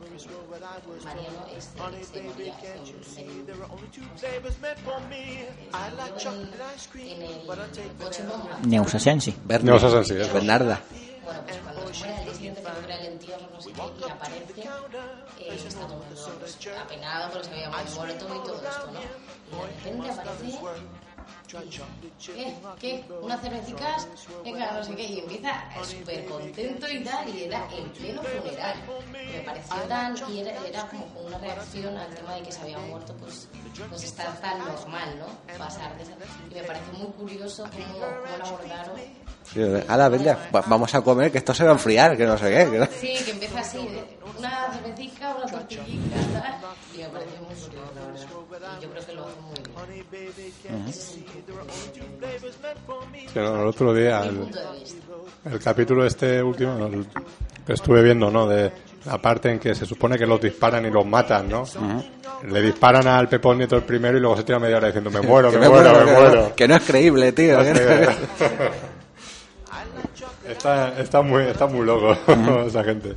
Mariano 1.03 1.45
este, 1.57 1.79
se 2.05 2.21
moría 2.23 2.55
en, 2.75 2.87
en, 3.17 3.49
en 7.11 7.21
el 7.21 7.95
coche 7.97 8.23
bomba. 8.23 8.59
Neus 8.65 8.95
Asensi. 8.95 9.35
Neus 9.61 9.83
Asensi, 9.83 10.13
eso. 10.15 10.33
Bernarda. 10.33 10.81
Bueno, 11.23 11.41
pues 11.45 11.57
cuando 11.59 11.93
se 11.93 11.99
muere 11.99 12.17
al 12.19 12.25
día 12.25 12.33
siguiente 12.33 12.61
creo 12.63 12.79
que 12.79 12.85
era 12.85 12.95
el 12.99 13.05
entierro, 13.13 13.49
no 13.53 13.61
sé 13.61 13.71
qué, 13.71 13.81
y 13.81 14.09
aparece, 14.09 14.61
eh, 15.39 15.55
está 15.67 15.79
todo 15.81 15.93
el 15.93 16.07
mundo 16.09 16.37
pues, 16.39 16.57
apenado 16.81 17.31
porque 17.31 17.47
se 17.47 17.53
había 17.53 17.69
muerto 17.69 18.25
y 18.25 18.39
todo 18.47 18.61
esto, 18.67 18.87
¿no? 18.91 18.99
Y 18.99 19.61
de 19.61 19.67
repente 19.67 20.09
aparece... 20.09 20.59
¿Qué? 22.25 22.53
¿Qué? 22.79 23.03
¿Unas 23.21 23.41
cervecitas? 23.41 24.07
Venga, 24.43 24.71
no 24.71 24.83
sé 24.83 24.95
qué. 24.95 25.03
Y 25.03 25.19
empieza 25.19 25.63
súper 25.83 26.25
contento 26.25 26.87
y 26.89 27.03
tal, 27.03 27.29
y 27.35 27.43
era 27.45 27.67
en 27.75 27.89
pleno 27.89 28.21
funeral. 28.21 28.75
Me 29.33 29.39
pareció 29.41 29.75
tan... 29.87 30.15
Y 30.31 30.39
era, 30.41 30.65
era 30.67 30.87
como 30.87 31.05
una 31.25 31.37
reacción 31.39 31.97
al 31.97 32.13
tema 32.13 32.35
de 32.35 32.41
que 32.43 32.51
se 32.51 32.61
había 32.61 32.77
muerto, 32.79 33.15
pues, 33.19 33.47
pues 33.89 34.03
está 34.03 34.33
tan 34.35 34.59
normal, 34.59 35.17
¿no? 35.19 35.57
Pasar 35.57 35.95
de 35.97 36.03
esa... 36.03 36.13
Y 36.51 36.53
me 36.55 36.63
pareció 36.63 36.93
muy 36.93 37.07
curioso 37.13 37.63
cómo, 37.71 37.99
cómo 37.99 38.37
lo 38.37 38.45
abordaron. 38.45 38.99
Ala, 39.87 40.09
venga, 40.09 40.49
va- 40.53 40.61
vamos 40.67 40.93
a 40.93 41.01
comer, 41.01 41.31
que 41.31 41.39
esto 41.39 41.55
se 41.55 41.63
va 41.63 41.71
a 41.71 41.73
enfriar, 41.73 42.15
que 42.15 42.25
no 42.25 42.37
sé 42.37 42.49
qué. 42.51 42.69
que 42.71 42.77
no- 42.77 42.85
Sí, 42.85 43.23
que 43.25 43.31
empieza 43.31 43.59
así, 43.61 43.77
de 43.79 44.03
una 44.37 44.71
cervecita, 44.71 45.35
una 45.35 45.45
tortillita, 45.47 46.15
tal. 46.39 46.59
Y 46.93 46.97
me 46.99 47.09
pareció 47.09 47.41
muy 47.41 47.55
curioso, 47.55 47.71
la 47.95 48.05
verdad. 48.05 48.77
Y 48.77 48.83
yo 48.83 48.89
creo 48.91 49.05
que 49.05 49.13
lo 49.13 49.25
hace 49.25 49.41
muy 49.41 49.55
bien. 50.11 50.87
Ese 50.87 50.99
es 50.99 51.17
no, 53.35 53.61
el 53.61 53.67
otro 53.67 53.93
día, 53.93 54.21
el, 54.23 54.49
el 55.53 55.59
capítulo 55.59 56.05
este 56.05 56.41
último, 56.43 56.85
el 56.85 57.05
que 57.65 57.73
estuve 57.73 58.01
viendo, 58.03 58.29
¿no? 58.31 58.47
De 58.47 58.71
la 59.05 59.17
parte 59.17 59.51
en 59.51 59.59
que 59.59 59.73
se 59.75 59.85
supone 59.85 60.17
que 60.17 60.25
los 60.25 60.41
disparan 60.41 60.85
y 60.85 60.91
los 60.91 61.05
matan, 61.05 61.49
¿no? 61.49 61.63
Le 62.47 62.61
disparan 62.61 63.07
al 63.07 63.27
Pepón 63.29 63.57
Nieto 63.57 63.75
el 63.75 63.83
primero 63.83 64.17
y 64.17 64.21
luego 64.21 64.37
se 64.37 64.43
tira 64.43 64.59
media 64.59 64.77
hora 64.77 64.87
diciendo, 64.87 65.09
me 65.11 65.21
muero, 65.21 65.51
Que 65.51 65.57
me, 65.57 65.69
muero, 65.69 65.93
me 65.93 65.99
que 66.05 66.11
muero. 66.11 66.41
no- 66.49 66.55
Que 66.55 66.67
no 66.67 66.75
es 66.75 66.83
creíble, 66.83 67.31
tío. 67.31 67.57
No 67.57 67.63
sé. 67.75 68.05
no- 68.05 68.89
está, 70.51 70.99
está 70.99 71.21
muy, 71.21 71.43
está 71.43 71.67
muy 71.67 71.85
loco 71.85 72.17
esa 72.67 72.83
gente. 72.83 73.15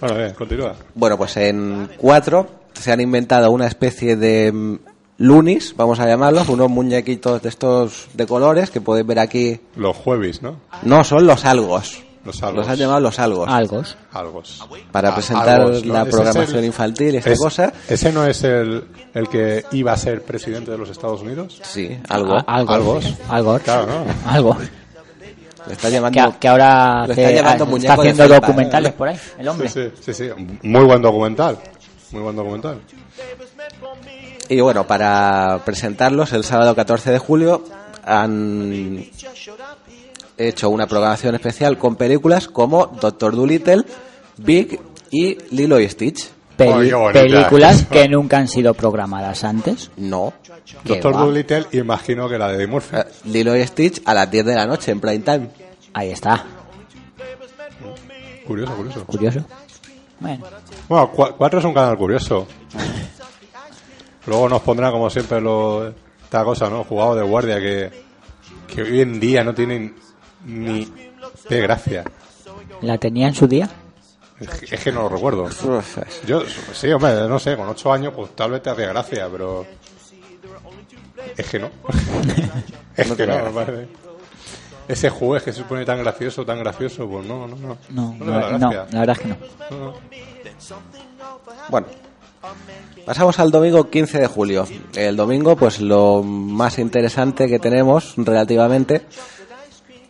Bueno, 0.00 0.16
bien, 0.16 0.34
continúa. 0.34 0.74
Bueno, 0.94 1.16
pues 1.16 1.36
en 1.38 1.88
cuatro 1.96 2.46
se 2.74 2.92
han 2.92 3.00
inventado 3.00 3.50
una 3.50 3.66
especie 3.66 4.16
de 4.16 4.78
lunis, 5.18 5.74
vamos 5.76 5.98
a 6.00 6.06
llamarlos, 6.06 6.48
unos 6.48 6.68
muñequitos 6.70 7.42
de 7.42 7.48
estos 7.48 8.08
de 8.14 8.26
colores 8.26 8.70
que 8.70 8.80
podéis 8.80 9.06
ver 9.06 9.18
aquí. 9.18 9.60
Los 9.76 9.96
jueves, 9.96 10.42
¿no? 10.42 10.56
No, 10.82 11.04
son 11.04 11.26
los 11.26 11.44
algos. 11.44 12.02
Los 12.24 12.42
algos. 12.42 12.66
han 12.66 12.76
llamado 12.76 12.98
los 12.98 13.18
algos. 13.20 13.48
Algos. 13.48 13.96
Algos. 14.12 14.66
Para 14.90 15.10
Ah, 15.10 15.14
presentar 15.14 15.60
algos, 15.60 15.84
¿no? 15.84 15.92
la 15.94 16.04
programación 16.06 16.58
el- 16.58 16.64
infantil 16.64 17.14
y 17.14 17.18
esta 17.18 17.30
es- 17.30 17.38
cosa. 17.38 17.72
¿Ese 17.88 18.12
no 18.12 18.26
es 18.26 18.42
el, 18.42 18.82
el 19.14 19.28
que 19.28 19.64
iba 19.70 19.92
a 19.92 19.96
ser 19.96 20.22
presidente 20.22 20.72
de 20.72 20.78
los 20.78 20.90
Estados 20.90 21.22
Unidos? 21.22 21.60
Sí, 21.62 21.96
algo. 22.08 22.34
A- 22.34 22.40
algo. 22.48 22.72
Algos. 22.74 23.14
Algo. 23.28 23.58
Claro, 23.60 23.86
¿no? 23.86 24.04
Algo. 24.30 24.56
Le 25.68 25.72
está 25.72 25.88
llamando. 25.88 26.32
Que, 26.32 26.38
que 26.40 26.48
ahora 26.48 27.06
lo 27.06 27.12
está 27.12 27.30
llamando 27.30 27.52
está 27.52 27.64
muñeco 27.64 27.92
de 27.94 28.08
haciendo 28.08 28.22
felpa, 28.24 28.46
documentales 28.46 28.92
por 28.92 29.08
ahí, 29.08 29.18
el 29.38 29.48
hombre. 29.48 29.68
Sí, 29.68 29.80
sí, 30.00 30.12
sí, 30.12 30.24
sí. 30.36 30.58
Muy 30.62 30.84
buen 30.84 31.02
documental. 31.02 31.58
Muy 32.10 32.22
buen 32.22 32.34
documental. 32.36 32.80
Y 34.48 34.60
bueno, 34.60 34.86
para 34.86 35.60
presentarlos, 35.64 36.32
el 36.32 36.44
sábado 36.44 36.74
14 36.74 37.10
de 37.12 37.18
julio 37.18 37.64
han 38.04 39.04
hecho 40.38 40.70
una 40.70 40.86
programación 40.86 41.34
especial 41.34 41.78
con 41.78 41.96
películas 41.96 42.46
como 42.48 42.86
Doctor 43.00 43.34
Dolittle, 43.34 43.82
Big 44.36 44.78
y 45.10 45.36
Lilo 45.50 45.80
y 45.80 45.88
Stitch. 45.88 46.28
Peli- 46.56 46.90
películas 47.12 47.84
que 47.86 48.08
nunca 48.08 48.38
han 48.38 48.48
sido 48.48 48.72
programadas 48.72 49.44
antes. 49.44 49.90
No. 49.96 50.32
Doctor. 50.84 51.12
Dolittle, 51.14 51.66
imagino 51.72 52.28
que 52.28 52.38
la 52.38 52.48
de 52.48 52.54
Eddie 52.56 52.66
Murphy. 52.66 52.96
Eh, 52.96 53.04
Lilo 53.24 53.54
y 53.56 53.66
Stitch 53.66 54.00
a 54.06 54.14
las 54.14 54.30
10 54.30 54.46
de 54.46 54.54
la 54.54 54.66
noche 54.66 54.90
en 54.92 55.00
prime 55.00 55.18
time. 55.18 55.48
Ahí 55.92 56.10
está. 56.12 56.44
Curioso, 58.46 58.74
curioso. 58.76 59.04
Curioso. 59.04 59.40
Bueno, 60.20 60.44
Bueno, 60.88 61.10
Cu- 61.10 61.34
Cuatro 61.36 61.58
es 61.58 61.64
un 61.64 61.74
canal 61.74 61.98
curioso. 61.98 62.46
Luego 64.26 64.48
nos 64.48 64.62
pondrá, 64.62 64.90
como 64.90 65.08
siempre, 65.10 65.40
lo, 65.40 65.88
esta 66.22 66.44
cosa, 66.44 66.68
¿no? 66.68 66.84
Jugado 66.84 67.14
de 67.14 67.22
guardia 67.22 67.60
que, 67.60 67.90
que 68.66 68.82
hoy 68.82 69.00
en 69.00 69.20
día 69.20 69.44
no 69.44 69.54
tienen 69.54 69.94
ni 70.44 70.92
de 71.48 71.60
gracia. 71.60 72.04
¿la 72.82 72.98
tenía 72.98 73.28
en 73.28 73.34
su 73.34 73.46
día? 73.46 73.68
Es 74.38 74.48
que, 74.48 74.74
es 74.74 74.80
que 74.82 74.92
no 74.92 75.02
lo 75.02 75.08
recuerdo. 75.08 75.48
Yo, 76.26 76.42
sí, 76.72 76.90
hombre, 76.92 77.26
no 77.28 77.38
sé, 77.38 77.56
con 77.56 77.68
ocho 77.68 77.92
años, 77.92 78.12
pues 78.14 78.34
tal 78.36 78.50
vez 78.50 78.62
te 78.62 78.70
hacía 78.70 78.88
gracia, 78.88 79.28
pero. 79.30 79.66
Es 81.36 81.48
que 81.48 81.58
no. 81.58 81.70
es 82.96 83.12
que 83.12 83.26
no, 83.26 83.34
da 83.34 83.42
me 83.44 83.50
parece. 83.50 83.88
Ese 84.88 85.10
juez 85.10 85.42
que 85.42 85.52
se 85.52 85.60
supone 85.60 85.84
tan 85.84 85.98
gracioso, 85.98 86.44
tan 86.44 86.58
gracioso, 86.58 87.08
pues 87.08 87.26
no, 87.26 87.48
no, 87.48 87.56
no. 87.56 87.78
No, 87.90 88.14
no, 88.18 88.58
no, 88.58 88.72
la 88.72 89.00
verdad 89.00 89.16
es 89.16 89.18
que 89.18 89.28
no. 89.28 89.36
No, 89.70 89.78
no. 89.78 89.94
Bueno, 91.68 91.86
pasamos 93.06 93.38
al 93.38 93.50
domingo 93.50 93.88
15 93.88 94.18
de 94.18 94.26
julio. 94.26 94.66
El 94.94 95.16
domingo, 95.16 95.56
pues 95.56 95.80
lo 95.80 96.22
más 96.22 96.78
interesante 96.78 97.46
que 97.46 97.58
tenemos 97.58 98.14
relativamente, 98.16 99.02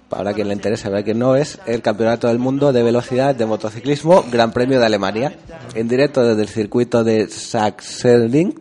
para 0.08 0.32
quien 0.32 0.48
le 0.48 0.54
interese, 0.54 0.88
para 0.88 1.02
quien 1.02 1.18
no, 1.18 1.36
es 1.36 1.58
el 1.66 1.82
Campeonato 1.82 2.28
del 2.28 2.38
Mundo 2.38 2.72
de 2.72 2.82
Velocidad 2.82 3.34
de 3.34 3.44
Motociclismo 3.44 4.24
Gran 4.30 4.52
Premio 4.52 4.80
de 4.80 4.86
Alemania. 4.86 5.36
En 5.74 5.88
directo 5.88 6.24
desde 6.24 6.42
el 6.42 6.48
circuito 6.48 7.04
de 7.04 7.28
Sachsenring 7.28 8.58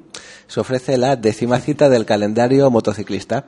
se 0.47 0.59
ofrece 0.59 0.97
la 0.97 1.15
décima 1.15 1.59
cita 1.59 1.89
del 1.89 2.05
calendario 2.05 2.69
motociclista. 2.69 3.45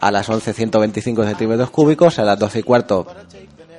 A 0.00 0.10
las 0.10 0.28
11, 0.28 0.52
125 0.52 1.24
centímetros 1.24 1.70
cúbicos, 1.70 2.18
a 2.18 2.24
las 2.24 2.38
12 2.38 2.60
y 2.60 2.62
cuarto, 2.62 3.06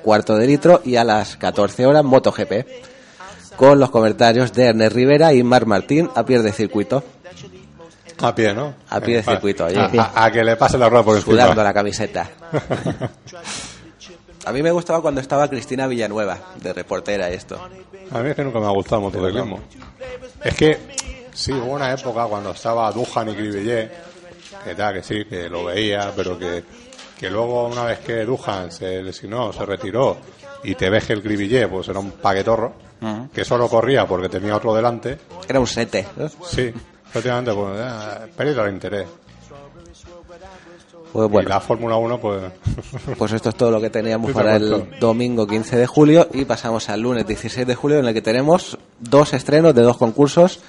cuarto 0.02 0.36
de 0.36 0.46
litro 0.46 0.82
y 0.84 0.96
a 0.96 1.04
las 1.04 1.36
14 1.36 1.86
horas 1.86 2.04
MotoGP 2.04 2.66
con 3.60 3.78
los 3.78 3.90
comentarios 3.90 4.54
de 4.54 4.68
Ernest 4.68 4.94
Rivera 4.96 5.34
y 5.34 5.42
Marc 5.42 5.66
Martín 5.66 6.08
a 6.14 6.24
pie 6.24 6.38
de 6.40 6.50
circuito. 6.50 7.04
A 8.22 8.34
pie, 8.34 8.54
¿no? 8.54 8.72
A 8.88 9.00
pie 9.00 9.16
de 9.16 9.22
circuito, 9.22 9.66
allí. 9.66 9.76
A, 9.98 10.12
a- 10.14 10.24
a 10.24 10.32
que 10.32 10.42
le 10.42 10.56
pase 10.56 10.78
la 10.78 10.88
rueda 10.88 11.04
por 11.04 11.16
encima. 11.16 11.34
Sudando 11.42 11.62
la 11.62 11.74
camiseta. 11.74 12.30
A 14.46 14.52
mí 14.52 14.62
me 14.62 14.70
gustaba 14.70 15.02
cuando 15.02 15.20
estaba 15.20 15.46
Cristina 15.48 15.86
Villanueva, 15.86 16.38
de 16.56 16.72
reportera 16.72 17.30
y 17.30 17.34
esto. 17.34 17.60
A 18.10 18.20
mí 18.20 18.30
es 18.30 18.34
que 18.36 18.42
nunca 18.42 18.58
me 18.60 18.66
ha 18.66 18.70
gustado 18.70 18.96
el 18.96 19.02
motociclismo. 19.12 19.60
Es 20.42 20.54
que, 20.54 20.78
sí, 21.34 21.52
hubo 21.52 21.72
una 21.74 21.92
época 21.92 22.24
cuando 22.24 22.52
estaba 22.52 22.90
Dujan 22.90 23.28
y 23.28 23.34
Cribillet, 23.34 23.90
que 24.64 24.74
tal, 24.74 24.94
que 24.94 25.02
sí, 25.02 25.26
que 25.26 25.50
lo 25.50 25.66
veía, 25.66 26.10
pero 26.16 26.38
que, 26.38 26.64
que 27.18 27.28
luego 27.30 27.66
una 27.68 27.84
vez 27.84 27.98
que 27.98 28.24
Dujan 28.24 28.72
se 28.72 29.02
lesionó, 29.02 29.52
se 29.52 29.66
retiró, 29.66 30.16
y 30.64 30.74
te 30.74 30.88
ves 30.88 31.04
que 31.04 31.12
el 31.12 31.22
Cribillet, 31.22 31.68
pues 31.68 31.88
era 31.88 31.98
un 31.98 32.12
paquetorro, 32.12 32.72
que 33.32 33.44
solo 33.44 33.68
corría 33.68 34.06
porque 34.06 34.28
tenía 34.28 34.56
otro 34.56 34.74
delante. 34.74 35.18
Era 35.48 35.60
un 35.60 35.66
sete. 35.66 36.06
Sí, 36.44 36.72
prácticamente, 37.12 37.52
pues, 37.52 37.78
eh, 37.78 38.32
pérdida 38.36 38.64
de 38.64 38.70
interés. 38.70 39.06
Pues 41.12 41.28
bueno. 41.28 41.48
Y 41.48 41.50
la 41.50 41.60
Fórmula 41.60 41.96
1, 41.96 42.20
pues... 42.20 42.42
Pues 43.18 43.32
esto 43.32 43.48
es 43.48 43.54
todo 43.56 43.70
lo 43.70 43.80
que 43.80 43.90
teníamos 43.90 44.28
Sí, 44.28 44.34
para 44.34 44.56
el 44.56 44.98
domingo 45.00 45.46
15 45.46 45.76
de 45.76 45.86
julio 45.86 46.28
y 46.32 46.44
pasamos 46.44 46.88
al 46.88 47.00
lunes 47.00 47.26
16 47.26 47.66
de 47.66 47.74
julio 47.74 47.98
en 47.98 48.06
el 48.06 48.14
que 48.14 48.22
tenemos 48.22 48.78
dos 49.00 49.32
estrenos 49.32 49.74
de 49.74 49.82
dos 49.82 49.96
concursos 49.96 50.60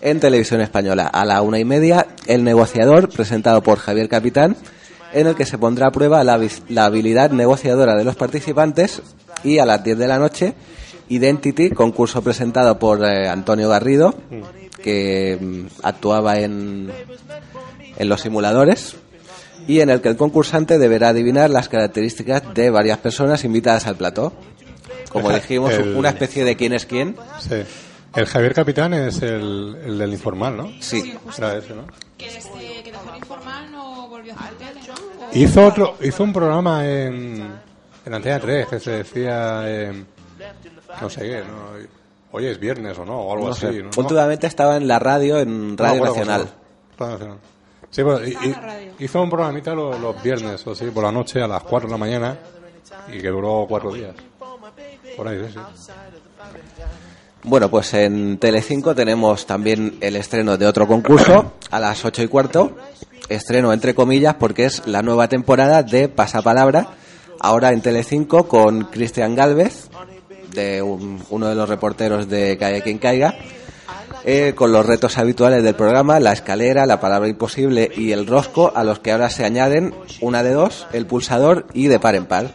en 0.00 0.20
televisión 0.20 0.60
española. 0.60 1.08
A 1.08 1.24
la 1.24 1.42
una 1.42 1.58
y 1.58 1.64
media, 1.64 2.06
El 2.26 2.44
negociador, 2.44 3.08
presentado 3.08 3.62
por 3.62 3.78
Javier 3.78 4.08
Capitán, 4.08 4.56
en 5.12 5.26
el 5.26 5.34
que 5.34 5.46
se 5.46 5.58
pondrá 5.58 5.88
a 5.88 5.90
prueba 5.90 6.22
la, 6.22 6.38
la 6.68 6.84
habilidad 6.84 7.30
negociadora 7.30 7.96
de 7.96 8.04
los 8.04 8.14
participantes 8.14 9.02
y 9.42 9.58
a 9.58 9.66
las 9.66 9.82
10 9.82 9.98
de 9.98 10.06
la 10.06 10.18
noche, 10.18 10.54
Identity, 11.08 11.70
concurso 11.70 12.22
presentado 12.22 12.78
por 12.78 13.04
eh, 13.04 13.28
Antonio 13.28 13.68
Garrido, 13.68 14.14
que 14.82 15.38
mm, 15.40 15.66
actuaba 15.82 16.38
en, 16.38 16.90
en 17.96 18.08
los 18.08 18.20
simuladores 18.20 18.96
y 19.66 19.80
en 19.80 19.90
el 19.90 20.00
que 20.00 20.08
el 20.08 20.16
concursante 20.16 20.78
deberá 20.78 21.08
adivinar 21.08 21.50
las 21.50 21.68
características 21.68 22.42
de 22.54 22.70
varias 22.70 22.98
personas 22.98 23.44
invitadas 23.44 23.86
al 23.86 23.96
plató. 23.96 24.32
Como 25.10 25.30
dijimos, 25.32 25.72
el- 25.72 25.94
una 25.96 26.10
especie 26.10 26.44
de 26.44 26.56
quién 26.56 26.72
es 26.72 26.86
quién. 26.86 27.16
Sí. 27.40 27.62
El 28.14 28.26
Javier 28.26 28.54
Capitán 28.54 28.94
es 28.94 29.20
el, 29.22 29.76
el 29.84 29.98
del 29.98 30.12
informal, 30.12 30.56
¿no? 30.56 30.70
Sí. 30.80 31.14
Era 31.36 31.56
ese, 31.56 31.74
¿no? 31.74 31.86
Que 32.16 32.26
desde 32.32 32.82
que 32.82 32.90
dejó 32.90 33.10
el 33.12 33.18
informal 33.18 33.70
no 33.70 34.08
volvió 34.08 34.32
a 34.34 34.36
hacer 34.36 34.54
tele, 34.54 34.80
¿no? 34.88 34.94
O- 34.94 35.38
Hizo 35.38 35.66
otro, 35.66 35.96
hizo 36.02 36.24
un 36.24 36.32
programa 36.32 36.86
en, 36.88 37.46
en 38.06 38.14
Antena 38.14 38.40
3 38.40 38.66
que 38.68 38.80
se 38.80 38.90
decía, 38.92 39.62
eh, 39.66 40.04
no 41.00 41.10
sé 41.10 41.20
qué, 41.22 41.38
¿no? 41.40 41.88
hoy 42.32 42.46
es 42.46 42.58
viernes 42.60 42.98
o 42.98 43.04
no, 43.04 43.20
o 43.20 43.32
algo 43.32 43.46
No 43.46 43.52
así. 43.52 43.66
sé. 43.66 43.82
¿no? 43.82 43.90
Últimamente 43.96 44.46
estaba 44.46 44.76
en 44.76 44.86
la 44.86 44.98
radio, 44.98 45.38
en 45.38 45.76
Radio 45.78 46.04
Nacional. 46.04 46.40
llama. 46.42 46.52
Radio 46.98 47.12
Nacional. 47.14 47.38
Sí, 47.90 48.02
pues, 48.04 48.28
y- 48.28 48.48
y- 48.48 49.04
hizo 49.04 49.22
un 49.22 49.30
programita 49.30 49.74
los, 49.74 49.98
los 49.98 50.22
viernes, 50.22 50.66
o 50.66 50.72
así, 50.72 50.84
por 50.86 51.04
la 51.04 51.12
noche, 51.12 51.40
a 51.42 51.46
las 51.48 51.62
4 51.62 51.88
de 51.88 51.92
la 51.92 51.98
mañana, 51.98 52.36
y 53.10 53.20
que 53.20 53.28
duró 53.28 53.64
cuatro 53.68 53.92
días. 53.92 54.14
Por 55.16 55.26
ahí, 55.26 55.38
sí, 55.46 55.54
sí. 55.54 55.90
Bueno, 57.44 57.70
pues 57.70 57.94
en 57.94 58.38
Telecinco 58.38 58.94
tenemos 58.94 59.46
también 59.46 59.96
el 60.00 60.16
estreno 60.16 60.56
de 60.58 60.66
otro 60.66 60.86
concurso 60.86 61.54
a 61.70 61.80
las 61.80 62.04
ocho 62.04 62.22
y 62.22 62.28
cuarto. 62.28 62.76
Estreno 63.28 63.72
entre 63.72 63.94
comillas 63.94 64.34
porque 64.34 64.64
es 64.66 64.86
la 64.86 65.02
nueva 65.02 65.28
temporada 65.28 65.82
de 65.82 66.08
Pasapalabra. 66.08 66.88
Ahora 67.40 67.72
en 67.72 67.80
Telecinco 67.80 68.48
con 68.48 68.84
Cristian 68.84 69.34
Galvez, 69.36 69.88
de 70.52 70.82
un- 70.82 71.22
uno 71.30 71.48
de 71.48 71.54
los 71.54 71.68
reporteros 71.68 72.28
de 72.28 72.56
Caiga 72.58 72.80
quien 72.82 72.98
caiga. 72.98 73.34
eh, 74.24 74.52
con 74.54 74.72
los 74.72 74.84
retos 74.84 75.16
habituales 75.16 75.62
del 75.62 75.74
programa, 75.74 76.18
la 76.20 76.32
escalera, 76.32 76.84
la 76.86 77.00
palabra 77.00 77.28
imposible 77.28 77.90
y 77.96 78.10
el 78.12 78.26
rosco, 78.26 78.72
a 78.74 78.82
los 78.84 78.98
que 78.98 79.12
ahora 79.12 79.30
se 79.30 79.44
añaden 79.44 79.94
una 80.20 80.42
de 80.42 80.52
dos, 80.52 80.86
el 80.92 81.06
pulsador 81.06 81.66
y 81.72 81.86
de 81.86 81.98
par 82.00 82.14
en 82.16 82.26
par. 82.26 82.50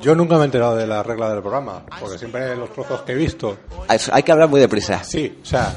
Yo 0.00 0.14
nunca 0.14 0.36
me 0.36 0.42
he 0.42 0.44
enterado 0.46 0.76
de 0.76 0.86
la 0.86 1.02
regla 1.02 1.30
del 1.32 1.40
programa, 1.42 1.82
porque 2.00 2.18
siempre 2.18 2.56
los 2.56 2.72
trozos 2.72 3.02
que 3.02 3.12
he 3.12 3.14
visto, 3.16 3.56
Hay 3.88 3.98
hay 4.12 4.22
que 4.22 4.32
hablar 4.32 4.48
muy 4.48 4.60
deprisa. 4.60 5.02
sí, 5.04 5.38
o 5.42 5.44
sea, 5.46 5.74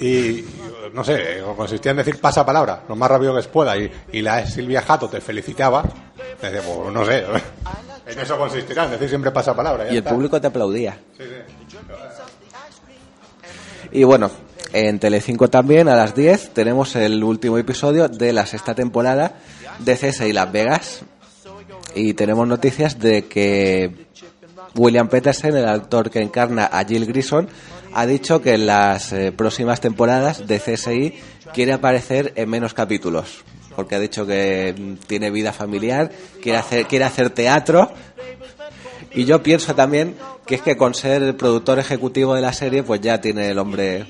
y 0.00 0.44
no 0.92 1.02
sé, 1.04 1.42
consistía 1.56 1.90
en 1.90 1.98
decir 1.98 2.20
pasa 2.20 2.44
palabra, 2.46 2.84
lo 2.88 2.96
más 2.96 3.10
rápido 3.10 3.34
que 3.34 3.42
se 3.42 3.48
pueda, 3.48 3.76
y, 3.76 3.90
y 4.12 4.22
la 4.22 4.46
Silvia 4.46 4.82
Jato 4.82 5.08
te 5.08 5.20
felicitaba, 5.20 5.82
te 6.40 6.50
decía, 6.50 6.62
pues 6.70 6.92
no 6.92 7.04
sé, 7.04 7.24
en 8.06 8.18
eso 8.18 8.38
consistirá, 8.38 8.84
en 8.84 8.92
decir 8.92 9.08
siempre 9.08 9.30
pasa 9.30 9.54
palabra. 9.54 9.84
ya 9.84 9.90
Y 9.90 9.96
el 9.96 9.98
está. 9.98 10.10
público 10.10 10.40
te 10.40 10.46
aplaudía. 10.46 10.98
Sí, 11.16 11.24
sí. 11.24 11.78
Y 13.92 14.04
bueno, 14.04 14.30
en 14.72 14.98
Telecinco 14.98 15.48
también 15.48 15.88
a 15.88 15.96
las 15.96 16.14
10 16.14 16.50
tenemos 16.52 16.94
el 16.96 17.22
último 17.24 17.58
episodio 17.58 18.08
de 18.08 18.32
la 18.32 18.44
sexta 18.46 18.74
temporada 18.74 19.36
de 19.78 19.96
CS 19.96 20.22
y 20.26 20.32
Las 20.32 20.52
Vegas. 20.52 21.00
Y 21.94 22.14
tenemos 22.14 22.46
noticias 22.46 22.98
de 22.98 23.24
que 23.24 24.06
William 24.76 25.08
Peterson, 25.08 25.56
el 25.56 25.66
actor 25.66 26.10
que 26.10 26.20
encarna 26.20 26.66
a 26.66 26.84
Jill 26.84 27.06
Grison, 27.06 27.48
ha 27.92 28.06
dicho 28.06 28.40
que 28.40 28.54
en 28.54 28.66
las 28.66 29.12
eh, 29.12 29.32
próximas 29.32 29.80
temporadas 29.80 30.46
de 30.46 30.60
CSI 30.60 31.14
quiere 31.52 31.72
aparecer 31.72 32.32
en 32.36 32.48
menos 32.48 32.74
capítulos. 32.74 33.44
Porque 33.74 33.94
ha 33.94 34.00
dicho 34.00 34.26
que 34.26 34.74
mm, 34.76 35.06
tiene 35.06 35.30
vida 35.30 35.52
familiar, 35.52 36.10
quiere 36.42 36.58
hacer, 36.58 36.86
quiere 36.86 37.04
hacer 37.04 37.30
teatro. 37.30 37.90
Y 39.12 39.24
yo 39.24 39.42
pienso 39.42 39.74
también 39.74 40.16
que 40.46 40.56
es 40.56 40.62
que 40.62 40.76
con 40.76 40.94
ser 40.94 41.22
el 41.22 41.34
productor 41.34 41.78
ejecutivo 41.78 42.34
de 42.34 42.40
la 42.40 42.52
serie, 42.52 42.82
pues 42.82 43.00
ya 43.00 43.20
tiene 43.20 43.50
el 43.50 43.58
hombre. 43.58 44.06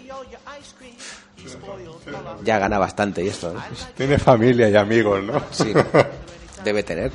Ya 2.44 2.58
gana 2.58 2.78
bastante 2.78 3.22
y 3.22 3.28
esto, 3.28 3.52
¿no? 3.52 3.62
Tiene 3.96 4.18
familia 4.18 4.70
y 4.70 4.76
amigos, 4.76 5.22
¿no? 5.22 5.42
Sí. 5.50 5.72
Debe 6.64 6.82
tener. 6.82 7.12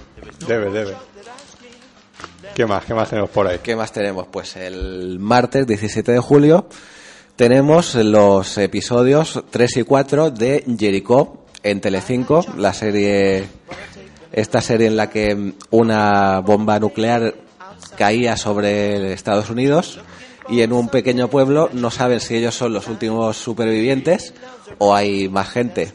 Debe, 0.48 0.70
debe. 0.70 0.96
¿Qué 2.56 2.68
más? 2.68 2.86
¿Qué 2.86 2.94
más 2.94 3.10
tenemos 3.10 3.32
por 3.32 3.48
ahí? 3.48 3.60
¿Qué 3.64 3.76
más 3.76 3.92
tenemos? 3.92 4.28
Pues 4.28 4.56
el 4.58 5.18
martes 5.18 5.66
17 5.66 6.12
de 6.12 6.20
julio 6.20 6.68
tenemos 7.36 7.96
los 7.96 8.60
episodios 8.60 9.44
3 9.50 9.78
y 9.78 9.84
4 9.84 10.30
de 10.30 10.64
Jericho 10.78 11.46
en 11.64 11.82
Telecinco, 11.82 12.46
la 12.56 12.74
serie 12.74 13.48
esta 14.32 14.62
serie 14.62 14.86
en 14.86 14.98
la 14.98 15.10
que 15.10 15.54
una 15.72 16.42
bomba 16.42 16.80
nuclear 16.80 17.34
caía 17.98 18.38
sobre 18.38 19.14
Estados 19.14 19.50
Unidos 19.50 20.00
y 20.48 20.62
en 20.62 20.74
un 20.74 20.90
pequeño 20.90 21.30
pueblo 21.30 21.72
no 21.74 21.90
saben 21.90 22.20
si 22.20 22.36
ellos 22.36 22.54
son 22.54 22.72
los 22.72 22.88
últimos 22.88 23.36
supervivientes 23.36 24.36
o 24.78 24.94
hay 24.94 25.28
más 25.28 25.50
gente. 25.50 25.92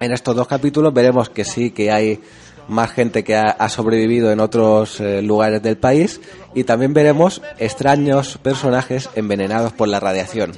En 0.00 0.12
estos 0.12 0.34
dos 0.34 0.48
capítulos 0.48 0.92
veremos 0.92 1.30
que 1.30 1.44
sí, 1.44 1.70
que 1.70 1.92
hay 1.92 2.20
más 2.68 2.90
gente 2.92 3.24
que 3.24 3.36
ha, 3.36 3.50
ha 3.50 3.68
sobrevivido 3.68 4.30
en 4.32 4.40
otros 4.40 5.00
eh, 5.00 5.20
lugares 5.22 5.62
del 5.62 5.76
país 5.76 6.20
y 6.54 6.64
también 6.64 6.94
veremos 6.94 7.42
extraños 7.58 8.38
personajes 8.38 9.10
envenenados 9.14 9.72
por 9.72 9.88
la 9.88 10.00
radiación. 10.00 10.52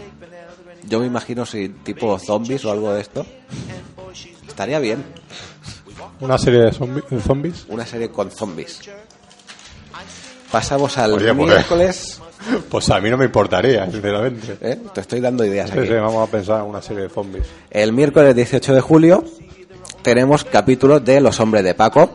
Yo 0.88 1.00
me 1.00 1.06
imagino 1.06 1.44
si 1.46 1.68
tipo 1.68 2.18
zombies 2.18 2.64
o 2.64 2.70
algo 2.70 2.92
de 2.92 3.00
esto. 3.00 3.26
Estaría 4.46 4.78
bien. 4.78 5.04
¿Una 6.20 6.38
serie 6.38 6.60
de 6.60 6.70
zombi- 6.72 7.20
zombies? 7.20 7.66
Una 7.68 7.84
serie 7.84 8.10
con 8.10 8.30
zombies. 8.30 8.80
Pasamos 10.50 10.96
al 10.98 11.14
Oye, 11.14 11.34
pues- 11.34 11.48
miércoles. 11.48 12.20
Pues 12.70 12.88
a 12.90 13.00
mí 13.00 13.10
no 13.10 13.16
me 13.16 13.24
importaría, 13.24 13.90
sinceramente. 13.90 14.56
¿eh? 14.60 14.78
Te 14.94 15.00
estoy 15.00 15.20
dando 15.20 15.44
ideas 15.44 15.68
Sí, 15.68 15.78
aquí. 15.80 15.88
sí, 15.88 15.94
vamos 15.94 16.28
a 16.28 16.30
pensar 16.30 16.60
en 16.62 16.70
una 16.70 16.80
serie 16.80 17.02
de 17.04 17.08
zombies. 17.08 17.44
El 17.70 17.92
miércoles 17.92 18.36
18 18.36 18.72
de 18.74 18.80
julio 18.80 19.24
tenemos 20.06 20.44
capítulos 20.44 21.04
de 21.04 21.20
Los 21.20 21.40
Hombres 21.40 21.64
de 21.64 21.74
Paco. 21.74 22.08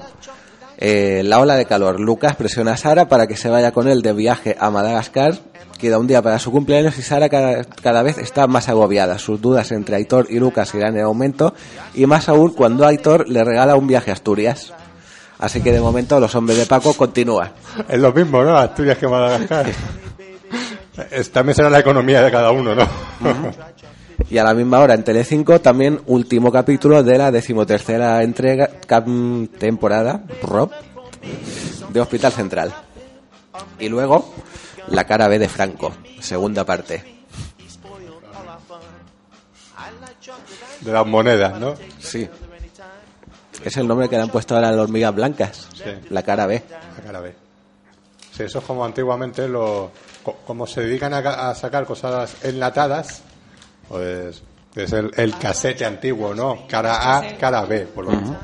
Eh, 0.78 1.24
la 1.26 1.42
ola 1.42 1.56
de 1.56 1.66
calor. 1.66 2.00
Lucas 2.00 2.38
presiona 2.38 2.72
a 2.72 2.78
Sara 2.78 3.10
para 3.10 3.28
que 3.28 3.36
se 3.36 3.50
vaya 3.50 3.74
con 3.74 3.90
él 3.90 4.02
de 4.02 4.14
viaje 4.14 4.56
a 4.58 4.70
Madagascar. 4.70 5.38
Queda 5.78 6.00
un 6.00 6.08
día 6.08 6.22
para 6.22 6.40
su 6.40 6.54
cumpleaños 6.54 6.98
y 6.98 7.02
Sara 7.02 7.28
cada, 7.28 7.66
cada 7.66 8.02
vez 8.02 8.18
está 8.18 8.48
más 8.48 8.70
agobiada. 8.70 9.20
Sus 9.20 9.42
dudas 9.42 9.74
entre 9.74 9.98
Aitor 9.98 10.28
y 10.30 10.40
Lucas 10.40 10.74
irán 10.74 10.96
en 10.96 11.04
aumento 11.04 11.54
y 11.94 12.06
más 12.06 12.30
aún 12.30 12.54
cuando 12.54 12.88
Aitor 12.88 13.28
le 13.28 13.44
regala 13.44 13.76
un 13.76 13.88
viaje 13.88 14.10
a 14.10 14.14
Asturias. 14.14 14.74
Así 15.38 15.60
que 15.60 15.74
de 15.74 15.82
momento 15.82 16.18
Los 16.22 16.34
Hombres 16.34 16.60
de 16.60 16.68
Paco 16.68 16.94
continúa. 16.94 17.52
Es 17.90 18.00
lo 18.00 18.14
mismo, 18.14 18.42
¿no? 18.42 18.56
Asturias 18.58 18.98
que 18.98 19.08
Madagascar. 19.10 19.66
También 21.34 21.56
será 21.56 21.70
la 21.70 21.80
economía 21.80 22.22
de 22.22 22.32
cada 22.32 22.52
uno, 22.52 22.74
¿no? 22.74 22.88
Y 24.32 24.38
a 24.38 24.44
la 24.46 24.54
misma 24.54 24.80
hora 24.80 24.94
en 24.94 25.04
Telecinco 25.04 25.60
también 25.60 26.00
último 26.08 26.52
capítulo 26.54 27.04
de 27.04 27.18
la 27.18 27.32
decimotercera 27.32 28.24
entrega 28.24 28.70
temporada 29.60 30.24
Rob 30.42 30.72
de 31.90 32.00
Hospital 32.00 32.32
Central. 32.32 32.74
Y 33.78 33.90
luego 33.90 34.34
la 34.88 35.06
cara 35.06 35.28
B 35.28 35.38
de 35.38 35.50
Franco, 35.50 35.92
segunda 36.22 36.66
parte. 36.66 37.04
De 40.80 40.92
las 40.94 41.06
monedas, 41.06 41.60
¿no? 41.60 41.74
Sí. 42.00 42.28
Es 43.66 43.78
el 43.78 43.88
nombre 43.88 44.08
que 44.10 44.16
le 44.16 44.22
han 44.24 44.30
puesto 44.30 44.56
ahora 44.56 44.70
a 44.70 44.72
las 44.72 44.80
hormigas 44.80 45.14
blancas. 45.14 45.68
Sí. 45.76 45.84
La 46.10 46.24
cara 46.24 46.46
B. 46.48 46.64
La 46.98 47.04
cara 47.04 47.20
B. 47.20 47.36
Sí, 48.36 48.44
eso 48.44 48.60
es 48.60 48.66
como 48.66 48.84
antiguamente, 48.86 49.48
lo, 49.48 49.92
co- 50.24 50.38
como 50.48 50.66
se 50.66 50.82
dedican 50.82 51.14
a, 51.14 51.22
ca- 51.22 51.50
a 51.50 51.54
sacar 51.56 51.86
cosas 51.86 52.34
enlatadas, 52.44 53.22
pues 53.92 54.42
es 54.76 54.94
el, 54.94 55.12
el 55.18 55.38
casete 55.38 55.86
antiguo, 55.86 56.34
¿no? 56.34 56.66
Cara 56.68 57.18
A, 57.18 57.38
cara 57.38 57.66
B, 57.66 57.82
por 57.82 58.06
lo 58.06 58.12
menos. 58.12 58.38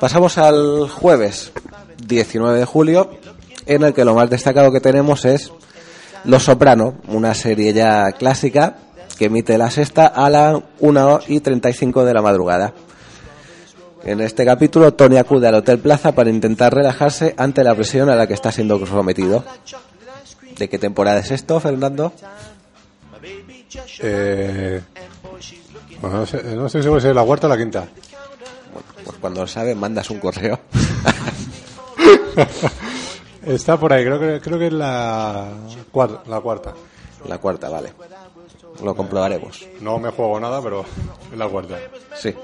Pasamos 0.00 0.38
al 0.38 0.88
jueves 0.88 1.52
19 2.06 2.58
de 2.58 2.64
julio, 2.64 3.10
en 3.66 3.82
el 3.82 3.92
que 3.92 4.04
lo 4.04 4.14
más 4.14 4.30
destacado 4.30 4.72
que 4.72 4.80
tenemos 4.80 5.26
es 5.26 5.52
Los 6.24 6.44
Soprano, 6.44 6.94
una 7.08 7.34
serie 7.34 7.74
ya 7.74 8.12
clásica 8.12 8.76
que 9.18 9.26
emite 9.26 9.58
la 9.58 9.70
sexta 9.70 10.06
a 10.06 10.30
la 10.30 10.60
1 10.80 11.20
y 11.28 11.40
35 11.40 12.04
de 12.04 12.14
la 12.14 12.22
madrugada. 12.22 12.72
En 14.02 14.20
este 14.20 14.44
capítulo, 14.44 14.94
Tony 14.94 15.16
acude 15.16 15.48
al 15.48 15.54
Hotel 15.56 15.78
Plaza 15.78 16.12
para 16.12 16.30
intentar 16.30 16.74
relajarse 16.74 17.34
ante 17.38 17.64
la 17.64 17.74
presión 17.74 18.10
a 18.10 18.16
la 18.16 18.26
que 18.26 18.34
está 18.34 18.50
siendo 18.50 18.84
sometido. 18.86 19.44
¿De 20.58 20.68
qué 20.68 20.78
temporada 20.78 21.20
es 21.20 21.30
esto, 21.30 21.58
Fernando? 21.60 22.12
Eh, 24.00 24.80
bueno, 26.00 26.18
no 26.18 26.26
sé, 26.26 26.42
no 26.42 26.68
sé 26.68 26.82
si 26.82 26.88
va 26.88 26.98
a 26.98 27.00
ser 27.00 27.14
la 27.14 27.24
cuarta 27.24 27.46
o 27.46 27.50
la 27.50 27.56
quinta. 27.56 27.86
Pues 29.04 29.16
cuando 29.20 29.42
lo 29.42 29.46
sabes, 29.46 29.76
mandas 29.76 30.10
un 30.10 30.18
correo. 30.18 30.58
Está 33.46 33.78
por 33.78 33.92
ahí, 33.92 34.04
creo 34.04 34.18
que, 34.18 34.40
creo 34.40 34.58
que 34.58 34.66
es 34.68 34.72
la, 34.72 35.48
cuarta, 35.90 36.22
la 36.28 36.40
cuarta. 36.40 36.72
La 37.28 37.38
cuarta, 37.38 37.68
vale. 37.68 37.92
Lo 38.82 38.94
comprobaremos. 38.94 39.66
No 39.80 39.98
me 39.98 40.10
juego 40.10 40.40
nada, 40.40 40.60
pero 40.62 40.84
es 41.30 41.38
la 41.38 41.48
cuarta. 41.48 41.78
Sí. 42.16 42.34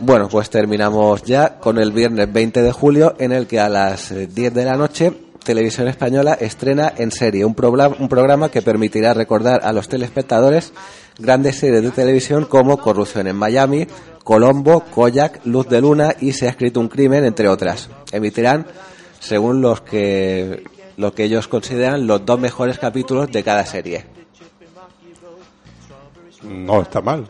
Bueno, 0.00 0.28
pues 0.28 0.50
terminamos 0.50 1.22
ya 1.22 1.58
con 1.58 1.78
el 1.78 1.92
viernes 1.92 2.32
20 2.32 2.62
de 2.62 2.72
julio, 2.72 3.14
en 3.18 3.32
el 3.32 3.46
que 3.46 3.60
a 3.60 3.68
las 3.68 4.10
eh, 4.12 4.26
10 4.26 4.54
de 4.54 4.64
la 4.64 4.76
noche 4.76 5.12
Televisión 5.44 5.88
Española 5.88 6.34
estrena 6.34 6.92
en 6.96 7.10
serie 7.10 7.44
un, 7.44 7.54
programa, 7.54 7.96
un 7.98 8.08
programa 8.08 8.50
que 8.50 8.62
permitirá 8.62 9.14
recordar 9.14 9.60
a 9.64 9.72
los 9.72 9.88
telespectadores 9.88 10.72
grandes 11.18 11.56
series 11.56 11.82
de 11.82 11.90
televisión 11.90 12.44
como 12.44 12.78
Corrupción 12.78 13.26
en 13.26 13.36
Miami, 13.36 13.86
Colombo, 14.24 14.80
Koyak, 14.80 15.44
Luz 15.46 15.68
de 15.68 15.80
Luna 15.80 16.14
y 16.20 16.32
Se 16.32 16.46
ha 16.46 16.50
escrito 16.50 16.80
un 16.80 16.88
crimen, 16.88 17.24
entre 17.24 17.48
otras. 17.48 17.88
Emitirán 18.12 18.66
según 19.18 19.60
los 19.60 19.82
que, 19.82 20.64
lo 20.96 21.12
que 21.14 21.24
ellos 21.24 21.48
consideran 21.48 22.06
los 22.06 22.24
dos 22.24 22.38
mejores 22.40 22.78
capítulos 22.78 23.30
de 23.30 23.42
cada 23.42 23.64
serie. 23.66 24.06
No 26.42 26.82
está 26.82 27.00
mal. 27.00 27.28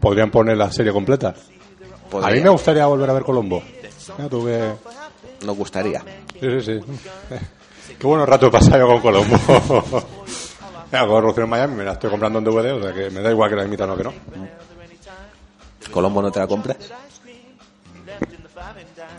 Podrían 0.00 0.30
poner 0.30 0.56
la 0.56 0.70
serie 0.70 0.92
completa. 0.92 1.34
A 2.22 2.30
mí 2.30 2.40
me 2.40 2.50
gustaría 2.50 2.86
volver 2.86 3.08
a 3.08 3.12
ver 3.14 3.22
Colombo. 3.22 3.62
Ya 4.18 4.28
tuve... 4.28 4.74
Nos 5.44 5.56
gustaría. 5.56 6.00
Sí, 6.40 6.60
sí, 6.60 6.60
sí. 6.60 6.80
Qué 7.98 8.06
buenos 8.06 8.28
rato 8.28 8.46
he 8.46 8.50
pasado 8.50 8.86
con 8.86 9.00
Colombo. 9.00 9.36
En 10.92 11.48
Miami 11.48 11.76
me 11.76 11.84
la 11.84 11.92
estoy 11.92 12.10
comprando 12.10 12.40
en 12.40 12.44
DVD, 12.44 12.72
o 12.72 12.82
sea 12.82 12.92
que 12.92 13.10
me 13.10 13.20
da 13.20 13.30
igual 13.30 13.48
que 13.48 13.54
la 13.54 13.64
imitan 13.64 13.90
o 13.90 13.96
que 13.96 14.02
no. 14.02 14.12
¿Colombo 15.92 16.20
no 16.20 16.32
te 16.32 16.40
la 16.40 16.48
compras? 16.48 16.76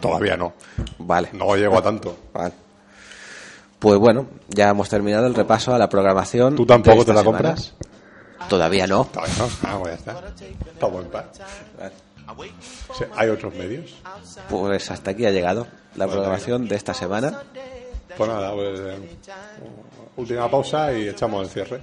Todavía 0.02 0.36
no. 0.36 0.54
Vale. 0.98 1.30
No 1.32 1.56
llego 1.56 1.78
a 1.78 1.82
tanto. 1.82 2.18
Vale. 2.34 2.54
Pues 3.80 3.98
bueno, 3.98 4.28
ya 4.50 4.70
hemos 4.70 4.90
terminado 4.90 5.28
el 5.28 5.34
repaso 5.34 5.74
a 5.74 5.78
la 5.78 5.88
programación. 5.88 6.56
¿Tú 6.56 6.66
tampoco 6.66 7.06
te 7.06 7.14
la 7.14 7.22
semana. 7.22 7.38
compras? 7.38 7.74
Todavía 8.50 8.86
no. 8.86 9.06
Todavía 9.06 9.36
no. 9.38 9.50
Ah, 9.64 9.78
pues 9.80 9.94
ya 9.94 10.14
está. 10.14 10.34
Estamos 10.74 11.06
en 11.06 11.12
paz. 11.12 11.26
Sí, 11.34 11.44
¿Hay 13.16 13.30
otros 13.30 13.54
medios? 13.56 13.94
Pues 14.50 14.92
hasta 14.92 15.12
aquí 15.12 15.26
ha 15.26 15.32
llegado 15.32 15.68
la 15.96 16.08
programación 16.08 16.68
de 16.68 16.76
esta 16.76 16.94
semana. 16.94 17.44
Pues 18.18 18.30
nada, 18.30 18.54
pues, 18.54 18.80
eh, 18.80 18.98
última 20.18 20.50
pausa 20.50 20.94
y 20.94 21.08
echamos 21.08 21.44
el 21.44 21.50
cierre. 21.50 21.82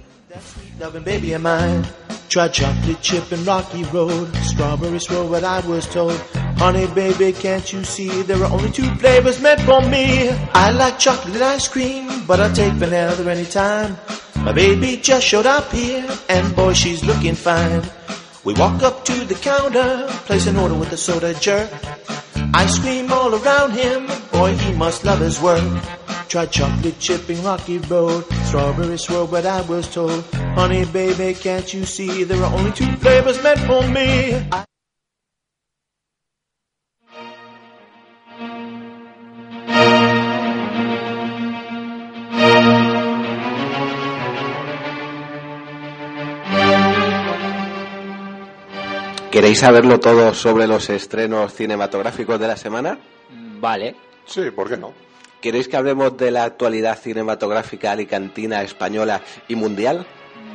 Try 2.29 2.47
chocolate 2.49 3.01
chip 3.01 3.31
and 3.31 3.47
rocky 3.47 3.83
road. 3.85 4.31
Strawberry 4.43 4.99
swirl, 4.99 5.29
what 5.29 5.43
I 5.43 5.61
was 5.67 5.87
told. 5.87 6.13
Honey, 6.59 6.85
baby, 6.93 7.33
can't 7.33 7.73
you 7.73 7.83
see 7.83 8.21
there 8.23 8.37
are 8.43 8.53
only 8.53 8.69
two 8.69 8.85
flavors 8.97 9.41
meant 9.41 9.61
for 9.61 9.81
me? 9.81 10.29
I 10.53 10.69
like 10.69 10.99
chocolate 10.99 11.41
ice 11.41 11.67
cream, 11.67 12.07
but 12.27 12.39
I'll 12.39 12.53
take 12.53 12.73
vanilla 12.73 13.15
anytime. 13.31 13.97
My 14.35 14.53
baby 14.53 14.97
just 14.97 15.25
showed 15.25 15.47
up 15.47 15.71
here, 15.71 16.05
and 16.29 16.55
boy, 16.55 16.73
she's 16.73 17.03
looking 17.03 17.33
fine. 17.33 17.81
We 18.45 18.53
walk 18.53 18.83
up 18.83 19.03
to 19.03 19.25
the 19.25 19.35
counter, 19.35 20.07
place 20.25 20.47
an 20.47 20.55
order 20.55 20.73
with 20.73 20.93
a 20.93 20.97
soda 20.97 21.33
jerk. 21.33 21.69
Ice 22.53 22.79
cream 22.79 23.11
all 23.11 23.35
around 23.35 23.71
him, 23.71 24.07
boy, 24.31 24.55
he 24.55 24.73
must 24.73 25.03
love 25.03 25.19
his 25.19 25.41
work. 25.41 25.61
Try 26.29 26.45
chocolate 26.45 26.97
chip 26.99 27.27
and 27.27 27.39
rocky 27.39 27.79
road, 27.79 28.23
strawberry 28.45 28.97
swirl, 28.97 29.27
but 29.27 29.45
I 29.45 29.59
was 29.61 29.93
told, 29.93 30.23
honey, 30.55 30.85
baby, 30.85 31.33
can't 31.33 31.73
you 31.73 31.83
see 31.85 32.23
there 32.23 32.41
are 32.41 32.53
only 32.55 32.71
two 32.71 32.89
flavors 32.97 33.43
meant 33.43 33.59
for 33.59 33.85
me? 33.87 34.35
I- 34.51 34.65
¿Queréis 49.31 49.59
saberlo 49.59 49.99
todo 49.99 50.33
sobre 50.33 50.65
los 50.65 50.89
estrenos 50.89 51.53
cinematográficos 51.53 52.39
de 52.39 52.47
la 52.47 52.57
semana? 52.57 52.97
Vale. 53.59 53.95
Sí, 54.25 54.49
¿por 54.49 54.67
qué 54.67 54.75
no? 54.75 54.91
¿Queréis 55.39 55.67
que 55.67 55.77
hablemos 55.77 56.17
de 56.17 56.31
la 56.31 56.45
actualidad 56.45 56.97
cinematográfica 56.97 57.91
alicantina, 57.91 58.63
española 58.63 59.21
y 59.47 59.55
mundial? 59.55 60.05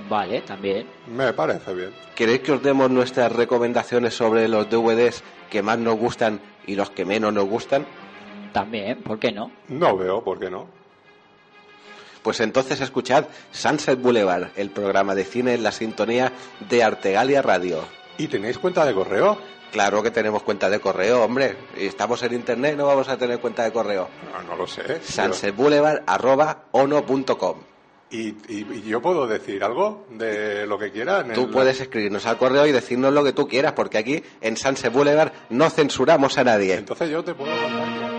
Vale, 0.08 0.40
también. 0.40 0.88
Me 1.06 1.32
parece 1.32 1.72
bien. 1.72 1.90
¿Queréis 2.16 2.40
que 2.40 2.50
os 2.50 2.62
demos 2.64 2.90
nuestras 2.90 3.30
recomendaciones 3.30 4.14
sobre 4.14 4.48
los 4.48 4.68
DVDs 4.68 5.22
que 5.50 5.62
más 5.62 5.78
nos 5.78 5.96
gustan 5.96 6.40
y 6.66 6.74
los 6.74 6.90
que 6.90 7.04
menos 7.04 7.32
nos 7.32 7.44
gustan? 7.44 7.86
También, 8.52 9.02
¿por 9.02 9.20
qué 9.20 9.30
no? 9.30 9.52
No 9.68 9.96
veo, 9.96 10.22
¿por 10.22 10.40
qué 10.40 10.50
no? 10.50 10.66
Pues 12.24 12.40
entonces 12.40 12.80
escuchad 12.80 13.26
Sunset 13.52 14.00
Boulevard, 14.00 14.48
el 14.56 14.70
programa 14.70 15.14
de 15.14 15.24
cine 15.24 15.54
en 15.54 15.62
la 15.62 15.70
sintonía 15.70 16.32
de 16.68 16.82
Artegalia 16.82 17.40
Radio. 17.40 17.84
¿Y 18.18 18.28
tenéis 18.28 18.58
cuenta 18.58 18.84
de 18.84 18.92
correo? 18.94 19.38
Claro 19.72 20.02
que 20.02 20.10
tenemos 20.12 20.42
cuenta 20.44 20.68
de 20.70 20.78
correo, 20.80 21.24
hombre. 21.24 21.56
Estamos 21.76 22.22
en 22.22 22.34
internet, 22.34 22.76
no 22.76 22.86
vamos 22.86 23.08
a 23.08 23.16
tener 23.16 23.40
cuenta 23.40 23.64
de 23.64 23.72
correo. 23.72 24.08
No, 24.32 24.42
no 24.42 24.54
lo 24.56 24.66
sé. 24.68 25.00
sunsetboulevard.ono.com 25.02 27.56
¿Y, 28.10 28.28
y, 28.28 28.66
y 28.72 28.82
yo 28.86 29.00
puedo 29.02 29.26
decir 29.26 29.64
algo 29.64 30.06
de 30.10 30.66
lo 30.66 30.78
que 30.78 30.92
quiera? 30.92 31.20
en 31.20 31.32
Tú 31.32 31.44
el- 31.46 31.50
puedes 31.50 31.80
escribirnos 31.80 32.24
al 32.26 32.38
correo 32.38 32.64
y 32.66 32.72
decirnos 32.72 33.12
lo 33.12 33.24
que 33.24 33.32
tú 33.32 33.48
quieras, 33.48 33.72
porque 33.72 33.98
aquí 33.98 34.22
en 34.40 34.56
Sunset 34.56 34.92
Boulevard 34.92 35.32
no 35.50 35.68
censuramos 35.70 36.38
a 36.38 36.44
nadie. 36.44 36.74
Entonces 36.74 37.10
yo 37.10 37.24
te 37.24 37.34
puedo 37.34 37.50
contar. 37.60 38.13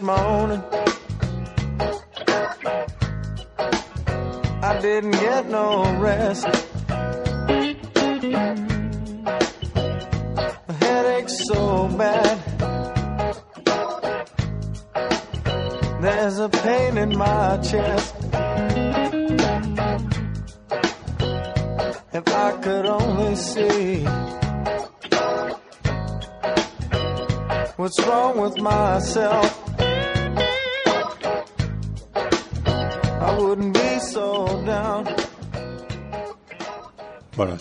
Morning. 0.00 0.62
I 4.62 4.78
didn't 4.80 5.12
get 5.12 5.48
no 5.48 5.98
rest. 5.98 6.67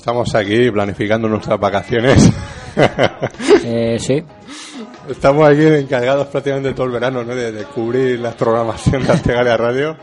Estamos 0.08 0.34
aquí 0.36 0.72
planificando 0.72 1.28
nuestras 1.28 1.60
vacaciones. 1.60 2.32
Eh, 3.66 3.98
sí. 4.00 4.24
Estamos 5.10 5.50
aquí 5.50 5.66
encargados 5.66 6.28
prácticamente 6.28 6.74
todo 6.74 6.86
el 6.86 6.92
verano 6.92 7.24
¿no? 7.24 7.34
de, 7.36 7.52
de 7.52 7.64
cubrir 7.66 8.20
la 8.20 8.32
programación 8.34 9.04
de 9.04 9.14
Artegalia 9.14 9.58
Radio, 9.58 9.98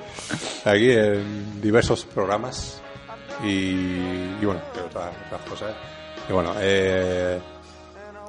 aquí 0.64 0.90
en 0.90 1.62
diversos 1.62 2.04
programas 2.04 2.82
y, 3.44 3.46
y 3.48 4.40
bueno, 4.44 4.60
de 4.74 4.80
otras, 4.80 5.10
otras 5.26 5.40
cosas. 5.48 5.74
Y 6.28 6.32
bueno, 6.32 6.52
eh, 6.58 7.38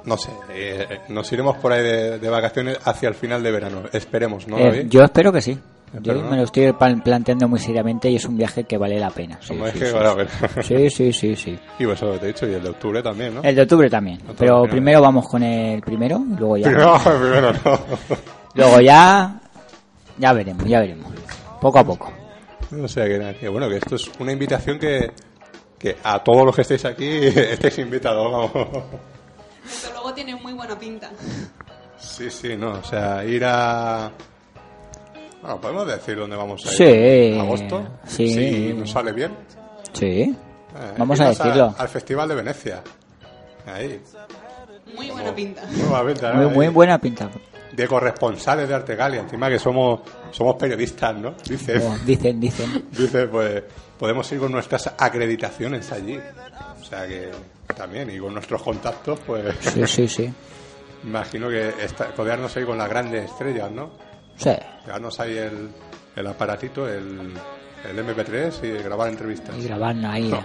no 0.04 0.16
sé, 0.16 0.30
eh, 0.54 1.00
nos 1.08 1.30
iremos 1.32 1.56
por 1.56 1.72
ahí 1.72 1.82
de, 1.82 2.18
de 2.20 2.28
vacaciones 2.30 2.78
hacia 2.84 3.08
el 3.08 3.16
final 3.16 3.42
de 3.42 3.50
verano, 3.50 3.82
esperemos, 3.92 4.46
¿no, 4.46 4.58
Eh, 4.58 4.64
David? 4.64 4.86
yo 4.88 5.02
espero 5.02 5.32
que 5.32 5.42
sí. 5.42 5.58
Yo 6.02 6.14
¿no? 6.14 6.30
me 6.30 6.36
lo 6.36 6.42
estoy 6.42 6.72
planteando 6.72 7.48
muy 7.48 7.58
seriamente 7.58 8.10
y 8.10 8.16
es 8.16 8.24
un 8.26 8.36
viaje 8.36 8.64
que 8.64 8.76
vale 8.76 8.98
la 8.98 9.10
pena. 9.10 9.38
Sí, 9.40 9.54
sí, 9.54 9.78
que, 9.78 9.86
sí, 9.86 9.92
bueno, 9.92 10.16
sí. 10.18 10.26
pero- 10.40 10.62
sí, 10.62 10.90
sí, 10.90 11.12
sí, 11.12 11.36
sí. 11.36 11.58
Y 11.78 11.84
pues 11.84 11.96
eso 12.02 12.12
que 12.12 12.18
te 12.18 12.24
he 12.24 12.28
dicho, 12.28 12.46
y 12.48 12.54
el 12.54 12.62
de 12.62 12.68
octubre 12.70 13.02
también, 13.02 13.34
¿no? 13.34 13.42
El 13.42 13.54
de 13.54 13.62
octubre 13.62 13.88
también. 13.88 14.18
Pero 14.38 14.56
final. 14.62 14.70
primero 14.70 15.00
vamos 15.00 15.28
con 15.28 15.42
el 15.42 15.80
primero 15.80 16.20
y 16.28 16.36
luego 16.36 16.56
ya. 16.58 16.66
Primero, 16.68 16.98
primero 16.98 17.52
no. 17.52 17.78
Luego 18.54 18.80
ya. 18.80 19.40
Ya 20.18 20.32
veremos, 20.32 20.64
ya 20.64 20.80
veremos. 20.80 21.12
Poco 21.60 21.78
a 21.78 21.84
poco. 21.84 22.10
O 22.82 22.88
sea, 22.88 23.04
que, 23.06 23.36
que 23.38 23.48
bueno, 23.48 23.68
que 23.68 23.76
esto 23.76 23.96
es 23.96 24.10
una 24.18 24.32
invitación 24.32 24.78
que, 24.78 25.12
que 25.78 25.96
a 26.02 26.22
todos 26.24 26.44
los 26.44 26.54
que 26.56 26.62
estéis 26.62 26.84
aquí 26.86 27.06
estéis 27.26 27.78
invitados, 27.78 28.32
vamos. 28.32 28.84
Desde 29.62 29.92
luego 29.92 30.14
tiene 30.14 30.34
muy 30.36 30.52
buena 30.54 30.78
pinta. 30.78 31.10
Sí, 31.98 32.30
sí, 32.30 32.56
no, 32.56 32.72
o 32.72 32.82
sea, 32.84 33.24
ir 33.24 33.44
a... 33.44 34.10
Bueno, 35.42 35.60
podemos 35.60 35.86
decir 35.86 36.16
dónde 36.16 36.36
vamos 36.36 36.64
a 36.66 36.70
ir. 36.72 36.76
Sí. 37.34 37.38
¿Agosto? 37.38 37.86
Sí. 38.06 38.28
Si 38.28 38.72
nos 38.74 38.90
sale 38.90 39.12
bien. 39.12 39.32
Sí. 39.92 40.34
Eh, 40.78 40.92
Vamos 40.98 41.18
a 41.20 41.28
decirlo. 41.28 41.74
al 41.78 41.88
Festival 41.88 42.28
de 42.28 42.34
Venecia. 42.34 42.82
Ahí. 43.66 44.00
Muy 44.94 45.10
buena 45.10 45.34
pinta. 45.34 45.62
Venta, 46.04 46.32
Muy, 46.34 46.68
buena 46.68 46.98
pinta. 47.00 47.30
De 47.72 47.86
corresponsales 47.88 48.68
de 48.68 48.74
Artegalia, 48.74 49.20
encima 49.20 49.48
que 49.48 49.58
somos 49.58 50.00
somos 50.30 50.56
periodistas, 50.56 51.14
¿no? 51.16 51.34
Dice. 51.48 51.78
Oh, 51.78 51.96
dicen, 52.04 52.40
dicen. 52.40 52.86
Dice, 52.90 53.26
pues 53.26 53.62
podemos 53.98 54.30
ir 54.32 54.38
con 54.38 54.52
nuestras 54.52 54.92
acreditaciones 54.98 55.90
allí. 55.92 56.18
O 56.80 56.84
sea 56.84 57.06
que 57.06 57.30
también, 57.76 58.08
y 58.10 58.18
con 58.18 58.32
nuestros 58.34 58.62
contactos, 58.62 59.18
pues 59.26 59.54
Sí, 59.60 59.86
sí, 59.86 60.08
sí. 60.08 60.32
imagino 61.04 61.48
que 61.48 61.68
esta- 61.82 62.06
codearnos 62.14 62.56
ahí 62.56 62.64
con 62.64 62.78
las 62.78 62.88
grandes 62.88 63.24
estrellas, 63.30 63.70
¿no? 63.70 63.90
Sí. 64.36 64.50
Llevarnos 64.84 65.18
ahí 65.20 65.36
el, 65.36 65.68
el 66.14 66.26
aparatito, 66.26 66.88
el, 66.88 67.32
el 67.88 67.98
MP3 68.06 68.52
y 68.64 68.82
grabar 68.82 69.08
entrevistas. 69.08 69.56
Y 69.56 69.64
grabar 69.64 69.94
ahí. 70.06 70.28
No, 70.28 70.42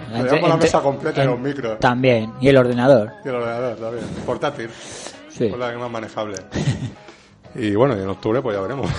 La 0.47 0.57
mesa 0.57 0.81
completa 0.81 1.23
y 1.23 1.27
los 1.27 1.39
micros. 1.39 1.79
También. 1.79 2.33
Y 2.41 2.47
el 2.49 2.57
ordenador. 2.57 3.11
Y 3.23 3.27
el 3.29 3.35
ordenador 3.35 3.75
también. 3.77 4.05
Portátil. 4.25 4.69
Sí. 5.29 5.49
Con 5.49 5.59
la 5.59 5.71
que 5.71 5.77
más 5.77 5.89
manejable. 5.91 6.37
y 7.55 7.75
bueno, 7.75 7.97
y 7.97 8.01
en 8.01 8.09
octubre 8.09 8.41
pues 8.41 8.55
ya 8.55 8.61
veremos. 8.61 8.89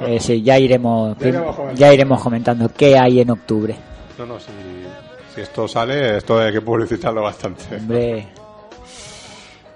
Eh, 0.00 0.18
sí, 0.20 0.42
ya 0.42 0.58
iremos, 0.58 1.16
Ya 1.18 1.28
iremos 1.28 1.54
comentando. 1.56 1.78
ya 1.80 1.94
iremos 1.94 2.22
comentando 2.22 2.70
qué 2.76 2.98
hay 2.98 3.20
en 3.20 3.30
octubre. 3.30 3.76
no, 4.18 4.26
no, 4.26 4.40
si, 4.40 4.50
si 5.34 5.40
esto 5.42 5.68
sale, 5.68 6.16
esto 6.16 6.38
hay 6.40 6.52
que 6.52 6.60
publicitarlo 6.60 7.22
bastante. 7.22 7.76
Hombre, 7.76 8.28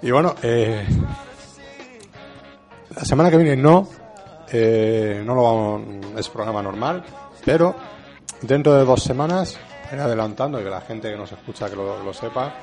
Y 0.03 0.11
bueno, 0.11 0.35
eh, 0.43 0.85
la 2.97 3.05
semana 3.05 3.31
que 3.31 3.37
viene 3.37 3.57
no, 3.57 3.89
eh, 4.53 5.23
no 5.25 5.35
lo 5.35 5.43
vamos, 5.43 5.83
es 6.17 6.29
programa 6.29 6.63
normal, 6.63 7.03
pero 7.45 7.75
dentro 8.43 8.75
de 8.75 8.85
dos 8.85 9.03
semanas, 9.03 9.59
ir 9.93 9.99
adelantando 9.99 10.61
y 10.61 10.65
que 10.65 10.71
la 10.71 10.83
gente 10.83 11.11
que 11.11 11.17
nos 11.17 11.33
escucha 11.33 11.69
que 11.71 11.77
lo, 11.77 12.03
lo 12.03 12.13
sepa, 12.13 12.55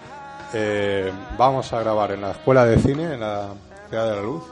eh, 0.53 1.11
vamos 1.37 1.71
a 1.73 1.79
grabar 1.79 2.11
en 2.11 2.21
la 2.21 2.31
Escuela 2.31 2.65
de 2.65 2.77
Cine, 2.79 3.13
en 3.13 3.19
la 3.19 3.49
Ciudad 3.89 4.09
de 4.09 4.15
la 4.15 4.21
Luz, 4.21 4.43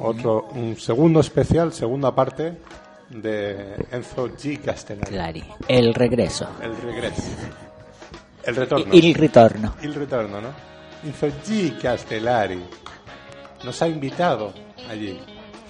otro, 0.00 0.48
un 0.54 0.76
segundo 0.76 1.20
especial, 1.20 1.72
segunda 1.72 2.14
parte 2.14 2.58
de 3.10 3.74
Enzo 3.90 4.28
G. 4.28 4.60
Castellari. 4.60 5.10
Clari, 5.10 5.44
el 5.66 5.94
regreso. 5.94 6.48
El 6.62 6.76
regreso. 6.76 7.22
El 8.44 8.56
retorno. 8.56 8.94
Il 8.94 9.14
ritorno. 9.14 9.74
Il 9.82 9.94
ritorno, 9.94 10.40
¿no? 10.40 10.48
Enzo 11.04 11.28
G. 11.44 11.78
Castellari. 11.80 12.62
Nos 13.64 13.82
ha 13.82 13.88
invitado 13.88 14.52
allí. 14.88 15.18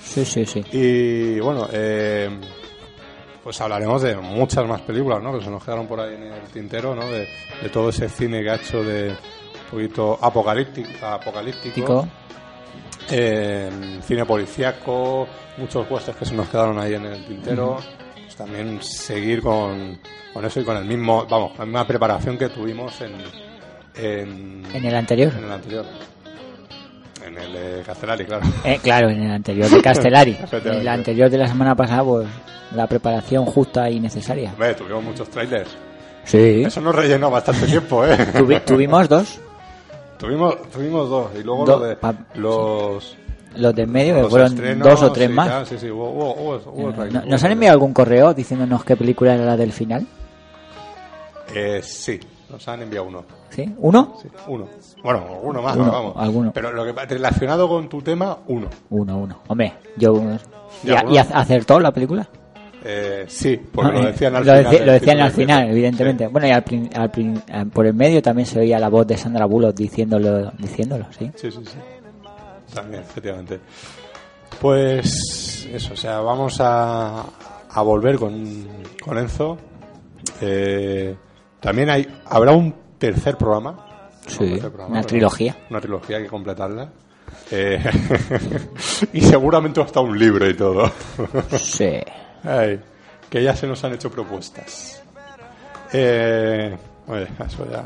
Sí, 0.09 0.25
sí, 0.25 0.45
sí. 0.47 0.65
Y 0.73 1.39
bueno, 1.41 1.69
eh, 1.73 2.31
pues 3.45 3.61
hablaremos 3.61 4.03
de 4.03 4.17
muchas 4.17 4.67
más 4.67 4.81
películas, 4.83 5.23
¿no? 5.23 5.37
Que 5.39 5.45
se 5.45 5.51
nos 5.51 5.63
quedaron 5.65 5.87
por 5.87 6.01
ahí 6.01 6.15
en 6.15 6.23
el 6.25 6.41
tintero, 6.53 6.95
¿no? 6.95 7.09
De, 7.09 7.29
de 7.63 7.69
todo 7.71 7.91
ese 7.91 8.09
cine 8.09 8.43
que 8.43 8.51
ha 8.51 8.55
hecho 8.57 8.83
de 8.83 9.11
un 9.11 9.71
poquito 9.71 10.19
apocalíptico. 10.21 11.07
apocalíptico 11.07 11.75
Tico. 11.75 12.09
eh, 13.11 13.71
cine 14.03 14.25
policíaco, 14.25 15.27
muchos 15.59 15.87
puestos 15.87 16.17
que 16.17 16.25
se 16.25 16.35
nos 16.35 16.49
quedaron 16.49 16.79
ahí 16.79 16.95
en 16.95 17.05
el 17.07 17.25
tintero. 17.27 17.79
Pues 18.15 18.37
también 18.37 18.83
seguir 18.83 19.41
con, 19.43 19.99
con 20.33 20.45
eso 20.45 20.61
y 20.61 20.65
con 20.65 20.77
el 20.77 20.85
mismo, 20.85 21.27
vamos, 21.27 21.53
la 21.59 21.65
misma 21.65 21.87
preparación 21.87 22.37
que 22.37 22.49
tuvimos 22.49 23.01
en, 23.01 23.15
en, 23.95 24.65
En 24.75 24.85
el 24.85 24.95
anterior. 24.95 25.33
en 25.37 25.45
el 25.45 25.53
anterior. 25.53 25.87
En 27.29 27.37
el 27.39 27.53
de 27.53 27.83
Castellari, 27.85 28.25
claro. 28.25 28.47
Eh, 28.65 28.79
claro, 28.83 29.09
en 29.11 29.23
el 29.23 29.31
anterior 29.31 29.69
de 29.69 29.83
Castellari. 29.83 30.37
en 30.65 30.73
el 30.75 30.89
anterior 30.89 31.29
de 31.31 31.39
la 31.39 31.47
semana 31.49 31.75
pasada, 31.75 32.03
pues 32.05 32.27
la 32.75 32.87
preparación 32.87 33.45
justa 33.45 33.89
y 33.91 34.01
necesaria. 34.01 34.51
Hombre, 34.53 34.75
tuvimos 34.75 35.05
muchos 35.05 35.29
trailers. 35.31 35.71
Sí. 36.25 36.63
Eso 36.65 36.81
nos 36.81 36.95
rellenó 36.95 37.31
bastante 37.31 37.67
tiempo, 37.67 38.05
¿eh? 38.05 38.17
Tuvi- 38.35 38.63
tuvimos 38.65 39.09
dos. 39.09 39.39
tuvimos, 40.19 40.71
tuvimos 40.71 41.09
dos. 41.09 41.31
Y 41.39 41.43
luego 41.43 41.65
Do- 41.65 41.79
lo 41.79 41.85
de 41.87 41.97
los... 42.35 43.17
Los 43.57 43.75
de 43.75 43.83
en 43.83 43.91
medio, 43.91 44.23
que 44.23 44.29
fueron 44.29 44.53
estrenos 44.53 44.87
dos 44.89 45.03
o 45.03 45.13
tres 45.13 45.31
más. 45.31 45.67
Sí, 45.69 45.79
sí, 45.79 45.91
hubo, 45.91 46.11
hubo, 46.11 46.35
hubo- 46.35 46.63
hubo 46.73 46.91
Eh, 46.91 46.93
trailer, 46.93 47.13
¿no- 47.15 47.21
hubo 47.21 47.31
¿Nos 47.31 47.45
han 47.45 47.53
enviado 47.53 47.73
algún 47.73 47.93
correo 47.95 48.35
diciéndonos 48.35 48.85
qué 48.85 48.95
película 48.95 49.35
era 49.35 49.45
la 49.47 49.57
del 49.57 49.73
final? 49.73 50.07
Eh, 51.55 51.81
sí, 51.83 52.21
nos 52.51 52.67
han 52.69 52.83
enviado 52.83 53.07
uno. 53.07 53.25
¿Sí? 53.51 53.69
¿Uno? 53.79 54.17
Sí, 54.23 54.29
uno. 54.47 54.67
Bueno, 55.03 55.27
uno 55.43 55.63
más, 55.63 55.77
Uno, 55.77 55.91
vamos. 55.93 56.15
alguno. 56.17 56.53
Pero 56.53 56.73
lo 56.73 56.85
que 56.85 56.93
relacionado 57.07 57.69
con 57.69 57.89
tu 57.89 58.01
tema, 58.03 58.39
uno. 58.47 58.69
Uno, 58.91 59.19
uno. 59.19 59.39
Hombre, 59.49 59.75
yo... 59.97 60.15
¿Y, 60.85 60.91
a- 60.91 61.03
uno. 61.03 61.13
y 61.13 61.19
a- 61.19 61.23
acertó 61.23 61.79
la 61.81 61.93
película? 61.93 62.29
Eh, 62.85 63.25
sí, 63.29 63.57
porque 63.73 63.91
Ah, 63.91 64.01
lo 64.01 64.09
eh, 64.09 64.13
decían 64.13 64.37
al 64.37 64.47
lo 64.47 64.55
final. 64.57 64.87
lo 64.87 64.93
decían 64.93 65.21
al 65.21 65.31
final, 65.33 65.69
evidentemente. 65.71 66.27
Bueno, 66.29 66.47
y 66.47 66.51
al 66.53 66.65
al 66.95 67.11
eh, 67.17 67.65
por 67.73 67.87
el 67.87 67.95
medio 67.95 68.23
también 68.23 68.47
se 68.47 68.61
oía 68.61 68.79
la 68.79 68.89
voz 68.89 69.07
de 69.07 69.17
Sandra 69.17 69.47
Bullock 69.47 69.75
diciéndolo, 69.75 70.53
diciéndolo 70.59 71.07
sí. 71.19 71.31
Sí, 71.35 71.51
sí, 71.51 71.59
sí. 71.65 71.79
También, 72.73 73.03
efectivamente. 73.03 73.59
Pues 74.61 75.69
eso, 75.73 75.93
o 75.93 75.97
sea, 75.97 76.21
vamos 76.21 76.61
a, 76.61 77.25
a 77.71 77.83
volver 77.83 78.17
con, 78.17 78.67
con 79.05 79.19
Enzo. 79.19 79.59
Eh, 80.41 81.15
también 81.61 81.91
hay 81.91 82.07
habrá 82.27 82.53
un 82.53 82.75
tercer 82.99 83.37
programa. 83.37 83.85
Sí, 84.27 84.45
Un 84.45 84.51
tercer 84.51 84.71
programa, 84.71 84.93
una 84.99 85.03
trilogía. 85.03 85.57
Una 85.71 85.81
trilogía 85.81 86.17
hay 86.19 86.23
que 86.25 86.29
completarla. 86.29 86.89
Eh, 87.51 87.79
y 89.13 89.21
seguramente 89.21 89.81
hasta 89.83 90.01
un 90.01 90.19
libro 90.19 90.49
y 90.49 90.55
todo. 90.55 90.91
Sí. 91.59 91.91
Ay, 92.45 92.81
que 93.29 93.43
ya 93.43 93.55
se 93.55 93.67
nos 93.67 93.83
han 93.85 93.95
hecho 93.95 94.11
propuestas. 94.11 95.03
Eh, 95.93 96.77
oye, 97.07 97.27
eso 97.47 97.67
ya. 97.71 97.85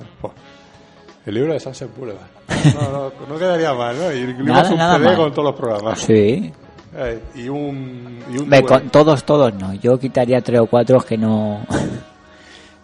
el 1.27 1.35
libro 1.35 1.53
de 1.53 1.61
Sunset 1.61 1.95
Boulevard. 1.97 2.27
No, 2.75 2.91
no, 2.93 3.12
no 3.29 3.39
quedaría 3.39 3.73
mal, 3.75 3.97
¿no? 3.99 4.12
Y 4.12 4.35
Nada, 4.45 4.70
un 4.70 4.77
nada 4.77 4.97
CD 4.97 5.05
mal. 5.07 5.16
con 5.16 5.33
todos 5.33 5.45
los 5.51 5.55
programas. 5.61 6.01
Sí. 6.01 6.53
Ay, 6.97 7.20
y 7.35 7.49
un. 7.49 8.23
Y 8.31 8.62
con 8.62 8.91
todos, 8.91 9.25
todos 9.25 9.55
no. 9.55 9.73
Yo 9.75 9.99
quitaría 9.99 10.41
tres 10.41 10.61
o 10.61 10.66
cuatro 10.66 11.01
que 11.01 11.16
no... 11.16 11.64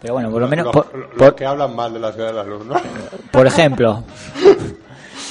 Pero 0.01 0.15
bueno, 0.15 0.31
por 0.31 0.41
lo 0.41 0.49
menos... 0.49 0.67
Los, 0.67 0.73
Por, 0.75 0.95
los 0.97 1.09
por- 1.17 1.35
que 1.35 1.45
hablan 1.47 1.75
mal 1.75 1.93
de 1.93 1.99
la 1.99 2.13
ciudad 2.13 2.29
de 2.29 2.35
la 2.35 2.45
luz, 2.45 2.65
¿no? 2.67 2.75
por 3.33 3.47
ejemplo... 3.47 4.05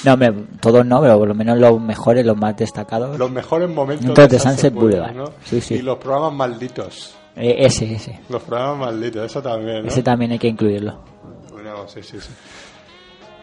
No, 0.04 0.14
hombre, 0.14 0.34
todos 0.62 0.86
no, 0.86 1.02
pero 1.02 1.18
por 1.18 1.28
lo 1.28 1.34
menos 1.34 1.58
los 1.58 1.82
mejores, 1.82 2.26
los 2.26 2.38
más 2.38 2.56
destacados. 2.56 3.18
Los 3.18 3.32
mejores 3.32 3.68
momentos 3.68 4.06
Momentos 4.06 4.30
de 4.30 4.40
Sunset 4.40 4.74
Boulevard. 4.74 5.16
¿no? 5.16 5.26
Sí, 5.44 5.60
sí. 5.60 5.76
Y 5.76 5.82
los 5.82 5.98
programas 5.98 6.34
malditos. 6.34 7.16
Eh, 7.36 7.56
ese, 7.66 7.94
ese. 7.96 8.20
Los 8.30 8.44
programas 8.44 8.78
malditos, 8.78 9.24
eso 9.26 9.42
también, 9.42 9.84
¿no? 9.84 9.88
Ese 9.90 10.04
también 10.04 10.32
hay 10.32 10.40
que 10.40 10.48
incluirlo. 10.48 11.00
Bueno, 11.52 11.88
sí, 11.88 12.04
sí, 12.04 12.20
sí. 12.22 12.30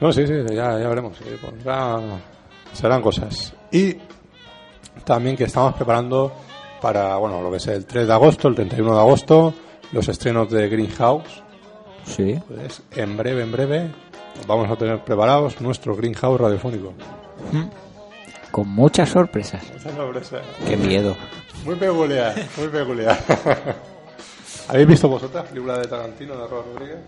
No, 0.00 0.12
sí, 0.12 0.26
sí, 0.26 0.32
ya, 0.50 0.78
ya 0.78 0.88
veremos. 0.88 1.16
sí, 1.18 1.24
pues, 1.40 1.64
ya 1.64 1.98
serán 2.72 3.02
cosas. 3.02 3.52
Y 3.72 3.96
también 5.04 5.36
que 5.36 5.44
estamos 5.44 5.74
preparando 5.74 6.32
para, 6.80 7.16
bueno, 7.16 7.42
lo 7.42 7.50
que 7.50 7.56
es 7.56 7.66
el 7.66 7.84
3 7.84 8.06
de 8.06 8.12
agosto, 8.12 8.48
el 8.48 8.54
31 8.54 8.94
de 8.94 9.00
agosto, 9.00 9.54
los 9.94 10.08
estrenos 10.08 10.50
de 10.50 10.68
Greenhouse. 10.68 11.42
Sí. 12.04 12.38
Pues 12.48 12.82
en 12.96 13.16
breve, 13.16 13.42
en 13.42 13.52
breve, 13.52 13.90
vamos 14.46 14.68
a 14.68 14.76
tener 14.76 15.02
preparados 15.04 15.60
nuestro 15.60 15.94
Greenhouse 15.94 16.40
radiofónico. 16.40 16.92
Con 18.50 18.68
muchas 18.68 19.08
sorpresas. 19.08 19.62
Esa 19.70 19.94
sorpresa. 19.94 20.40
Qué 20.66 20.76
miedo. 20.76 21.16
Muy 21.64 21.76
peculiar, 21.76 22.34
muy 22.58 22.68
peculiar. 22.68 23.18
¿Habéis 24.68 24.88
visto 24.88 25.08
vosotras 25.08 25.44
película 25.44 25.78
de 25.78 25.86
Tarantino 25.86 26.36
de 26.36 26.46
Robert 26.46 26.68
Rodríguez? 26.72 26.98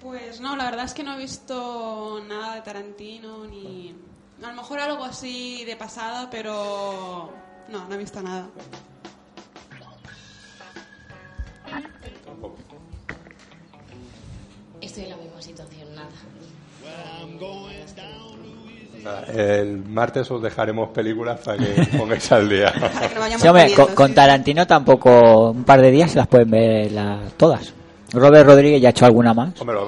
Pues 0.00 0.40
no, 0.40 0.56
la 0.56 0.64
verdad 0.64 0.86
es 0.86 0.92
que 0.92 1.04
no 1.04 1.14
he 1.14 1.18
visto 1.18 2.20
nada 2.28 2.56
de 2.56 2.62
Tarantino 2.62 3.46
ni... 3.46 3.94
A 4.42 4.48
lo 4.48 4.54
mejor 4.54 4.80
algo 4.80 5.04
así 5.04 5.64
de 5.64 5.76
pasada, 5.76 6.28
pero... 6.30 7.32
No, 7.68 7.88
no 7.88 7.94
he 7.94 7.98
visto 7.98 8.20
nada. 8.20 8.48
Estoy 14.80 15.04
en 15.04 15.10
la 15.10 15.16
misma 15.16 15.42
situación, 15.42 15.94
nada. 15.94 16.08
El 19.34 19.84
martes 19.84 20.30
os 20.30 20.42
dejaremos 20.42 20.90
películas 20.90 21.40
para 21.44 21.58
que 21.58 21.98
pongáis 21.98 22.30
al 22.32 22.48
día. 22.48 22.72
Sí, 23.38 23.48
hombre, 23.48 23.74
con, 23.74 23.94
con 23.94 24.14
Tarantino 24.14 24.66
tampoco 24.66 25.50
un 25.50 25.64
par 25.64 25.80
de 25.80 25.90
días 25.90 26.10
se 26.10 26.18
las 26.18 26.26
pueden 26.26 26.50
ver 26.50 26.92
las, 26.92 27.32
todas. 27.34 27.72
Robert 28.12 28.46
Rodríguez 28.46 28.80
ya 28.80 28.88
ha 28.88 28.90
hecho 28.90 29.06
alguna 29.06 29.34
más. 29.34 29.60
Hombre, 29.60 29.74
lo 29.74 29.86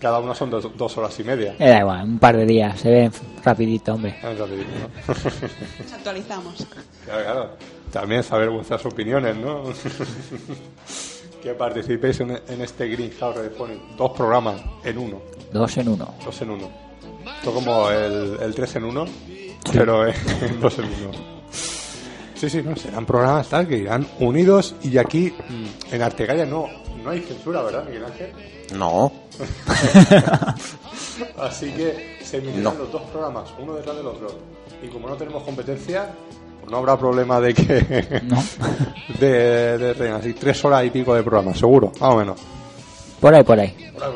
cada 0.00 0.18
uno 0.18 0.34
son 0.34 0.50
dos, 0.50 0.68
dos 0.76 0.98
horas 0.98 1.18
y 1.20 1.24
media. 1.24 1.54
Me 1.58 1.68
da 1.68 1.78
igual, 1.80 2.04
un 2.04 2.18
par 2.18 2.36
de 2.36 2.44
días, 2.44 2.80
se 2.80 2.90
ven 2.90 3.12
rapidito, 3.44 3.94
hombre. 3.94 4.16
Ah, 4.22 4.32
es 4.32 4.38
rapidito, 4.38 4.68
¿no? 4.72 5.14
Nos 5.84 5.92
actualizamos. 5.92 6.66
Claro, 7.04 7.22
claro. 7.22 7.50
También 7.92 8.22
saber 8.22 8.50
vuestras 8.50 8.84
opiniones, 8.84 9.36
¿no? 9.36 9.62
que 11.42 11.54
participéis 11.54 12.20
en, 12.20 12.30
en 12.48 12.60
este 12.60 12.88
Greenhouse 12.88 13.36
Radiofónico. 13.36 13.82
Dos 13.96 14.12
programas 14.12 14.60
en 14.84 14.98
uno. 14.98 15.20
Dos 15.52 15.76
en 15.78 15.88
uno. 15.88 16.14
Dos 16.24 16.40
en 16.42 16.50
uno. 16.50 16.68
Esto 17.38 17.52
como 17.52 17.90
el, 17.90 18.38
el 18.40 18.54
3 18.54 18.76
en 18.76 18.84
uno, 18.84 19.04
pero 19.72 20.06
en 20.06 20.60
dos 20.60 20.78
en 20.78 20.84
uno. 20.86 21.38
Sí, 22.34 22.48
sí, 22.48 22.62
no, 22.62 22.74
serán 22.76 23.04
programas 23.04 23.48
tal 23.48 23.66
que 23.66 23.76
irán 23.78 24.06
unidos 24.20 24.74
y 24.82 24.96
aquí 24.96 25.32
mm, 25.48 25.94
en 25.94 26.02
Artegalla 26.02 26.46
no, 26.46 26.66
no 27.02 27.10
hay 27.10 27.20
censura, 27.20 27.62
¿verdad, 27.62 27.84
Miguel 27.84 28.04
Ángel? 28.04 28.32
No. 28.74 29.12
Así 31.38 31.70
que 31.72 32.18
se 32.22 32.38
emitirán 32.38 32.62
No. 32.64 32.74
los 32.74 32.92
dos 32.92 33.02
programas, 33.10 33.48
uno 33.58 33.74
detrás 33.74 33.96
del 33.96 34.06
otro. 34.06 34.28
Y 34.82 34.88
como 34.88 35.08
no 35.08 35.16
tenemos 35.16 35.42
competencia, 35.42 36.10
no 36.68 36.78
habrá 36.78 36.96
problema 36.98 37.40
de 37.40 37.54
que. 37.54 37.64
de, 39.20 39.28
de 39.78 39.92
rellenar 39.94 40.20
así 40.20 40.34
tres 40.34 40.64
horas 40.64 40.84
y 40.84 40.90
pico 40.90 41.14
de 41.14 41.22
programa, 41.22 41.54
seguro, 41.54 41.92
más 42.00 42.14
o 42.14 42.16
menos. 42.16 42.40
Por 43.20 43.34
ahí, 43.34 43.42
por 43.42 43.58
ahí. 43.58 43.74
Bueno, 43.94 44.14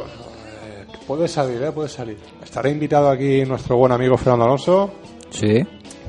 eh, 0.64 0.84
puede 1.06 1.28
salir, 1.28 1.62
¿eh? 1.62 1.72
Puede 1.72 1.88
salir. 1.88 2.18
Estará 2.42 2.68
invitado 2.68 3.10
aquí 3.10 3.44
nuestro 3.44 3.76
buen 3.76 3.92
amigo 3.92 4.16
Fernando 4.16 4.44
Alonso, 4.44 4.90
Sí. 5.30 5.64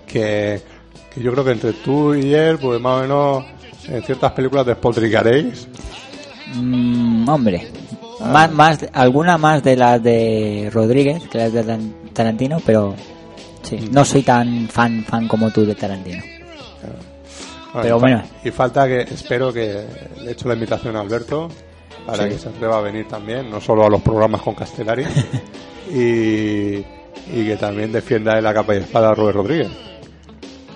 que, 0.06 0.62
que 1.14 1.22
yo 1.22 1.32
creo 1.32 1.44
que 1.46 1.52
entre 1.52 1.74
tú 1.74 2.14
y 2.14 2.34
él, 2.34 2.58
pues 2.60 2.80
más 2.82 3.00
o 3.00 3.02
menos 3.02 3.46
en 3.88 4.04
ciertas 4.04 4.32
películas 4.34 4.66
despotricaréis. 4.66 5.68
Mm, 6.56 7.28
hombre, 7.28 7.68
más, 8.32 8.52
más, 8.52 8.86
alguna 8.94 9.38
más 9.38 9.64
de 9.64 9.76
las 9.76 10.02
de 10.04 10.70
Rodríguez 10.72 11.24
que 11.30 11.38
las 11.40 11.52
de 11.54 11.80
Tarantino, 12.14 12.58
pero 12.66 12.94
sí, 13.64 13.90
no 13.92 14.06
soy 14.06 14.22
tan 14.22 14.68
fan 14.70 15.04
fan 15.04 15.28
como 15.28 15.50
tú 15.52 15.66
de 15.66 15.74
Tarantino. 15.76 16.22
Pero 17.82 17.98
y 17.98 18.00
fa- 18.00 18.06
bueno. 18.08 18.24
Y 18.44 18.52
falta 18.52 18.88
que, 18.88 19.02
espero 19.02 19.52
que 19.52 19.86
le 20.22 20.32
echo 20.32 20.48
la 20.48 20.54
invitación 20.54 20.96
a 20.96 21.02
Alberto 21.02 21.50
para 22.06 22.24
Sí. 22.24 22.30
que 22.30 22.38
se 22.38 22.50
atreva 22.50 22.78
a 22.78 22.82
venir 22.82 23.08
también, 23.08 23.50
no 23.50 23.60
solo 23.62 23.86
a 23.86 23.90
los 23.90 24.02
programas 24.02 24.42
con 24.42 24.54
Castellari, 24.56 25.06
y, 25.92 26.78
y 26.78 27.46
que 27.46 27.58
también 27.60 27.92
defienda 27.92 28.36
de 28.36 28.42
la 28.42 28.54
capa 28.54 28.76
y 28.76 28.80
espada 28.80 29.10
a 29.10 29.16
Robert 29.16 29.36
Rodríguez. 29.38 29.70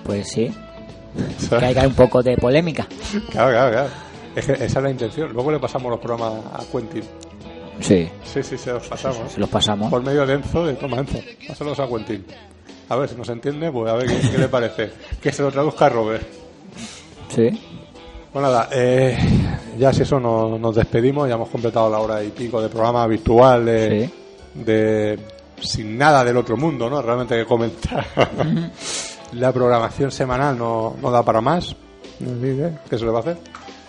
Pues 0.04 0.28
sí, 0.28 0.50
que 1.50 1.64
haya 1.64 1.86
un 1.86 1.94
poco 1.94 2.22
de 2.22 2.36
polémica. 2.36 2.86
Claro, 3.30 3.50
claro, 3.52 3.70
claro. 3.72 3.88
Es 4.34 4.46
que 4.46 4.52
esa 4.52 4.64
es 4.64 4.82
la 4.82 4.90
intención. 4.90 5.32
Luego 5.32 5.50
le 5.50 5.58
pasamos 5.58 5.90
los 5.90 6.00
programas 6.00 6.32
a 6.54 6.64
Quentin. 6.70 7.02
Sí, 7.80 8.08
Sí, 8.24 8.42
sí, 8.42 8.58
se 8.58 8.72
los 8.72 8.86
pasamos. 8.88 9.32
se 9.32 9.40
los 9.40 9.48
pasamos. 9.48 9.90
Por 9.90 10.02
medio 10.02 10.26
de 10.26 10.34
Enzo, 10.34 10.66
de 10.66 10.74
toma 10.74 10.98
Enzo, 10.98 11.18
pásalos 11.46 11.78
a 11.80 11.86
Quentin. 11.88 12.24
A 12.88 12.96
ver 12.96 13.08
si 13.08 13.16
nos 13.16 13.28
entiende, 13.28 13.70
pues 13.70 13.90
a 13.90 13.96
ver 13.96 14.06
qué, 14.06 14.30
qué 14.30 14.38
le 14.38 14.48
parece. 14.48 14.90
Que 15.20 15.30
se 15.32 15.42
lo 15.42 15.50
traduzca 15.52 15.86
a 15.86 15.88
Robert. 15.90 16.26
Sí. 17.28 17.48
Pues 18.32 18.42
nada, 18.42 18.68
eh, 18.72 19.16
ya 19.78 19.92
si 19.92 20.02
eso 20.02 20.20
nos, 20.20 20.58
nos 20.60 20.74
despedimos, 20.76 21.28
ya 21.28 21.34
hemos 21.34 21.48
completado 21.48 21.90
la 21.90 21.98
hora 21.98 22.22
y 22.22 22.28
pico 22.30 22.60
de 22.60 22.68
programa 22.68 23.06
virtual 23.06 23.64
de, 23.64 24.10
de 24.54 25.18
sin 25.60 25.96
nada 25.96 26.22
del 26.24 26.36
otro 26.36 26.56
mundo, 26.56 26.88
¿no? 26.90 27.00
Realmente 27.02 27.36
que 27.36 27.44
comentar. 27.46 28.06
la 29.32 29.52
programación 29.52 30.10
semanal 30.10 30.58
no, 30.58 30.96
no 31.00 31.10
da 31.10 31.22
para 31.22 31.40
más. 31.40 31.74
¿Qué 32.18 32.98
se 32.98 33.04
le 33.04 33.10
va 33.10 33.18
a 33.18 33.20
hacer? 33.20 33.38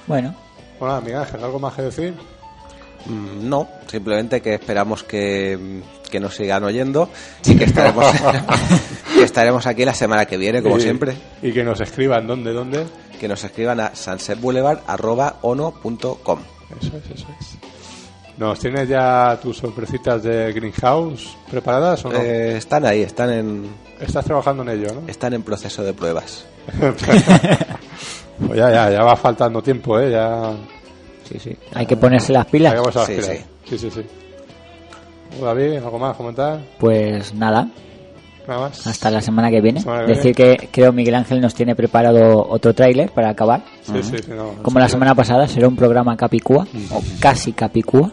Bueno, 0.07 0.33
Bueno, 0.79 0.93
nada, 0.93 1.01
Miguel 1.01 1.19
Ángel, 1.21 1.43
¿algo 1.43 1.59
más 1.59 1.73
que 1.73 1.81
decir? 1.83 2.13
Mm, 3.05 3.47
No, 3.49 3.67
simplemente 3.87 4.41
que 4.41 4.53
esperamos 4.55 5.03
que, 5.03 5.81
que 6.09 6.19
nos 6.19 6.35
sigan 6.35 6.63
oyendo 6.63 7.09
y 7.45 7.55
que 7.55 7.65
estaremos, 7.65 8.05
que 9.15 9.23
estaremos 9.23 9.65
aquí 9.67 9.83
la 9.85 9.93
semana 9.93 10.25
que 10.25 10.37
viene, 10.37 10.61
como 10.63 10.77
Y- 10.77 10.81
siempre. 10.81 11.13
Y 11.41 11.51
que 11.51 11.63
nos 11.63 11.81
escriban 11.81 12.25
dónde, 12.27 12.53
dónde. 12.53 12.85
Que 13.19 13.27
nos 13.27 13.43
escriban 13.43 13.79
a 13.79 13.95
sunsetboulevard.ono.com. 13.95 16.39
Eso 16.81 16.97
es, 16.97 17.11
eso 17.11 17.27
es. 17.39 17.57
¿Nos 18.37 18.59
tienes 18.59 18.87
ya 18.87 19.37
tus 19.41 19.57
sorpresitas 19.57 20.23
de 20.23 20.53
Greenhouse 20.53 21.35
preparadas 21.51 22.05
o 22.05 22.09
no? 22.09 22.17
Eh, 22.19 22.55
están 22.57 22.85
ahí, 22.85 23.01
están 23.01 23.31
en, 23.33 23.69
Estás 23.99 24.23
trabajando 24.23 24.63
en 24.63 24.69
ello, 24.69 24.93
¿no? 24.93 25.01
están 25.09 25.33
en 25.33 25.43
proceso 25.43 25.83
de 25.83 25.93
pruebas. 25.93 26.45
Pues 28.39 28.57
ya, 28.57 28.71
ya, 28.71 28.89
ya 28.89 29.03
va 29.03 29.17
faltando 29.17 29.61
tiempo, 29.61 29.99
¿eh? 29.99 30.11
Ya... 30.11 30.53
Sí, 31.27 31.37
sí. 31.39 31.57
Hay 31.73 31.85
que 31.85 31.97
ponerse 31.97 32.31
las 32.31 32.45
pilas. 32.45 32.71
Hay 32.71 32.77
que 32.79 32.83
ponerse 32.89 33.17
las 33.17 33.25
Sí, 33.25 33.31
pilas. 33.33 33.45
Sí, 33.65 33.77
sí, 33.77 33.91
sí. 33.91 34.05
David, 35.43 35.75
¿algo 35.75 35.99
más 35.99 36.15
comentar? 36.15 36.61
Pues 36.79 37.33
nada, 37.33 37.67
Nada 38.49 38.61
más. 38.61 38.87
hasta 38.87 39.11
la 39.11 39.21
semana 39.21 39.51
que 39.51 39.61
viene. 39.61 39.79
Semana 39.81 40.05
que 40.05 40.13
Decir 40.13 40.35
que 40.35 40.69
creo 40.71 40.91
Miguel 40.91 41.13
Ángel 41.15 41.39
nos 41.39 41.53
tiene 41.53 41.75
preparado 41.75 42.45
otro 42.49 42.73
tráiler 42.73 43.11
para 43.11 43.29
acabar. 43.29 43.61
Sí, 43.83 44.01
sí, 44.01 44.17
sí, 44.25 44.31
no, 44.35 44.55
Como 44.63 44.79
la 44.79 44.89
semana 44.89 45.13
pasada, 45.13 45.47
será 45.47 45.67
un 45.67 45.75
programa 45.75 46.17
Capicúa, 46.17 46.65
o 46.91 47.01
casi 47.19 47.53
Capicúa, 47.53 48.11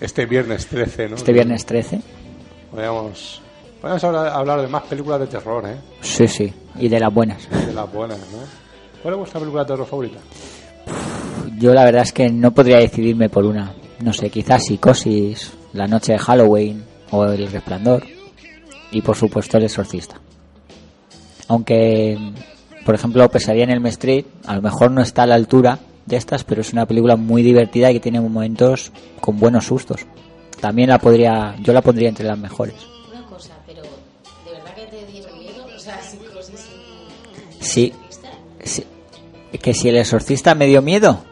Este 0.00 0.26
viernes 0.26 0.66
13, 0.68 1.08
¿no? 1.08 1.16
este 1.16 1.32
viernes 1.32 1.66
13. 1.66 2.00
Podríamos, 2.70 3.42
podríamos 3.80 4.04
hablar, 4.04 4.28
hablar 4.28 4.60
de 4.62 4.68
más 4.68 4.84
películas 4.84 5.18
de 5.20 5.26
terror, 5.26 5.64
¿eh? 5.68 5.76
Sí, 6.00 6.28
sí, 6.28 6.52
y 6.78 6.88
de 6.88 7.00
las 7.00 7.12
buenas. 7.12 7.48
De 7.66 7.72
las 7.74 7.92
buenas, 7.92 8.18
¿no? 8.18 8.38
¿Cuál 9.02 9.14
es 9.14 9.18
vuestra 9.18 9.40
película 9.40 9.64
de 9.64 9.68
terror 9.68 9.86
favorita? 9.86 10.18
Yo 11.58 11.74
la 11.74 11.84
verdad 11.84 12.02
es 12.02 12.12
que 12.12 12.30
no 12.30 12.52
podría 12.52 12.78
decidirme 12.78 13.28
por 13.28 13.44
una. 13.44 13.74
No 14.00 14.12
sé, 14.12 14.30
quizás 14.30 14.64
Psicosis, 14.66 15.52
La 15.72 15.86
Noche 15.86 16.12
de 16.12 16.18
Halloween 16.18 16.84
o 17.10 17.24
El 17.24 17.50
Resplandor. 17.50 18.02
Y 18.94 19.02
por 19.02 19.16
supuesto 19.16 19.58
El 19.58 19.64
Exorcista. 19.64 20.16
Aunque, 21.48 22.16
por 22.86 22.94
ejemplo, 22.94 23.28
Pesadilla 23.28 23.64
en 23.64 23.70
el 23.70 23.86
Street 23.86 24.24
a 24.46 24.54
lo 24.56 24.62
mejor 24.62 24.90
no 24.90 25.02
está 25.02 25.24
a 25.24 25.26
la 25.26 25.34
altura 25.34 25.78
de 26.06 26.16
estas, 26.16 26.44
pero 26.44 26.60
es 26.60 26.72
una 26.72 26.86
película 26.86 27.16
muy 27.16 27.42
divertida 27.42 27.90
y 27.90 27.94
que 27.94 28.00
tiene 28.00 28.20
momentos 28.20 28.92
con 29.20 29.38
buenos 29.38 29.66
sustos. 29.66 30.00
También 30.60 30.88
la 30.90 30.98
podría, 30.98 31.56
yo 31.60 31.72
la 31.72 31.82
pondría 31.82 32.08
entre 32.08 32.24
las 32.24 32.38
mejores. 32.38 32.74
Una 33.12 33.26
cosa, 33.26 33.50
pero 33.66 33.82
¿de 33.82 34.52
verdad 34.52 34.74
que 34.74 34.86
te 34.86 35.06
dieron 35.12 35.38
miedo? 35.38 35.66
O 35.74 35.78
sea. 35.78 36.00
Sí, 37.60 37.92
sí. 38.62 38.84
que 39.60 39.74
si 39.74 39.88
El 39.88 39.96
Exorcista 39.96 40.54
me 40.54 40.66
dio 40.66 40.80
miedo. 40.82 41.24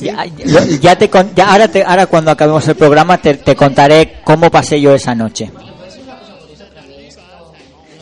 Ya, 0.00 0.24
ya- 0.26 0.64
ya 0.80 0.98
te 0.98 1.08
ya 1.36 1.52
ahora 1.52 1.68
te, 1.68 1.84
ahora 1.84 2.06
cuando 2.06 2.32
acabemos 2.32 2.66
el 2.66 2.74
programa 2.74 3.16
te, 3.18 3.34
te 3.34 3.54
contaré 3.54 4.16
cómo 4.24 4.50
pasé 4.50 4.80
yo 4.80 4.92
esa 4.92 5.14
noche. 5.14 5.50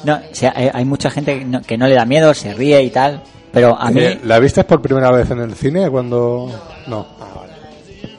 No, 0.05 0.15
o 0.17 0.35
sea, 0.35 0.53
hay, 0.57 0.85
mucha 0.85 1.11
gente 1.11 1.39
que 1.39 1.45
no, 1.45 1.63
que 1.63 1.77
no 1.79 1.87
le 1.87 1.95
da 1.95 2.05
miedo, 2.05 2.35
se 2.35 2.53
ríe 2.55 2.83
y 2.83 2.91
tal, 2.91 3.23
pero 3.53 3.79
a 3.79 3.91
mí 3.91 4.01
Eh, 4.01 4.21
¿La 4.25 4.39
viste 4.39 4.65
por 4.65 4.81
primera 4.83 5.11
vez 5.13 5.31
en 5.31 5.41
el 5.41 5.55
cine 5.55 5.89
cuando...? 5.91 6.49
No. 6.89 7.07
Ah, 7.21 7.29
vale. 7.37 7.53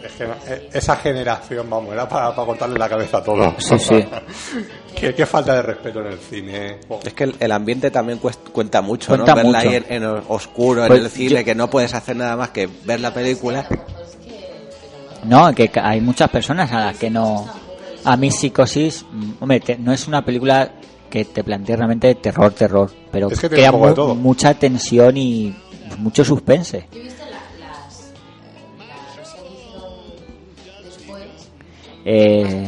Es 0.06 0.12
que 0.14 0.24
no, 0.28 0.34
eh, 0.48 0.70
esa 0.72 0.96
generación, 0.96 1.70
vamos, 1.70 1.92
era 1.94 2.08
para, 2.08 2.34
para 2.36 2.46
cortarle 2.46 2.78
la 2.80 2.88
cabeza 2.88 3.18
a 3.18 3.24
todo. 3.24 3.54
Sí, 3.58 3.78
sí. 3.80 4.06
qué, 4.96 5.14
qué 5.14 5.26
falta 5.26 5.56
de 5.56 5.62
respeto 5.64 6.00
en 6.02 6.08
el 6.08 6.20
cine. 6.20 6.78
Oh. 6.88 7.00
Es 7.04 7.14
que 7.14 7.26
el, 7.26 7.36
el 7.40 7.52
ambiente 7.52 7.92
también 7.92 8.20
cuenta 8.20 8.82
mucho, 8.82 9.08
Cuenta 9.10 9.32
¿no? 9.32 9.36
Verla 9.44 9.58
mucho. 9.60 9.70
ahí 9.70 9.76
en, 9.76 10.04
en 10.04 10.06
oscuro, 10.30 10.86
Pues 10.88 11.00
en 11.00 11.06
el 11.06 11.12
cine, 11.12 11.40
yo- 11.40 11.46
que 11.46 11.56
no 11.56 11.70
puedes 11.70 11.94
hacer 11.94 12.16
nada 12.16 12.38
más 12.38 12.50
que 12.52 12.70
ver 12.86 13.00
la 13.02 13.14
película. 13.14 13.66
no, 15.26 15.54
que 15.54 15.70
hay 15.82 16.02
muchas 16.02 16.30
personas 16.30 16.72
a 16.72 16.80
las 16.86 16.98
que 16.98 17.10
no. 17.10 17.46
A 18.06 18.18
mí 18.18 18.30
Psicosis, 18.32 19.06
mm, 19.12 19.32
hombre, 19.40 19.60
te- 19.62 19.78
no 19.78 19.94
es 19.94 20.08
una 20.08 20.24
película 20.24 20.70
que 21.14 21.26
te 21.26 21.44
plantee 21.44 21.76
realmente 21.76 22.16
terror, 22.16 22.52
terror, 22.54 22.90
pero 23.12 23.30
Es 23.30 23.40
que 23.40 23.48
crea 23.48 23.72
mu- 23.72 23.94
todo. 23.94 24.16
mucha 24.16 24.56
tensión 24.56 25.16
y 25.16 25.56
mucho 26.00 26.26
suspense. 26.26 26.88
Yo 26.92 27.00
he 27.00 27.04
visto 27.04 27.24
la, 27.26 27.68
las, 27.68 28.12
la 28.80 28.96
versión 29.16 29.44
que 29.46 29.54
hicieron 29.54 30.84
después, 30.84 31.24
Eh, 32.04 32.68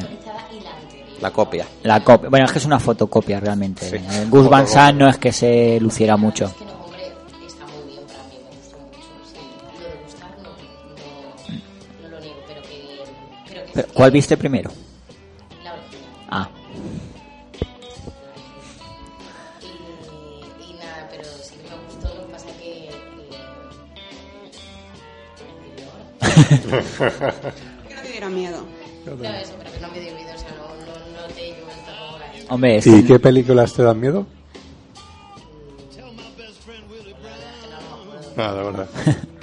la 1.21 1.31
copia. 1.31 1.65
La 1.81 2.03
copia, 2.03 2.29
bueno, 2.29 2.45
es 2.45 2.51
que 2.51 2.59
es 2.59 2.65
una 2.65 2.79
fotocopia 2.79 3.39
realmente. 3.39 3.89
Sí. 3.89 3.95
Eh, 3.95 4.27
Gus 4.29 4.47
Van 4.47 4.67
Sant 4.67 4.95
no 4.99 5.09
es 5.09 5.17
que 5.17 5.31
se 5.31 5.79
luciera 5.81 6.15
mucho. 6.15 6.53
Que 6.55 6.65
no, 6.65 6.73
hombre, 6.85 7.13
Que 26.25 27.95
no 27.95 28.01
te 28.01 28.11
diera 28.11 28.29
miedo. 28.29 28.63
no, 29.05 29.11
eso, 29.13 29.53
pero 29.57 29.71
que 29.71 29.79
no 29.79 29.87
me 29.91 29.99
dio 29.99 30.15
miedo, 30.15 30.31
o 30.33 30.37
sea, 30.37 30.49
no, 30.51 30.67
no, 30.67 31.27
no 31.27 31.33
te 31.33 31.49
yo 31.49 31.55
el 31.55 31.85
terror 31.85 32.21
ahí. 32.21 32.45
hombre, 32.49 32.77
es 32.77 32.87
¿Y 32.87 33.03
qué 33.05 33.19
películas 33.19 33.73
te 33.73 33.83
dan 33.83 33.99
miedo? 33.99 34.25
Ah, 38.37 38.53
de 38.53 38.63
verdad. 38.63 38.87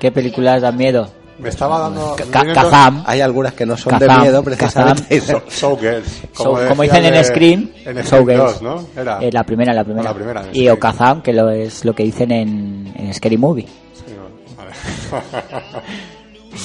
¿qué 0.00 0.10
películas 0.10 0.62
dan 0.62 0.76
miedo? 0.76 1.08
Me 1.38 1.48
estaba 1.48 1.78
dando... 1.80 2.16
Ca- 2.30 2.52
Kazam. 2.52 3.02
Hay 3.06 3.20
algunas 3.20 3.52
que 3.54 3.66
no 3.66 3.76
son 3.76 3.98
de 3.98 4.06
Kazam, 4.06 4.22
miedo, 4.22 4.42
precisamente. 4.42 5.20
So- 5.20 5.42
Showgirls. 5.48 6.22
So- 6.32 6.58
como, 6.68 6.82
dicen 6.82 7.04
en 7.04 7.14
de- 7.14 7.24
Scream, 7.24 7.70
En 7.84 8.04
Scream 8.04 8.06
Showgirls. 8.06 8.60
2, 8.60 8.62
¿no? 8.62 8.86
Era. 9.00 9.18
Eh, 9.20 9.30
la 9.32 9.42
primera, 9.44 9.72
la 9.72 9.84
primera. 9.84 10.04
la 10.10 10.14
primera, 10.14 10.44
y 10.52 10.60
sí. 10.60 10.68
Okazam, 10.68 11.22
que 11.22 11.32
lo 11.32 11.50
es 11.50 11.84
lo 11.84 11.94
que 11.94 12.02
dicen 12.04 12.30
en, 12.32 12.92
en 12.96 13.12
Scary 13.14 13.36
Movie. 13.38 13.66
Sí, 13.94 14.12
vale. 14.56 14.70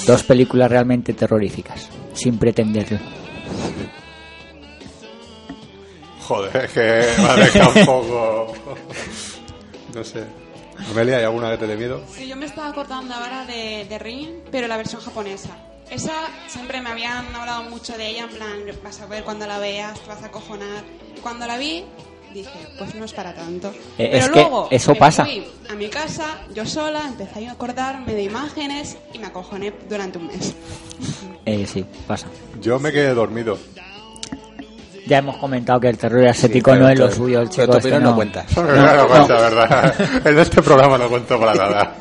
Dos 0.06 0.24
películas 0.24 0.70
realmente 0.70 1.14
terroríficas, 1.14 1.88
sin 2.14 2.38
pretenderlo. 2.38 3.00
Joder, 6.28 6.66
es 6.66 6.72
que 6.72 7.22
me 7.22 7.28
ha 7.30 7.36
dejado 7.38 7.72
un 7.80 7.86
poco... 7.86 8.54
No 9.96 10.04
sé. 10.04 10.24
Amelia, 10.92 11.18
¿hay 11.18 11.24
alguna 11.24 11.52
que 11.52 11.58
te 11.58 11.68
dé 11.68 11.76
miedo? 11.76 12.04
Sí, 12.14 12.28
yo 12.28 12.36
me 12.36 12.46
estaba 12.46 12.70
acordando 12.70 13.14
ahora 13.14 13.46
de, 13.46 13.86
de 13.90 14.00
Ring, 14.00 14.30
pero 14.52 14.68
la 14.68 14.78
versión 14.78 15.02
japonesa. 15.02 15.50
Esa 15.90 16.14
siempre 16.48 16.82
me 16.82 16.90
habían 16.90 17.34
hablado 17.34 17.64
mucho 17.70 17.98
de 17.98 18.10
ella, 18.10 18.24
en 18.24 18.30
plan, 18.30 18.60
vas 18.84 19.00
a 19.02 19.06
ver 19.06 19.24
cuando 19.24 19.48
la 19.48 19.58
veas, 19.60 20.00
te 20.00 20.08
vas 20.08 20.22
a 20.22 20.28
acojonar. 20.28 20.84
Cuando 21.22 21.48
la 21.48 21.58
vi, 21.58 21.86
dije, 22.34 22.68
pues 22.78 22.94
no 22.96 23.06
es 23.06 23.14
para 23.14 23.34
tanto. 23.34 23.70
Eh, 23.98 24.10
pero 24.12 24.18
es 24.18 24.30
que 24.30 24.40
luego 24.40 24.68
eso 24.70 24.94
me 24.94 25.00
pasa. 25.00 25.26
fui 25.26 25.48
a 25.70 25.76
mi 25.76 25.88
casa, 25.88 26.42
yo 26.54 26.66
sola, 26.66 27.04
empecé 27.08 27.48
a 27.48 27.54
acordarme 27.54 28.14
de 28.14 28.24
imágenes 28.24 28.98
y 29.14 29.20
me 29.20 29.28
acojoné 29.28 29.74
durante 29.90 30.18
un 30.18 30.28
mes. 30.28 30.54
Eh, 31.46 31.66
sí, 31.66 31.86
pasa. 32.06 32.28
Yo 32.62 32.80
me 32.80 32.92
quedé 32.92 33.14
dormido. 33.14 33.58
Ya 35.08 35.20
hemos 35.20 35.38
comentado 35.38 35.80
que 35.80 35.88
el 35.90 35.98
terror 35.98 36.28
ascético 36.28 36.72
pero 36.72 36.84
no 36.84 36.90
es 36.90 37.00
lo 37.00 37.12
suyo, 37.12 37.42
el 37.42 37.50
pero 37.50 37.66
chico 37.66 37.72
tu 37.80 37.88
este 37.88 38.00
no. 38.00 38.10
no 38.10 38.16
cuenta. 38.16 38.46
No, 38.56 38.64
No, 38.64 38.76
no, 38.76 38.96
no. 38.96 39.08
cuenta, 39.08 39.34
¿verdad? 39.36 39.96
En 40.26 40.40
este 40.40 40.62
programa 40.62 40.98
no 40.98 41.08
cuento 41.10 41.40
para 41.40 41.54
nada. 41.54 41.96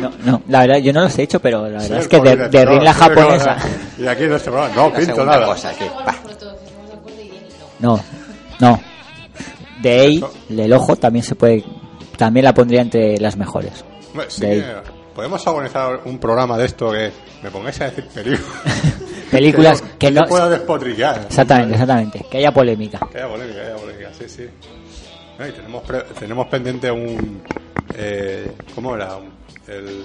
No, 0.00 0.10
no, 0.24 0.42
la 0.48 0.60
verdad, 0.60 0.76
yo 0.78 0.92
no 0.92 1.00
los 1.02 1.18
he 1.18 1.22
hecho, 1.22 1.40
pero 1.40 1.62
la 1.62 1.80
verdad 1.80 1.86
Soy 1.88 1.98
es 1.98 2.08
que 2.08 2.20
de, 2.20 2.48
de 2.48 2.64
rin 2.66 2.84
la 2.84 2.92
japonesa. 2.92 3.56
Y 3.98 4.06
aquí 4.06 4.24
en 4.24 4.32
este 4.34 4.50
programa 4.50 4.74
no 4.76 4.90
La 4.90 4.96
pinto 4.96 5.24
nada. 5.24 5.46
cosa, 5.46 5.72
que. 5.74 5.86
No, 7.78 7.98
no. 8.58 8.80
De 9.80 9.90
ahí, 10.00 10.24
el 10.50 10.72
ojo 10.74 10.96
también 10.96 11.24
se 11.24 11.34
puede, 11.34 11.64
también 12.18 12.44
la 12.44 12.52
pondría 12.52 12.82
entre 12.82 13.16
las 13.18 13.36
mejores. 13.36 13.84
Sí 14.28 14.40
De 14.42 14.50
ahí. 14.50 14.60
que 14.60 14.74
podemos 15.14 15.46
organizar 15.46 16.00
un 16.04 16.18
programa 16.18 16.58
de 16.58 16.66
esto 16.66 16.92
que 16.92 17.10
me 17.42 17.50
pongáis 17.50 17.80
a 17.80 17.84
decir 17.86 18.06
películas. 18.08 18.44
Películas 19.30 19.82
que, 19.82 19.98
que 19.98 20.10
no- 20.10 20.26
pueda 20.26 20.48
despotricar. 20.48 21.22
Exactamente, 21.26 21.74
exactamente. 21.74 22.26
Que 22.30 22.38
haya 22.38 22.52
polémica. 22.52 22.98
Que 23.10 23.18
haya 23.18 23.28
polémica, 23.28 23.60
que 23.60 23.66
haya 23.66 23.76
polémica, 23.76 24.10
sí, 24.14 24.24
sí. 24.28 24.46
No, 25.38 25.46
y 25.48 25.52
tenemos, 25.52 25.82
pre- 25.84 26.04
tenemos 26.18 26.46
pendiente 26.48 26.90
un... 26.90 27.42
Eh, 27.94 28.50
¿Cómo 28.74 28.94
era? 28.94 29.18
El, 29.66 30.04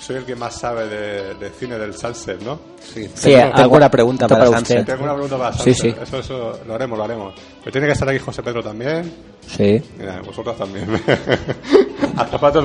soy 0.00 0.16
el 0.16 0.24
que 0.24 0.36
más 0.36 0.54
sabe 0.54 0.86
de, 0.88 1.34
de 1.34 1.50
cine 1.50 1.78
del 1.78 1.94
Sunset, 1.94 2.40
¿no? 2.42 2.58
Sí, 2.80 3.08
Sí, 3.14 3.30
tengo, 3.32 3.54
tengo 3.54 3.76
una 3.76 3.90
pregunta 3.90 4.28
para 4.28 4.44
para, 4.46 4.58
usted. 4.58 4.84
Tengo 4.84 5.04
una 5.04 5.12
pregunta 5.14 5.38
para 5.38 5.52
Sí, 5.54 5.74
Sunset. 5.74 5.96
sí. 5.96 6.02
Eso, 6.02 6.18
eso 6.18 6.60
lo 6.66 6.74
haremos, 6.74 6.98
lo 6.98 7.04
haremos. 7.04 7.34
Pero 7.60 7.72
tiene 7.72 7.86
que 7.86 7.92
estar 7.94 8.08
aquí 8.08 8.18
José 8.18 8.42
Pedro 8.42 8.62
también. 8.62 9.12
Sí. 9.46 9.82
Mira, 9.98 10.20
vosotras 10.22 10.56
también. 10.56 10.86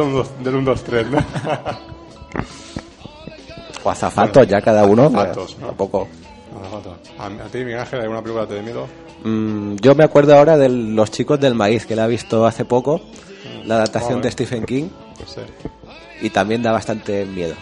1, 0.01 0.25
del 0.43 0.55
1, 0.55 0.71
2, 0.71 0.83
3, 0.83 1.07
¿no? 1.11 1.25
O 3.83 3.89
azafatos 3.89 4.47
ya 4.47 4.61
cada 4.61 4.85
uno. 4.85 5.05
Azafatos, 5.07 5.57
¿no? 5.59 5.67
Tampoco. 5.67 6.07
Azafatos. 6.59 6.93
A, 7.17 7.25
a 7.25 7.47
ti, 7.49 7.59
Miguel 7.59 7.79
Ángel, 7.79 8.01
¿alguna 8.01 8.21
película 8.21 8.47
te 8.47 8.53
dé 8.55 8.61
miedo? 8.61 8.87
Mm, 9.23 9.75
yo 9.77 9.95
me 9.95 10.03
acuerdo 10.03 10.35
ahora 10.35 10.57
de 10.57 10.69
Los 10.69 11.11
chicos 11.11 11.39
del 11.39 11.55
maíz, 11.55 11.85
que 11.85 11.95
la 11.95 12.05
he 12.05 12.09
visto 12.09 12.45
hace 12.45 12.65
poco, 12.65 13.01
la 13.65 13.75
adaptación 13.75 14.21
de 14.21 14.31
Stephen 14.31 14.65
King, 14.65 14.85
Sí. 15.27 15.41
y 16.21 16.29
también 16.31 16.61
da 16.63 16.71
bastante 16.71 17.25
miedo. 17.25 17.53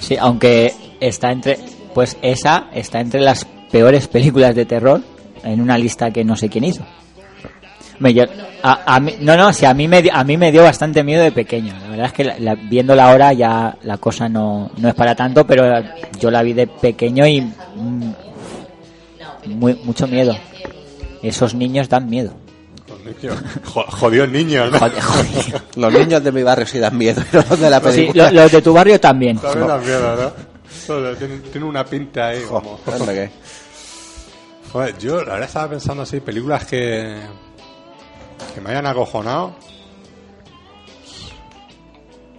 Sí, 0.00 0.16
aunque 0.18 0.72
está 1.00 1.32
entre, 1.32 1.58
pues 1.94 2.16
esa 2.22 2.68
está 2.72 3.00
entre 3.00 3.20
las 3.20 3.46
peores 3.70 4.08
películas 4.08 4.54
de 4.54 4.66
terror 4.66 5.00
en 5.42 5.60
una 5.60 5.78
lista 5.78 6.10
que 6.10 6.24
no 6.24 6.36
sé 6.36 6.48
quién 6.50 6.64
hizo. 6.64 6.84
Me, 7.98 8.12
yo- 8.12 8.24
a, 8.62 8.94
a 8.96 9.00
mí, 9.00 9.14
no, 9.20 9.36
no, 9.36 9.52
sí, 9.52 9.64
a 9.64 9.72
mí 9.74 9.88
me, 9.88 10.02
dio- 10.02 10.14
a 10.14 10.22
mí 10.24 10.36
me 10.36 10.52
dio 10.52 10.62
bastante 10.62 11.02
miedo 11.02 11.22
de 11.22 11.32
pequeño. 11.32 11.72
La 11.82 11.88
verdad 11.88 12.06
es 12.06 12.12
que 12.12 12.24
la- 12.24 12.38
la- 12.38 12.54
viéndola 12.54 13.10
ahora 13.10 13.32
ya 13.32 13.76
la 13.82 13.96
cosa 13.98 14.28
no, 14.28 14.70
no 14.76 14.88
es 14.88 14.94
para 14.94 15.14
tanto, 15.14 15.46
pero 15.46 15.64
yo 16.20 16.30
la 16.30 16.42
vi 16.42 16.52
de 16.52 16.66
pequeño 16.66 17.26
y 17.26 17.40
mm, 17.40 18.12
muy, 19.46 19.74
mucho 19.84 20.06
miedo. 20.06 20.36
Esos 21.22 21.54
niños 21.54 21.88
dan 21.88 22.08
miedo. 22.10 22.32
Los 22.88 23.00
niños. 23.22 23.36
Jo- 23.64 23.84
Jodió 23.88 24.24
el 24.24 24.32
niño, 24.32 24.66
¿no? 24.70 24.78
Los 25.76 25.92
niños 25.92 26.22
de 26.22 26.32
mi 26.32 26.42
barrio 26.42 26.66
sí 26.66 26.78
dan 26.78 26.96
miedo, 26.98 27.22
los 27.32 27.58
de 27.60 27.70
la 27.70 27.78
Sí, 27.80 27.84
película. 27.86 28.30
lo- 28.30 28.42
los 28.42 28.52
de 28.52 28.62
tu 28.62 28.72
barrio 28.72 29.00
también. 29.00 29.38
También 29.38 29.66
da 29.68 29.78
miedo, 29.78 30.16
¿no? 30.16 30.32
Joder, 30.86 31.16
tiene, 31.16 31.38
tiene 31.38 31.66
una 31.66 31.84
pinta 31.84 32.28
ahí 32.28 32.42
como... 32.42 32.78
Joder, 34.72 34.98
yo 34.98 35.16
la 35.24 35.32
verdad 35.34 35.48
estaba 35.48 35.70
pensando 35.70 36.02
así, 36.02 36.20
películas 36.20 36.64
que, 36.66 37.16
que 38.54 38.60
me 38.60 38.70
hayan 38.70 38.86
acojonado. 38.86 39.54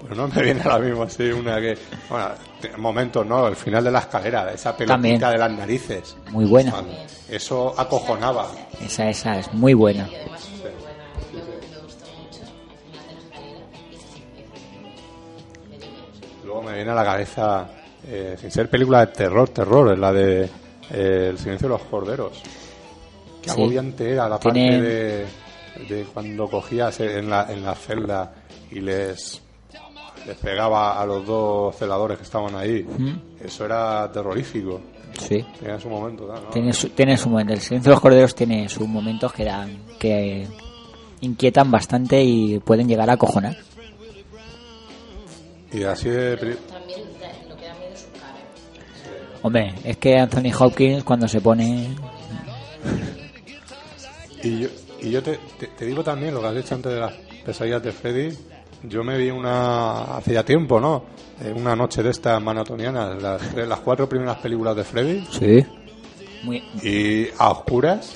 Pero 0.02 0.16
no 0.16 0.28
me 0.28 0.42
viene 0.42 0.62
ahora 0.64 0.80
mismo 0.80 1.04
así 1.04 1.24
una 1.32 1.60
que... 1.60 1.78
Bueno, 2.10 2.30
momentos, 2.78 3.26
¿no? 3.26 3.48
El 3.48 3.56
final 3.56 3.84
de 3.84 3.92
la 3.92 4.00
escalera, 4.00 4.52
esa 4.54 4.76
pelotita 4.76 4.94
También. 4.96 5.20
de 5.20 5.38
las 5.38 5.52
narices. 5.52 6.16
Muy 6.32 6.46
buena. 6.46 6.74
Eso 7.30 7.74
acojonaba. 7.78 8.48
Esa, 8.80 9.10
esa 9.10 9.40
es 9.40 9.54
muy 9.54 9.74
buena. 9.74 10.08
Luego 16.44 16.62
me 16.64 16.74
viene 16.74 16.92
a 16.92 16.96
la 16.96 17.04
cabeza, 17.04 17.68
eh, 18.08 18.36
sin 18.40 18.52
ser 18.52 18.70
película 18.70 19.06
de 19.06 19.08
terror, 19.12 19.50
terror, 19.50 19.92
es 19.94 20.00
la 20.00 20.14
de 20.14 20.50
eh, 20.92 21.28
El 21.32 21.38
silencio 21.38 21.68
de 21.68 21.74
los 21.74 21.82
corderos. 21.84 22.42
Qué 23.42 23.50
Sí. 23.50 23.62
agobiante 23.62 24.12
era 24.14 24.30
la 24.30 24.40
Tiene- 24.40 24.70
parte 24.72 24.82
de, 24.82 25.26
de 25.90 26.04
cuando 26.14 26.48
cogías 26.50 27.00
en 27.00 27.30
la, 27.30 27.52
en 27.52 27.64
la 27.64 27.76
celda 27.76 28.34
y 28.72 28.80
les, 28.80 29.42
les 30.26 30.38
pegaba 30.38 31.02
a 31.02 31.06
los 31.06 31.26
dos 31.26 31.76
celadores 31.76 32.18
que 32.18 32.24
estaban 32.24 32.56
ahí. 32.56 32.84
¿Mm? 32.84 33.44
Eso 33.46 33.66
era 33.66 34.12
terrorífico. 34.12 34.82
Sí. 35.20 35.44
Tenía 35.60 35.80
su 35.80 35.90
momento, 35.90 36.28
¿no? 36.28 36.50
Tiene 36.50 36.74
su, 36.74 36.90
tiene 36.90 37.18
su 37.18 37.30
momento. 37.30 37.54
El 37.54 37.62
silencio 37.62 37.90
de 37.90 37.96
los 37.96 38.02
corderos 38.02 38.36
tiene 38.36 38.68
sus 38.70 38.88
momentos 38.88 39.32
que 39.34 39.46
dan, 39.46 39.78
que 40.00 40.48
inquietan 41.22 41.72
bastante 41.72 42.22
y 42.24 42.60
pueden 42.60 42.88
llegar 42.88 43.10
a 43.10 43.14
acojonar. 43.14 43.58
Y 45.74 45.84
así 45.84 46.10
de... 46.10 46.38
peli- 46.38 46.58
También 46.70 47.02
da- 47.20 47.50
lo 47.50 47.56
que 47.58 47.66
da 47.66 47.74
miedo 47.76 47.94
es 47.94 48.02
su 48.02 48.12
cara. 48.20 48.36
Hombre, 49.42 49.76
es 49.84 49.98
que 49.98 50.18
Anthony 50.18 50.52
Hopkins 50.60 51.04
cuando 51.04 51.28
se 51.28 51.42
pone... 51.42 51.90
Y 54.44 54.60
yo, 54.60 54.68
y 55.02 55.12
yo 55.12 55.22
te, 55.24 55.40
te- 55.60 55.68
te 55.68 55.86
digo 55.86 56.04
también 56.04 56.34
lo 56.34 56.42
que 56.42 56.48
has 56.48 56.56
dicho 56.56 56.76
antes 56.76 56.92
de 56.94 57.00
las 57.00 57.14
pesadillas 57.46 57.84
de 57.84 57.92
Freddy. 57.92 58.38
Yo 58.84 59.04
me 59.04 59.18
vi 59.18 59.30
una 59.32 60.18
hace 60.18 60.34
ya 60.34 60.44
tiempo, 60.44 60.80
¿no? 60.80 61.04
Eh, 61.44 61.52
una 61.56 61.76
noche 61.76 62.04
de 62.04 62.12
estas 62.12 62.42
maratonianas, 62.42 63.22
las, 63.22 63.54
las 63.54 63.80
cuatro 63.80 64.08
primeras 64.08 64.38
películas 64.38 64.76
de 64.76 64.84
Freddy. 64.84 65.28
Sí. 65.32 65.66
Muy, 66.44 66.58
Y 66.84 67.28
a 67.40 67.50
oscuras. 67.50 68.16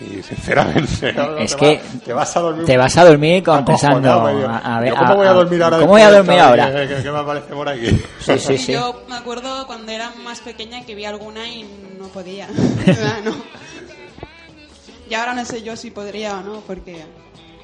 Y 0.00 0.22
sinceramente, 0.22 1.12
¿no? 1.16 1.38
Es 1.38 1.56
te 1.56 1.58
que 1.58 1.74
va- 1.74 2.04
te 2.04 2.12
vas 2.12 2.36
a 2.36 2.40
dormir. 2.40 2.64
te 2.66 2.76
vas 2.76 2.96
a 2.96 3.04
dormir 3.04 3.42
con 3.42 3.64
pensando, 3.64 4.08
a- 4.12 4.76
a 4.76 4.80
ver, 4.80 4.94
¿Cómo 4.94 5.10
a- 5.12 5.14
voy 5.16 5.26
a 5.26 5.32
dormir 5.32 5.60
ahora? 5.62 5.76
¿cómo 5.78 5.88
voy 5.90 6.02
a 6.02 6.10
dormir 6.12 6.38
ahora? 6.38 6.72
¿Qué, 6.86 6.94
qué- 6.94 7.02
qué 7.02 7.10
me 7.10 7.18
aparece 7.18 7.52
por 7.52 7.68
aquí? 7.68 7.86
Sí, 8.20 8.38
sí, 8.38 8.58
sí. 8.58 8.72
Yo 8.74 9.02
me 9.08 9.16
acuerdo 9.16 9.66
cuando 9.66 9.90
era 9.90 10.12
más 10.22 10.40
pequeña 10.40 10.84
que 10.86 10.94
vi 10.94 11.04
alguna 11.04 11.48
y 11.48 11.64
no 11.98 12.06
podía. 12.08 12.46
¿Verdad? 12.86 13.18
no. 13.24 13.32
Y 15.08 15.14
ahora 15.14 15.34
no 15.34 15.44
sé 15.44 15.62
yo 15.62 15.76
si 15.76 15.90
podría 15.90 16.38
o 16.38 16.42
no, 16.42 16.60
porque 16.66 17.04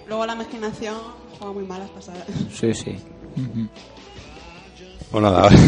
luego 0.06 0.24
la 0.26 0.34
imaginación 0.34 0.96
juega 1.38 1.52
muy 1.52 1.64
malas 1.64 1.90
pasadas. 1.90 2.24
Sí, 2.52 2.72
sí. 2.74 2.96
Ujú. 3.36 3.68
Pues 5.10 5.22
nada. 5.22 5.48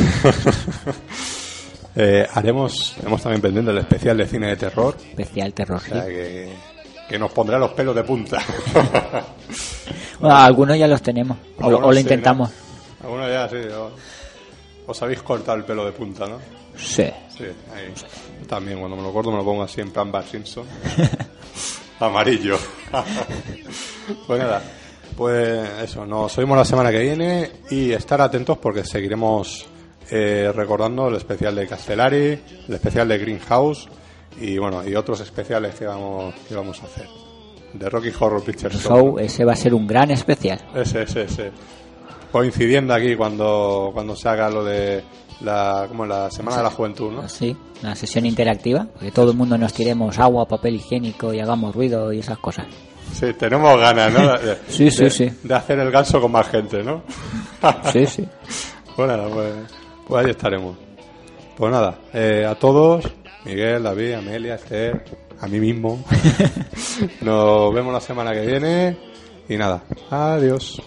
Eh, 1.98 2.26
haremos, 2.34 2.94
haremos 2.98 3.22
también 3.22 3.40
pendiente 3.40 3.70
el 3.70 3.78
especial 3.78 4.18
de 4.18 4.26
cine 4.26 4.48
de 4.48 4.56
terror. 4.56 4.94
Especial 5.08 5.54
terror, 5.54 5.78
O 5.78 5.80
sea, 5.88 6.02
sí. 6.04 6.08
que, 6.10 6.52
que 7.08 7.18
nos 7.18 7.32
pondrá 7.32 7.58
los 7.58 7.70
pelos 7.72 7.94
de 7.96 8.04
punta. 8.04 8.38
Bueno, 10.20 10.36
algunos 10.36 10.78
ya 10.78 10.86
los 10.88 11.00
tenemos. 11.02 11.36
O, 11.58 11.62
lo- 11.62 11.66
o 11.66 11.68
Algunos 11.68 11.88
lo 11.88 11.92
sí, 11.94 12.00
intentamos. 12.00 12.50
¿no? 12.50 13.06
Algunos 13.06 13.30
ya, 13.30 13.48
sí. 13.48 13.56
o- 13.74 13.90
Os 14.90 15.02
habéis 15.02 15.22
cortado 15.22 15.56
el 15.58 15.64
pelo 15.64 15.84
de 15.86 15.92
punta, 15.92 16.26
¿no? 16.26 16.38
Sí. 16.76 17.04
Sí, 17.34 17.44
ahí. 17.74 17.92
También 18.48 18.78
cuando 18.78 18.96
me 18.96 19.02
lo 19.02 19.12
corto 19.12 19.30
me 19.30 19.38
lo 19.38 19.44
pongo 19.44 19.62
así 19.62 19.80
en 19.80 19.90
plan 19.90 20.10
Bart 20.10 20.28
Simpson. 20.28 20.64
Amarillo. 22.00 22.58
pues 24.26 24.38
nada, 24.38 24.62
pues 25.16 25.68
eso, 25.82 26.04
nos 26.04 26.36
oímos 26.38 26.58
la 26.58 26.64
semana 26.64 26.90
que 26.90 26.98
viene 26.98 27.50
y 27.70 27.92
estar 27.92 28.20
atentos 28.20 28.58
porque 28.58 28.84
seguiremos 28.84 29.66
eh, 30.10 30.52
recordando 30.54 31.08
el 31.08 31.16
especial 31.16 31.54
de 31.54 31.66
Castellari, 31.66 32.38
el 32.68 32.74
especial 32.74 33.08
de 33.08 33.18
Greenhouse 33.18 33.88
y 34.40 34.58
bueno, 34.58 34.86
y 34.86 34.94
otros 34.94 35.20
especiales 35.20 35.74
que 35.74 35.86
vamos, 35.86 36.34
que 36.46 36.54
vamos 36.54 36.82
a 36.82 36.86
hacer. 36.86 37.08
De 37.72 37.88
Rocky 37.88 38.10
Horror 38.18 38.42
Picture 38.44 38.74
Show. 38.74 38.98
Show, 38.98 39.18
ese 39.18 39.44
va 39.44 39.52
a 39.52 39.56
ser 39.56 39.74
un 39.74 39.86
gran 39.86 40.10
especial. 40.10 40.60
Ese, 40.74 41.02
ese, 41.02 41.22
ese. 41.22 41.50
Coincidiendo 42.30 42.94
aquí 42.94 43.16
cuando, 43.16 43.90
cuando 43.92 44.14
se 44.14 44.28
haga 44.28 44.50
lo 44.50 44.64
de 44.64 45.02
la, 45.40 45.86
como 45.88 46.06
la 46.06 46.30
Semana 46.30 46.58
de 46.58 46.62
la 46.64 46.70
Juventud, 46.70 47.12
¿no? 47.12 47.28
Sí, 47.28 47.56
una 47.82 47.94
sesión 47.94 48.26
interactiva, 48.26 48.86
que 49.00 49.10
todo 49.10 49.30
el 49.30 49.36
mundo 49.36 49.56
nos 49.58 49.72
tiremos 49.72 50.18
agua, 50.18 50.46
papel 50.46 50.76
higiénico 50.76 51.32
y 51.34 51.40
hagamos 51.40 51.74
ruido 51.74 52.12
y 52.12 52.20
esas 52.20 52.38
cosas. 52.38 52.66
Sí, 53.12 53.32
tenemos 53.34 53.78
ganas, 53.78 54.12
¿no? 54.12 54.32
De, 54.38 54.56
Sí, 54.68 54.90
sí, 54.90 55.04
de- 55.04 55.10
sí. 55.10 55.30
De 55.42 55.54
hacer 55.54 55.78
el 55.78 55.90
ganso 55.90 56.20
con 56.20 56.32
más 56.32 56.48
gente, 56.48 56.82
¿no? 56.82 57.02
Sí, 57.92 58.06
sí. 58.06 58.26
Bueno, 58.96 59.28
pues, 59.32 59.52
pues 60.08 60.24
ahí 60.24 60.30
estaremos. 60.30 60.76
Pues 61.56 61.72
nada, 61.72 61.98
eh, 62.12 62.44
a 62.48 62.54
todos, 62.54 63.04
Miguel, 63.44 63.82
David, 63.82 64.12
Amelia, 64.14 64.56
Esther, 64.56 65.04
a 65.40 65.46
mí 65.46 65.58
mismo. 65.60 66.02
Nos 67.22 67.74
vemos 67.74 67.92
la 67.92 68.00
semana 68.00 68.32
que 68.32 68.46
viene 68.46 68.96
y 69.48 69.56
nada, 69.56 69.82
adiós. 70.10 70.80